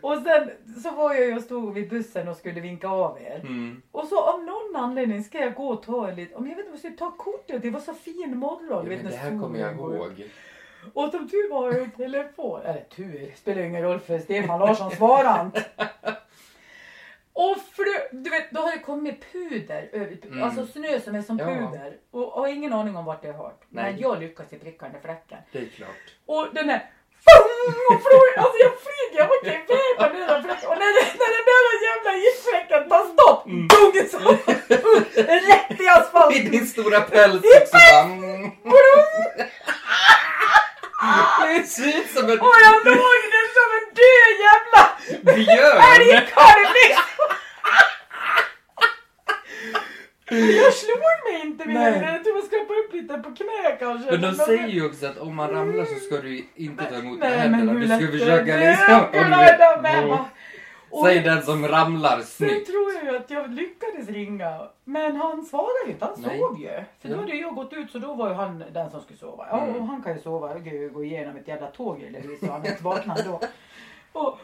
Och 0.00 0.14
sen 0.22 0.50
så 0.82 0.90
var 0.90 1.14
jag 1.14 1.26
ju 1.26 1.36
och 1.36 1.42
stod 1.42 1.74
vid 1.74 1.88
bussen 1.90 2.28
och 2.28 2.36
skulle 2.36 2.60
vinka 2.60 2.88
av 2.88 3.18
er. 3.20 3.40
Mm. 3.40 3.82
Och 3.92 4.08
så 4.08 4.20
av 4.20 4.44
någon 4.44 4.76
anledning 4.76 5.24
ska 5.24 5.38
jag 5.38 5.54
gå 5.54 5.68
och 5.68 5.82
ta 5.82 6.08
en 6.08 6.16
liten, 6.16 6.36
om 6.36 6.46
jag 6.46 6.56
vet 6.56 6.58
inte 6.58 6.68
om 6.68 6.72
jag 6.72 6.78
skulle 6.78 6.96
ta 6.96 7.10
kortet, 7.10 7.62
det 7.62 7.70
var 7.70 7.80
så 7.80 7.94
fin 7.94 8.36
morgon. 8.38 8.66
Ja, 8.70 8.82
vet, 8.82 9.02
men 9.02 9.12
det 9.12 9.18
här 9.18 9.30
kommer 9.30 9.58
jag 9.58 9.74
ihåg. 9.74 10.30
Och 10.94 11.10
som 11.10 11.28
tur 11.28 11.50
var 11.50 11.58
har 11.62 11.72
jag 11.72 11.80
ju 11.80 11.90
telefon. 11.90 12.60
Eller 12.62 12.80
tur, 12.96 13.32
spelar 13.36 13.62
ingen 13.62 13.82
roll 13.82 14.00
för 14.00 14.18
Stefan 14.18 14.60
Larsson 14.60 14.90
svarade 14.90 15.40
inte. 15.40 15.64
Och 17.32 17.56
för, 17.76 18.14
du 18.24 18.30
vet, 18.30 18.50
då 18.50 18.60
har 18.60 18.72
det 18.72 18.78
kommit 18.78 19.32
puder, 19.32 19.88
över- 19.92 20.16
Mm. 20.26 20.42
alltså 20.42 20.66
snö 20.66 21.00
som 21.00 21.14
är 21.14 21.22
som 21.22 21.38
Ja. 21.38 21.44
puder. 21.46 21.96
Och 22.10 22.22
har 22.32 22.48
ingen 22.48 22.72
aning 22.72 22.96
om 22.96 23.04
vart 23.04 23.22
det 23.22 23.32
har 23.32 23.44
hört. 23.44 23.60
Men 23.68 23.84
Nej. 23.84 23.96
jag 24.02 24.20
lyckas 24.20 24.52
i 24.52 24.58
prickande 24.58 24.98
fläcken. 25.04 25.38
Det 25.52 25.58
är 25.58 25.66
klart. 25.76 26.04
Och 26.26 26.48
den 26.54 26.70
är 26.70 26.90
och 27.90 28.00
flyger, 28.06 28.38
alltså 28.38 28.58
jag 28.66 28.72
flyger, 28.86 29.18
jag 29.22 29.30
åker 29.30 29.48
iväg 29.48 29.92
på 29.98 30.02
den 30.02 30.26
där 30.28 30.42
fläcken. 30.42 30.68
Och 30.70 30.78
när, 30.82 30.90
det, 30.96 31.04
när 31.20 31.30
den 31.36 31.44
där 31.52 31.64
jävla 31.88 32.12
isfläcken 32.26 32.88
tar 32.90 33.04
stopp, 33.14 33.46
Mm. 33.46 33.68
dung 33.68 34.08
så 34.12 34.18
rätt 35.52 35.80
i 35.80 35.84
I 35.84 35.88
asfalten. 35.88 36.50
din 36.50 36.66
stora 36.66 37.00
päls 37.00 37.34
också 37.34 37.78
bara... 38.64 38.84
Det 41.56 41.66
ser 41.66 41.88
ut 42.00 42.10
som 42.14 42.24
en 42.24 42.40
Och 42.40 42.56
jag 42.66 42.76
låg 42.84 43.20
där 43.34 43.48
som 43.56 43.68
en 43.78 43.86
död 44.00 44.34
jävla 44.46 44.82
björn. 45.34 45.80
liksom. 46.78 47.28
Jag 50.30 50.74
slog 50.74 50.98
mig 51.24 51.40
inte 51.46 51.64
Nej. 51.64 52.00
det. 52.00 52.12
Jag 52.12 52.24
tror 52.24 52.36
jag 52.36 52.44
skrapade 52.44 52.80
upp 52.80 52.92
lite 52.92 53.14
på 53.14 53.30
knä 53.34 53.76
kanske. 53.78 54.10
Men 54.10 54.20
de 54.20 54.34
säger 54.34 54.68
ju 54.68 54.86
också 54.86 55.06
att 55.06 55.18
om 55.18 55.36
man 55.36 55.50
ramlar 55.50 55.84
så 55.84 55.94
ska 55.94 56.16
du 56.16 56.44
inte 56.54 56.84
ta 56.84 56.94
emot 56.94 57.18
med 57.18 57.40
händerna. 57.40 57.72
Du 57.72 57.86
ska 57.86 58.18
försöka 58.18 58.56
liksom... 58.56 59.80
Med. 59.82 60.24
Och 60.90 61.04
Säg 61.06 61.20
den 61.20 61.42
som 61.42 61.68
ramlar 61.68 62.16
Sen 62.16 62.48
snyggt. 62.48 62.66
tror 62.70 62.92
jag 62.94 63.04
ju 63.04 63.16
att 63.18 63.30
jag 63.30 63.50
lyckades 63.54 64.08
ringa. 64.08 64.60
Men 64.84 65.16
han 65.16 65.44
svarade 65.44 65.90
inte, 65.90 66.04
han 66.04 66.14
Nej. 66.18 66.38
sov 66.38 66.60
ju. 66.60 66.68
För 67.00 67.08
då 67.08 67.14
Ja. 67.14 67.20
hade 67.20 67.34
jag 67.36 67.54
gått 67.54 67.72
ut 67.72 67.90
så 67.90 67.98
då 67.98 68.14
var 68.14 68.28
ju 68.28 68.34
han 68.34 68.64
den 68.72 68.90
som 68.90 69.00
skulle 69.00 69.18
sova. 69.18 69.46
Ja, 69.50 69.60
Mm. 69.62 69.76
och 69.76 69.86
han 69.86 70.02
kan 70.02 70.12
ju 70.14 70.20
sova, 70.20 70.54
gå 70.92 71.04
igenom 71.04 71.36
ett 71.36 71.48
jävla 71.48 71.66
tåg 71.66 72.02
eller 72.02 72.20
hur 72.20 72.36
så 72.36 72.52
han 72.52 72.66
inte 72.66 72.84
vaknar 72.84 73.18
då. 73.24 73.40
Och, 74.12 74.38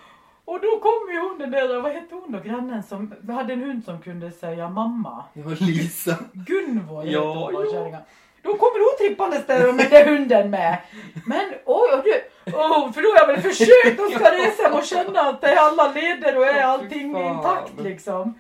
och 0.45 0.61
då 0.61 0.79
kom 0.83 1.13
ju 1.13 1.21
hon 1.29 1.39
den 1.39 1.51
där, 1.51 1.81
vad 1.81 1.93
hette 1.93 2.15
hon 2.15 2.33
då, 2.33 2.39
grannen 2.41 2.83
som 2.83 3.15
hade 3.29 3.53
en 3.53 3.63
hund 3.63 3.85
som 3.85 4.01
kunde 4.01 4.31
säga 4.33 4.69
mamma. 4.69 5.25
Ja, 5.33 5.43
Lisa. 5.61 6.17
Gunvor 6.33 7.05
Ja, 7.07 7.19
hette 7.29 7.39
hon, 7.45 7.55
var 7.55 7.65
ja. 7.65 7.73
kärringen. 7.73 8.01
Då 8.45 8.57
kommer 8.57 8.79
hon 8.85 8.99
trippandes 8.99 9.47
där 9.47 9.73
med 9.73 9.91
den 9.91 10.09
hunden 10.09 10.51
med. 10.51 10.79
Men 11.27 11.47
oj, 11.65 12.03
du, 12.05 12.13
oh, 12.53 12.93
för 12.93 13.03
då 13.03 13.09
har 13.09 13.19
jag 13.19 13.27
väl 13.27 13.43
försökt 13.43 14.01
att 14.01 14.13
ska 14.13 14.33
resa 14.33 14.75
och 14.75 14.85
känna 14.85 15.21
att 15.21 15.41
det 15.41 15.47
är 15.49 15.57
alla 15.57 15.93
leder 15.93 16.39
och 16.39 16.47
är 16.47 16.63
allting 16.63 17.17
intakt 17.17 17.81
liksom. 17.81 18.35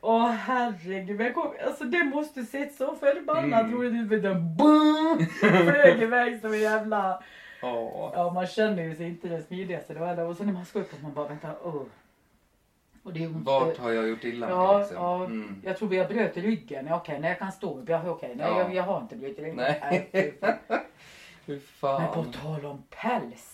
Åh 0.00 0.30
herregud, 0.30 1.18
men 1.18 1.34
kom, 1.34 1.52
alltså 1.66 1.84
det 1.84 2.04
måste 2.04 2.42
sett 2.42 2.74
så 2.74 2.94
förbannat 2.96 3.62
Mm. 3.62 3.74
roligt 3.74 4.12
ut 4.12 4.22
den 4.22 4.56
boom, 4.56 5.26
flög 5.40 6.02
iväg 6.02 6.40
som 6.40 6.52
en 6.52 6.60
jävla... 6.60 7.22
Ja. 7.62 8.12
Ja 8.14 8.30
man 8.30 8.46
känner 8.46 8.82
ju 8.82 8.96
sig 8.96 9.06
inte 9.06 9.28
den 9.28 9.42
smidigaste 9.42 9.94
då 9.94 10.04
heller. 10.04 10.24
Och 10.24 10.36
så 10.36 10.44
när 10.44 10.52
man 10.52 10.64
ska 10.64 10.78
upp 10.78 10.92
och 10.92 11.02
man 11.02 11.14
bara 11.14 11.28
vänta, 11.28 11.48
oh. 11.64 11.82
Och 13.04 13.12
det 13.12 13.24
är 13.24 13.26
ont. 13.26 13.46
Vart 13.46 13.78
har 13.78 13.90
jag 13.90 14.08
gjort 14.08 14.24
illa 14.24 14.46
mig 14.46 14.54
Ja, 14.54 14.78
liksom? 14.78 14.96
ja. 14.96 15.24
Mm. 15.24 15.62
Jag 15.64 15.78
tror 15.78 15.94
jag 15.94 16.08
bröt 16.08 16.36
ryggen. 16.36 16.92
Okej, 16.92 17.18
nej 17.20 17.30
jag 17.30 17.38
kan 17.38 17.52
stå 17.52 17.78
upp. 17.78 17.90
Okej, 18.06 18.34
nej 18.36 18.46
Ja. 18.50 18.58
jag, 18.60 18.74
jag 18.74 18.82
har 18.82 19.00
inte 19.00 19.16
brutit 19.16 19.38
ryggen. 19.38 19.56
Nej. 19.56 20.08
fy 20.12 20.30
fan. 20.40 20.56
Fy 21.46 21.52
Men 21.82 22.06
på 22.08 22.22
fan. 22.22 22.32
tal 22.32 22.64
om 22.66 22.82
päls. 22.90 23.50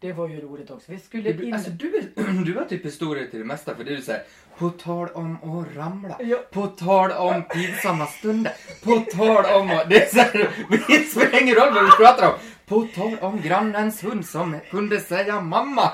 Det 0.00 0.12
var 0.12 0.28
ju 0.28 0.40
roligt 0.40 0.70
också. 0.70 0.92
Vi 0.92 0.98
skulle 0.98 1.32
Du, 1.32 1.44
in... 1.44 1.54
alltså, 1.54 1.70
du, 1.70 1.96
är, 1.96 2.44
du 2.44 2.54
har 2.58 2.64
typ 2.64 2.84
historier 2.86 3.26
till 3.26 3.38
det 3.38 3.44
mesta 3.44 3.74
för 3.74 3.84
det 3.84 3.92
är 3.92 3.96
du 3.96 4.02
säger 4.02 4.22
på 4.58 4.70
tal 4.70 5.08
om 5.08 5.36
att 5.60 5.76
ramla, 5.76 6.16
Ja. 6.20 6.38
på 6.52 6.66
tal 6.66 7.10
om 7.12 7.42
pinsamma 7.42 8.06
stunder, 8.06 8.52
på 8.84 9.10
tal 9.16 9.44
om 9.60 9.70
att... 9.70 9.88
Det 9.90 10.02
är 10.02 10.06
så 10.08 10.18
här, 10.18 10.50
det 10.88 11.04
spelar 11.04 11.42
ingen 11.42 11.54
roll 11.54 11.74
vad 11.74 11.84
vi 11.84 11.90
pratar 11.90 12.26
om. 12.28 12.34
På 12.70 12.86
tal 12.94 13.16
om 13.20 13.40
grannens 13.42 14.04
hund 14.04 14.26
som 14.26 14.56
kunde 14.70 15.00
säga 15.00 15.40
mamma. 15.40 15.90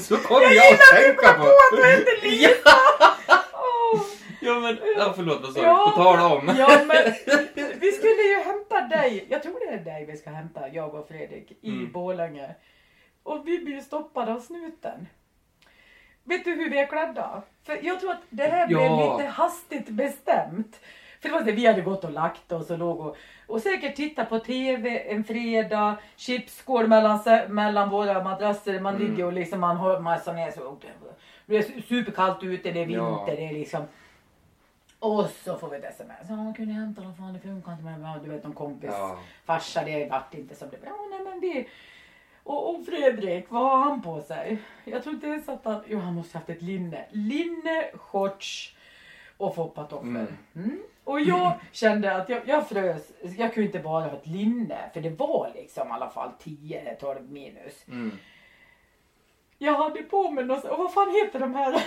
Så 0.00 0.16
kom 0.16 0.42
jag, 0.42 0.50
gillar 0.52 0.64
att 0.64 0.72
att 0.72 0.96
du 0.96 1.02
tänka 1.06 1.26
kom 1.32 1.36
på. 1.36 1.42
på 1.42 1.48
att 1.48 1.76
du 1.76 1.84
hette 1.90 2.26
Lisa! 2.26 2.76
Åh. 3.52 4.00
Ja 4.42 4.60
men, 4.60 4.78
ja, 4.98 5.12
förlåt 5.16 5.42
vad 5.42 5.52
sa 5.52 5.60
Ja, 5.62 5.84
du? 5.86 5.96
På 5.96 6.02
tal 6.04 6.32
om. 6.38 6.54
Ja, 6.58 6.80
men 6.86 7.12
vi 7.80 7.92
skulle 7.92 8.22
ju 8.22 8.42
hämta 8.44 8.80
dig. 8.80 9.26
Jag 9.30 9.42
tror 9.42 9.60
det 9.68 9.74
är 9.74 9.84
dig 9.84 10.06
vi 10.06 10.16
ska 10.16 10.30
hämta, 10.30 10.68
jag 10.68 10.94
och 10.94 11.08
Fredrik, 11.08 11.52
i 11.62 11.68
Mm. 11.70 11.92
Borlänge. 11.92 12.54
Och 13.22 13.42
vi 13.48 13.58
blir 13.58 13.80
stoppade 13.80 14.32
av 14.34 14.40
snuten. 14.40 15.06
Vet 16.24 16.44
du 16.44 16.50
hur 16.54 16.70
vi 16.70 16.78
är 16.78 16.86
klädda? 16.86 17.42
För 17.66 17.78
jag 17.82 18.00
tror 18.00 18.10
att 18.10 18.22
det 18.30 18.44
här 18.46 18.66
blev 18.66 18.80
Ja. 18.80 19.16
lite 19.18 19.28
hastigt 19.30 19.88
bestämt. 19.88 20.80
För 21.20 21.28
det 21.28 21.32
var 21.32 21.38
så, 21.44 21.52
vi 21.52 21.66
hade 21.66 21.80
gått 21.80 22.04
och 22.04 22.12
lagt 22.12 22.52
oss 22.52 22.70
och 22.70 22.78
låg 22.78 23.00
och, 23.00 23.16
och 23.46 23.60
säkert 23.62 23.96
tittat 23.96 24.28
på 24.28 24.38
TV 24.38 24.98
en 25.12 25.24
fredag, 25.24 25.96
chipsskål 26.16 26.86
mellan, 26.88 27.20
mellan 27.48 27.90
våra 27.90 28.24
madrasser. 28.24 28.80
Man 28.80 28.96
Mm. 28.96 29.10
ligger 29.10 29.24
och 29.26 29.32
liksom 29.32 29.60
man 29.60 29.76
har 29.76 30.00
massa 30.00 30.32
ner 30.32 30.50
så. 30.50 30.76
Det 31.46 31.56
är 31.56 31.82
superkallt 31.88 32.42
ute, 32.42 32.70
det 32.70 32.80
är 32.82 32.86
vinter, 32.86 33.04
Ja. 33.04 33.24
det 33.26 33.46
är 33.48 33.52
liksom 33.52 33.82
och 34.98 35.26
så 35.44 35.56
får 35.58 35.68
vi 35.70 35.76
ett 35.76 35.84
sms. 35.84 36.16
Ja, 36.28 36.34
hon 36.34 36.54
kunde 36.54 36.72
hämta 36.72 37.02
dem, 37.02 37.14
fan 37.14 37.32
det 37.32 37.40
funkar 37.40 37.72
inte 37.72 37.84
med 37.84 38.20
du 38.24 38.30
vet 38.30 38.44
någon 38.44 38.52
kompis 38.52 38.90
Ja. 38.92 39.18
farsa, 39.44 39.84
det 39.84 40.10
vart 40.10 40.34
inte 40.34 40.54
som 40.54 40.68
det 40.70 40.80
blev. 40.80 40.92
Ja, 40.92 41.06
nej 41.10 41.20
men 41.24 41.40
vi... 41.40 41.68
Och, 42.42 42.74
och 42.74 42.84
Fredrik, 42.86 43.46
vad 43.48 43.62
har 43.70 43.78
han 43.78 44.02
på 44.02 44.20
sig? 44.20 44.58
Jag 44.84 45.02
tror 45.02 45.14
inte 45.14 45.26
ens 45.26 45.48
att 45.48 45.64
han... 45.64 45.80
Jo, 45.86 45.98
han 45.98 46.14
måste 46.14 46.38
haft 46.38 46.50
ett 46.50 46.62
linne. 46.62 47.04
Linne, 47.10 47.84
shorts 47.94 48.76
och 49.36 49.54
foppatofflor. 49.54 50.10
Mm. 50.10 50.36
Mm. 50.54 50.82
Och 51.10 51.20
jag 51.20 51.52
kände 51.72 52.16
att 52.16 52.28
jag, 52.28 52.48
jag 52.48 52.68
frös. 52.68 53.02
Jag 53.38 53.54
kunde 53.54 53.66
inte 53.66 53.78
bara 53.78 54.04
ha 54.04 54.16
ett 54.16 54.26
linne, 54.26 54.90
för 54.94 55.00
det 55.00 55.10
var 55.10 55.52
liksom 55.54 55.88
i 55.88 55.90
alla 55.90 56.10
fall 56.10 56.30
10-12 56.42 57.30
minus. 57.30 57.84
Mm. 57.88 58.18
Jag 59.58 59.74
hade 59.74 60.02
på 60.02 60.30
mig 60.30 60.44
något, 60.44 60.64
och 60.64 60.78
vad 60.78 60.92
fan 60.92 61.14
heter 61.14 61.40
de 61.40 61.54
här? 61.54 61.72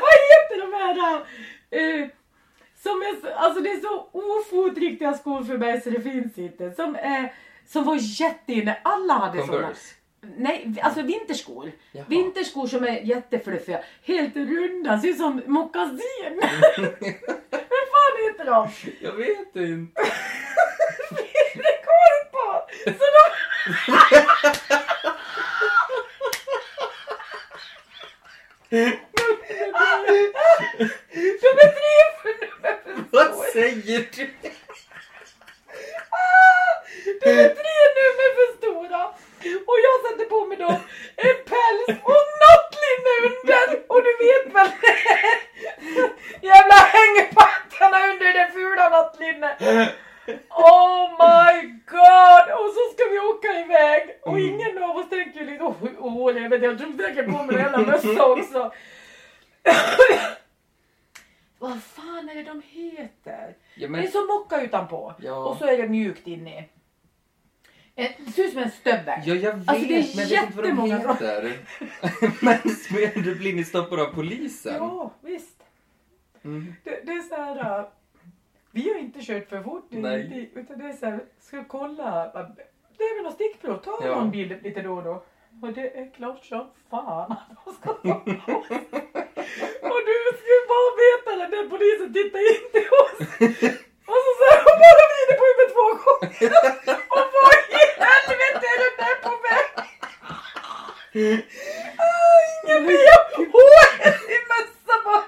vad 0.00 0.16
heter 0.30 0.60
de 0.60 0.72
här? 0.72 0.96
Uh, 1.80 2.08
som 2.76 2.92
är 2.92 3.20
så, 3.20 3.34
alltså 3.34 3.60
det 3.62 3.70
är 3.70 3.80
så 3.80 4.08
ofotriktiga 4.12 5.14
skor 5.14 5.44
för 5.44 5.58
mig 5.58 5.80
så 5.80 5.90
det 5.90 6.00
finns 6.00 6.38
inte. 6.38 6.72
Som, 6.72 6.96
är, 6.96 7.32
som 7.66 7.84
var 7.84 7.96
jätteinne, 8.00 8.78
alla 8.82 9.14
hade. 9.14 9.38
Converse. 9.38 9.94
Nej, 10.36 10.74
alltså 10.82 11.02
vinterskor. 11.02 11.72
Jaha. 11.92 12.04
Vinterskor 12.08 12.66
som 12.66 12.84
är 12.84 13.00
jättefluffiga. 13.00 13.80
Helt 14.02 14.36
runda, 14.36 15.00
ser 15.00 15.08
ut 15.08 15.16
som 15.16 15.42
mockasin. 15.46 15.98
Hur 17.50 17.84
fan 17.92 18.14
heter 18.24 18.44
de? 18.44 18.68
Jag 19.00 19.12
vet 19.12 19.56
inte. 19.56 20.02
Det 21.54 21.76
går 21.84 22.30
på. 22.30 22.66
Så 22.84 23.04
de... 23.14 23.30
De 31.40 31.48
är 31.62 31.68
tre 31.72 31.94
för 32.22 32.34
Vad 33.10 33.34
säger 33.52 34.08
du? 34.16 34.30
De 37.20 37.30
är 37.30 37.48
tre 37.48 37.74
nummer 37.96 38.30
för 38.36 38.56
stora. 38.56 39.14
Och 39.68 39.76
jag 39.86 39.96
sätter 40.04 40.24
på 40.24 40.44
mig 40.46 40.56
dem 40.58 40.76
en 41.16 41.36
päls 41.50 41.98
och 42.10 42.22
nattlinne 42.42 43.12
under. 43.28 43.66
Och 43.92 44.02
du 44.06 44.12
vet 44.26 44.54
väl 44.54 44.70
Jävla 46.50 46.74
hängpattarna 46.74 47.98
under 48.12 48.32
det 48.32 48.50
fula 48.52 48.88
nattlinne. 48.88 49.56
Oh 50.50 51.10
my 51.10 51.62
god! 51.86 52.46
Och 52.60 52.70
så 52.76 52.82
ska 52.94 53.10
vi 53.10 53.18
åka 53.18 53.48
iväg. 53.60 54.18
Och 54.22 54.32
Mm. 54.38 54.44
ingen 54.54 54.82
av 54.82 54.96
oss 54.96 55.08
tänker 55.10 55.40
ju 55.40 55.46
liksom, 55.46 55.66
åh, 55.66 55.90
åh, 55.98 56.42
jag 56.42 56.50
vet 56.50 56.62
jag 56.62 56.76
drog 56.76 57.00
säkert 57.00 57.26
på 57.26 57.42
mig 57.42 57.56
en 57.56 57.62
jävla 57.62 57.78
mössa 57.78 58.24
också. 58.32 58.72
Vad 61.58 61.82
fan 61.82 62.28
är 62.28 62.34
det 62.34 62.42
de 62.42 62.62
heter? 62.70 63.06
Ja, 63.24 63.54
Det 63.74 63.84
är 63.84 63.88
men, 63.88 64.10
som 64.10 64.26
mocka 64.26 64.60
utanpå. 64.62 65.14
Ja. 65.18 65.34
Och 65.36 65.56
så 65.56 65.64
är 65.66 65.76
det 65.76 65.88
mjukt 65.88 66.26
inne. 66.26 66.64
Eh, 67.96 68.10
Det 68.18 68.30
ser 68.32 68.44
ut 68.44 68.52
som 68.52 68.62
en 68.62 68.70
stövel. 68.70 69.20
ja, 69.24 69.34
jag 69.34 69.52
vet, 69.56 69.68
Alltså, 69.68 69.88
det 69.88 69.94
är 69.94 70.16
men 70.16 70.28
jag 70.28 70.40
vet 70.40 70.42
inte 70.44 70.56
vad 70.56 70.64
de 70.64 70.90
heter. 70.92 71.58
men 73.14 73.22
du 73.24 73.34
blir 73.34 73.54
ni 73.54 73.64
stoppade 73.64 74.02
av 74.02 74.06
polisen? 74.14 74.74
Ja, 74.74 75.12
visst. 75.20 75.62
Mm. 76.44 76.74
Det, 76.84 77.00
det 77.06 77.12
är 77.12 77.22
så 77.22 77.34
här. 77.34 77.78
äh, 77.80 77.86
vi 78.70 78.92
har 78.92 78.98
inte 78.98 79.20
kört 79.22 79.48
för 79.48 79.62
fort. 79.62 79.86
Nej. 79.90 80.50
Utan 80.54 80.78
det 80.78 80.84
är 80.84 80.92
så 80.92 81.06
här, 81.06 81.24
ska 81.40 81.64
kolla. 81.64 82.24
äh, 82.26 82.48
Det 82.98 83.04
är 83.04 83.14
väl 83.16 83.24
något 83.24 83.34
stickprov. 83.34 83.76
Ta 83.76 83.98
Ja. 84.02 84.14
någon 84.20 84.30
bild 84.30 84.62
lite 84.62 84.82
då 84.82 84.92
och 84.94 85.02
då. 85.04 85.24
Och 85.62 85.72
det 85.72 85.98
är 85.98 86.10
klart 86.14 86.44
som 86.44 86.66
fan 86.90 87.32
att 87.32 87.64
de 87.64 87.72
ska 87.74 87.92
ta 87.92 88.14
oss. 88.58 88.70
Och 89.90 90.00
du 90.08 90.16
skulle 90.38 90.62
bara 90.72 90.90
veta 91.04 91.56
den 91.56 91.70
polisen 91.70 92.12
tittade 92.12 92.44
in 92.44 92.64
till 92.72 92.88
oss. 93.02 93.18
Och 94.10 94.20
så 94.24 94.30
sa 94.38 94.46
hon 94.66 94.76
bara 94.84 95.04
vrider 95.10 95.36
på 95.40 95.44
huvudet 95.48 95.70
två 95.74 95.86
gånger. 96.02 96.50
Och 97.16 97.26
vad 97.36 97.54
i 97.80 97.84
helvete 98.04 98.64
är 98.72 98.78
den 98.84 98.94
där 99.00 99.16
på 99.24 99.32
väg? 99.46 99.66
Ah, 102.04 102.38
Ingen 102.64 102.80
bh! 102.86 102.92
i 104.34 104.38
mössa 104.50 104.96
bara. 105.04 105.24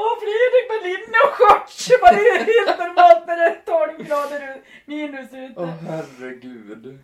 Och 0.00 0.14
Fredrik 0.22 0.66
med 0.70 0.80
linne 0.88 1.18
och 1.26 1.34
shorts. 1.38 1.90
Bara 2.00 2.12
Det 2.12 2.28
är 2.28 2.44
helt 2.44 2.78
normalt 2.78 3.26
när 3.26 3.36
det 3.36 3.46
är 3.46 3.60
12 3.96 4.08
grader 4.08 4.60
minus 4.84 5.32
ute. 5.32 5.60
Åh 5.60 5.74
herregud. 5.88 6.98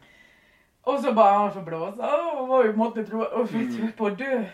Och 0.82 1.00
så 1.00 1.12
bara 1.12 1.32
han 1.38 1.52
så 1.52 1.60
blåsa. 1.60 2.10
Åh, 2.16 2.46
vad 2.48 2.66
ju 2.66 2.72
måtte 2.72 3.04
tro. 3.04 3.22
Och 3.22 3.48
så 3.48 3.54
mm. 3.54 3.78
jag 3.80 3.96
på 3.96 4.06
att 4.06 4.18
dö. 4.18 4.44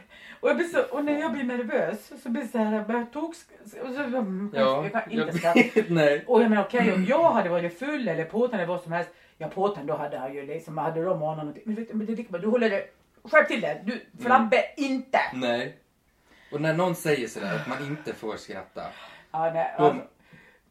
Och, 0.40 0.48
jag 0.48 0.56
blir 0.56 0.66
så, 0.66 0.82
och 0.82 1.04
när 1.04 1.20
jag 1.20 1.32
blir 1.32 1.44
nervös 1.44 2.12
så 2.22 2.28
blir 2.28 2.42
det 2.42 2.48
så 2.48 2.58
här, 2.58 2.72
jag 2.72 3.34
så, 3.34 4.50
Ja, 4.54 4.82
jag 4.82 4.92
kan 4.92 5.10
inte 5.10 5.16
jag 5.16 5.34
skratta. 5.34 5.80
nej. 5.94 6.24
Och 6.26 6.42
jag 6.42 6.50
menar 6.50 6.64
okej 6.64 6.92
om 6.92 7.04
jag 7.04 7.32
hade 7.32 7.48
varit 7.48 7.78
full 7.78 8.08
eller 8.08 8.24
påtänd 8.24 8.54
eller 8.54 8.72
vad 8.72 8.82
som 8.82 8.92
helst. 8.92 9.10
Ja 9.38 9.48
påtänd 9.48 9.88
då 9.88 9.96
hade 9.96 10.18
han 10.18 10.34
ju 10.34 10.46
liksom, 10.46 10.78
hade 10.78 11.04
de 11.04 11.22
anat 11.22 11.36
någonting. 11.36 11.62
Men, 11.66 11.86
men 11.92 12.06
det 12.06 12.12
är 12.12 12.16
lika 12.16 12.30
bra, 12.30 12.40
du 12.40 12.48
håller 12.48 12.70
det, 12.70 12.84
skärp 13.24 13.48
till 13.48 13.60
det. 13.60 13.80
Du 13.84 14.22
flabbe 14.22 14.64
inte. 14.76 15.18
Nej. 15.32 15.76
Och 16.52 16.60
när 16.60 16.74
någon 16.74 16.94
säger 16.94 17.28
sådär 17.28 17.54
att 17.54 17.68
man 17.68 17.86
inte 17.86 18.14
får 18.14 18.36
skratta. 18.36 18.82
Ja, 19.30 19.50
nej, 19.54 19.74
alltså, 19.76 20.02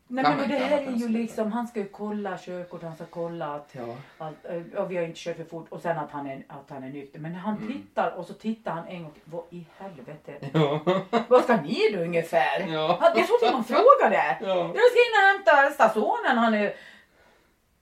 nej 0.08 0.24
kan 0.24 0.34
men 0.34 0.43
och 0.43 0.47
det 0.49 0.55
inte 0.55 0.68
här 0.68 0.82
är 0.88 0.91
ju 0.91 1.08
liksom, 1.08 1.51
han 1.51 1.68
ska 1.68 1.80
ju 1.80 1.88
kolla 1.89 2.38
körkort, 2.38 2.84
han 2.84 2.95
ska 2.95 3.05
kolla 3.05 3.45
att 3.55 3.70
Ja. 3.72 3.95
Allt, 4.18 4.45
eh, 4.45 4.62
ja, 4.74 4.86
vi 4.86 4.97
har 4.97 5.03
inte 5.03 5.20
kört 5.20 5.38
för 5.38 5.43
fort 5.43 5.66
och 5.70 5.82
sen 5.82 5.97
att 5.97 6.12
han 6.12 6.28
är, 6.28 6.43
att 6.47 6.70
han 6.70 6.84
är 6.84 6.89
nykter. 6.89 7.20
Men 7.20 7.36
han 7.36 7.55
Mm. 7.58 7.68
tittar 7.68 8.12
och 8.12 8.26
så 8.26 8.34
tittar 8.34 8.72
han 8.72 8.88
en 8.88 9.03
gång. 9.03 9.14
Vad 9.24 9.43
i 9.49 9.68
helvete? 9.78 10.34
Ja. 10.53 10.80
Vad 11.28 11.43
ska 11.43 11.62
ni 11.62 11.80
då 11.93 11.99
ungefär? 11.99 12.68
Ja. 12.74 12.97
Han- 13.01 13.12
Jag 13.18 13.28
trodde 13.28 13.53
man 13.53 13.64
frågade. 13.64 14.38
Ja. 14.41 14.47
Jag 14.47 14.68
ska 14.91 14.99
in 14.99 15.14
och 15.22 15.28
hämta 15.55 15.74
stationen. 15.74 16.38
Han 16.38 16.53
är... 16.53 16.74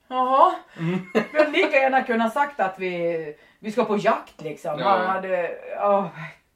Jaha. 0.08 0.54
Mm. 0.78 0.98
Hade 1.32 1.50
lika 1.50 1.76
gärna 1.76 2.02
kunnat 2.02 2.32
sagt 2.32 2.60
att 2.60 2.78
vi, 2.78 3.34
vi 3.58 3.72
ska 3.72 3.84
på 3.84 3.96
jakt 3.96 4.40
liksom. 4.42 4.78
Ja. 4.80 4.88
Han 4.88 5.06
hade... 5.06 5.50
Åh 5.80 6.06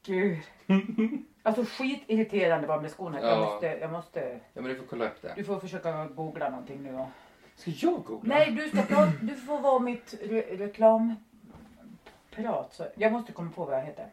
gud. 0.05 0.37
Alltså 1.43 1.65
skitirriterande 1.65 2.67
bara 2.67 2.81
med 2.81 2.91
skorna. 2.91 3.21
Jag 3.21 3.31
Ja. 3.31 3.39
måste, 3.39 3.65
jag 3.67 3.91
måste... 3.91 4.19
Ja 4.53 4.61
men 4.61 4.63
du 4.63 4.75
får 4.75 4.85
kolla 4.85 5.05
upp 5.05 5.21
det. 5.21 5.33
Du 5.35 5.43
får 5.43 5.59
försöka 5.59 6.07
googla 6.07 6.49
någonting 6.49 6.83
nu. 6.83 6.95
Och... 6.95 7.07
Ska 7.55 7.71
jag 7.71 8.03
googla? 8.03 8.35
Nej, 8.35 8.51
du 8.51 8.69
ska 8.69 8.81
prata, 8.81 9.11
du 9.21 9.35
får 9.35 9.59
vara 9.61 9.79
mitt 9.79 10.13
re 10.21 10.41
reklamprat. 10.57 12.73
Så 12.73 12.87
jag 12.95 13.11
måste 13.11 13.31
komma 13.31 13.51
på 13.51 13.65
vad 13.65 13.77
jag 13.77 13.83
heter. 13.85 14.09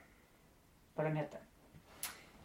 Vad 0.94 1.06
den 1.06 1.16
heter. 1.16 1.40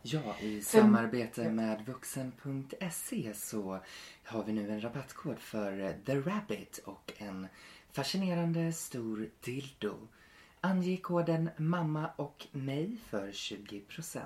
Ja, 0.01 0.35
i 0.39 0.61
samarbete 0.61 1.49
med 1.49 1.85
vuxen.se 1.85 3.33
så 3.33 3.79
har 4.25 4.43
vi 4.43 4.53
nu 4.53 4.71
en 4.71 4.83
rabattkod 4.83 5.39
för 5.39 5.79
eh, 5.81 5.91
The 6.05 6.15
Rabbit 6.19 6.77
och 6.85 7.13
en 7.17 7.47
fascinerande 7.91 8.73
stor 8.73 9.29
dildo. 9.39 9.93
Ange 10.61 10.97
koden 10.97 11.49
mamma 11.57 12.09
och 12.15 12.47
mig 12.51 12.97
för 13.09 13.27
20%. 13.27 14.19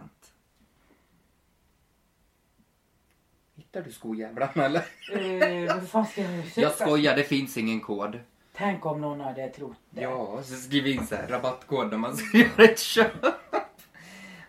Hittar 3.57 3.81
du 3.81 3.91
skojävlarna 3.91 4.65
eller? 4.65 4.83
Eh, 5.11 5.75
vad 5.75 5.89
fan 5.89 6.05
ska 6.05 6.21
jag 6.21 6.45
söka? 6.47 6.61
Jag 6.61 6.71
skojar, 6.73 7.15
det 7.15 7.23
finns 7.23 7.57
ingen 7.57 7.81
kod. 7.81 8.19
Tänk 8.53 8.85
om 8.85 9.01
någon 9.01 9.19
hade 9.21 9.49
trott 9.49 9.77
det. 9.89 10.01
Ja, 10.01 10.43
så 10.43 10.55
skriv 10.55 10.87
in 10.87 11.07
så 11.07 11.15
här 11.15 11.27
rabattkod 11.27 11.91
när 11.91 11.97
man 11.97 12.17
ska 12.17 12.37
göra 12.37 12.63
ett 12.63 12.79
köp. 12.79 13.25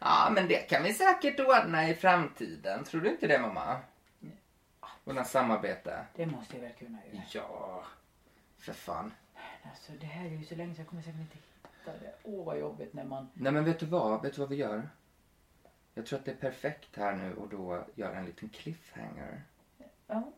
Ja, 0.00 0.30
men 0.34 0.48
det 0.48 0.56
kan 0.58 0.82
vi 0.82 0.92
säkert 0.94 1.40
ordna 1.40 1.88
i 1.88 1.94
framtiden. 1.94 2.84
Tror 2.84 3.00
du 3.00 3.10
inte 3.10 3.26
det 3.26 3.38
mamma? 3.38 3.76
Ordna 5.04 5.24
samarbete. 5.24 6.04
Det 6.16 6.26
måste 6.26 6.56
jag 6.56 6.62
väl 6.62 6.72
kunna 6.78 6.98
göra. 7.12 7.22
Ja, 7.32 7.82
för 8.58 8.72
fan. 8.72 9.12
Alltså, 9.62 9.92
det 10.00 10.06
här 10.06 10.26
är 10.26 10.30
ju 10.30 10.44
så 10.44 10.54
länge 10.54 10.74
så 10.74 10.80
jag 10.80 10.88
kommer 10.88 11.02
säkert 11.02 11.20
inte 11.20 11.36
hitta 11.36 11.98
det. 12.04 12.14
Åh 12.22 12.44
vad 12.46 12.58
jobbigt 12.58 12.94
när 12.94 13.04
man... 13.04 13.28
Nej 13.34 13.52
men 13.52 13.64
vet 13.64 13.80
du 13.80 13.86
vad? 13.86 14.22
Vet 14.22 14.34
du 14.34 14.40
vad 14.40 14.48
vi 14.48 14.56
gör? 14.56 14.88
Jag 15.98 16.06
tror 16.06 16.18
att 16.18 16.24
det 16.24 16.30
är 16.30 16.36
perfekt 16.36 16.96
här 16.96 17.16
nu 17.16 17.34
och 17.34 17.48
då 17.48 17.84
göra 17.94 18.18
en 18.18 18.26
liten 18.26 18.48
cliffhanger. 18.48 19.42
Ja. 20.06 20.32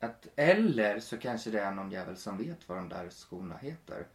Att, 0.00 0.28
eller 0.36 1.00
så 1.00 1.18
kanske 1.18 1.50
det 1.50 1.60
är 1.60 1.70
någon 1.70 1.90
jävel 1.90 2.16
som 2.16 2.38
vet 2.38 2.68
vad 2.68 2.78
de 2.78 2.88
där 2.88 3.10
skorna 3.10 3.56
heter. 3.56 4.06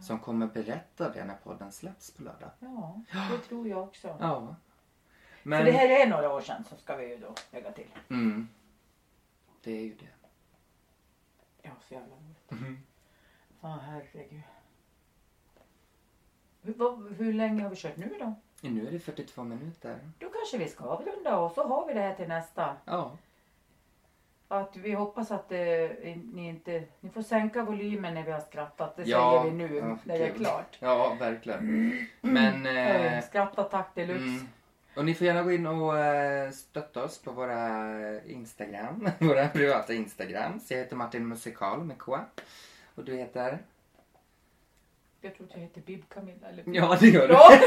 Som 0.00 0.18
kommer 0.18 0.46
berätta 0.46 1.10
det 1.10 1.24
när 1.24 1.34
podden 1.34 1.72
släpps 1.72 2.10
på 2.10 2.22
lördag. 2.22 2.50
Ja, 2.58 3.02
det 3.30 3.38
tror 3.38 3.68
jag 3.68 3.82
också. 3.82 4.16
Ja. 4.20 4.56
För 5.42 5.48
Men... 5.48 5.64
det 5.64 5.72
här 5.72 5.88
är 5.88 6.06
några 6.06 6.32
år 6.32 6.40
sedan 6.40 6.64
så 6.70 6.76
ska 6.76 6.96
vi 6.96 7.08
ju 7.08 7.16
då 7.16 7.34
lägga 7.52 7.72
till. 7.72 7.90
Mm. 8.10 8.48
Det 9.62 9.72
är 9.72 9.82
ju 9.82 9.94
det. 9.94 10.28
Ja, 11.62 11.70
så 11.88 11.94
jävla 11.94 12.14
roligt. 12.14 12.50
Mhm. 12.50 12.82
Fan 13.60 13.80
herregud. 13.80 14.42
Hur, 16.62 16.74
vad, 16.74 17.12
hur 17.12 17.32
länge 17.32 17.62
har 17.62 17.70
vi 17.70 17.76
kört 17.76 17.96
nu 17.96 18.16
då? 18.18 18.34
Nu 18.70 18.86
är 18.86 18.90
det 18.92 18.98
42 18.98 19.42
minuter. 19.44 19.98
Då 20.18 20.28
kanske 20.30 20.58
vi 20.58 20.68
ska 20.68 20.84
avrunda 20.84 21.36
och 21.38 21.52
så 21.52 21.62
har 21.68 21.86
vi 21.86 21.94
det 21.94 22.00
här 22.00 22.14
till 22.14 22.28
nästa. 22.28 22.76
Ja. 22.84 23.16
Att 24.48 24.76
vi 24.76 24.92
hoppas 24.92 25.30
att 25.30 25.52
eh, 25.52 25.58
ni 26.32 26.48
inte... 26.48 26.82
Ni 27.00 27.10
får 27.10 27.22
sänka 27.22 27.62
volymen 27.62 28.14
när 28.14 28.22
vi 28.22 28.30
har 28.32 28.40
skrattat. 28.40 28.96
Det 28.96 29.02
Ja, 29.02 29.40
säger 29.42 29.54
vi 29.56 29.58
nu 29.68 29.76
ja, 29.76 29.98
när 30.04 30.18
det 30.18 30.26
är 30.26 30.34
klart. 30.34 30.76
Ja, 30.80 31.16
verkligen. 31.20 31.98
Men... 32.20 32.66
Eh, 32.66 33.14
Eh, 33.16 33.22
Skrattattack 33.24 33.94
deluxe. 33.94 34.22
mm. 34.24 34.48
Och 34.96 35.04
ni 35.04 35.14
får 35.14 35.26
gärna 35.26 35.42
gå 35.42 35.52
in 35.52 35.66
och 35.66 35.98
eh, 35.98 36.50
stötta 36.50 37.04
oss 37.04 37.18
på 37.22 37.30
våra 37.32 38.22
Instagram. 38.24 39.08
Våra 39.18 39.48
privata 39.48 39.94
Instagrams. 39.94 40.70
Jag 40.70 40.78
heter 40.78 40.96
Martin 40.96 41.28
Musikal 41.28 41.84
med 41.84 41.98
K. 41.98 42.18
Och 42.94 43.04
du 43.04 43.16
heter? 43.16 43.58
Jag 45.20 45.34
tror 45.36 45.46
att 45.46 45.52
jag 45.54 45.60
heter 45.60 45.80
Bib 45.80 46.08
Camilla. 46.08 46.48
Eller... 46.48 46.64
Ja, 46.66 46.96
det 47.00 47.06
gör 47.08 47.28
du. 47.28 47.34
Ja, 47.34 47.50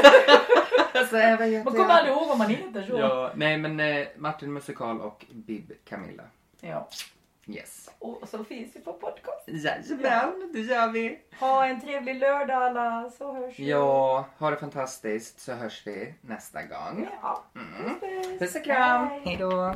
Alltså, 0.94 1.16
man 1.16 1.74
kommer 1.74 1.88
aldrig 1.88 2.14
ihåg 2.14 2.28
vad 2.28 2.38
man 2.38 2.48
heter 2.48 2.82
så. 2.82 2.98
Ja, 2.98 3.32
nej 3.34 3.58
men 3.58 3.80
eh, 3.80 4.06
Martin 4.16 4.52
Musikal 4.52 5.00
och 5.00 5.24
Bib 5.30 5.72
Camilla. 5.84 6.22
Ja. 6.60 6.88
Yes. 7.46 7.90
Och 7.98 8.28
så 8.28 8.44
finns 8.44 8.76
vi 8.76 8.80
på 8.80 8.92
podcast. 8.92 9.48
Jajamän, 9.48 10.50
det 10.52 10.60
gör 10.60 10.88
vi. 10.88 11.18
Ha 11.40 11.66
en 11.66 11.80
trevlig 11.80 12.14
lördag 12.14 12.62
alla, 12.62 13.10
så 13.18 13.32
hörs 13.32 13.58
vi. 13.58 13.70
Ja, 13.70 14.26
ha 14.38 14.50
det 14.50 14.56
fantastiskt 14.56 15.40
så 15.40 15.52
hörs 15.52 15.82
vi 15.86 16.14
nästa 16.20 16.62
gång. 16.62 17.08
Ja. 17.22 17.44
Mm. 17.54 18.00
Puss, 18.00 18.28
puss. 18.28 18.38
Puss 18.38 18.54
och 18.54 18.64
kram. 18.64 19.06
Hej. 19.08 19.20
Hej 19.24 19.36
då. 19.36 19.74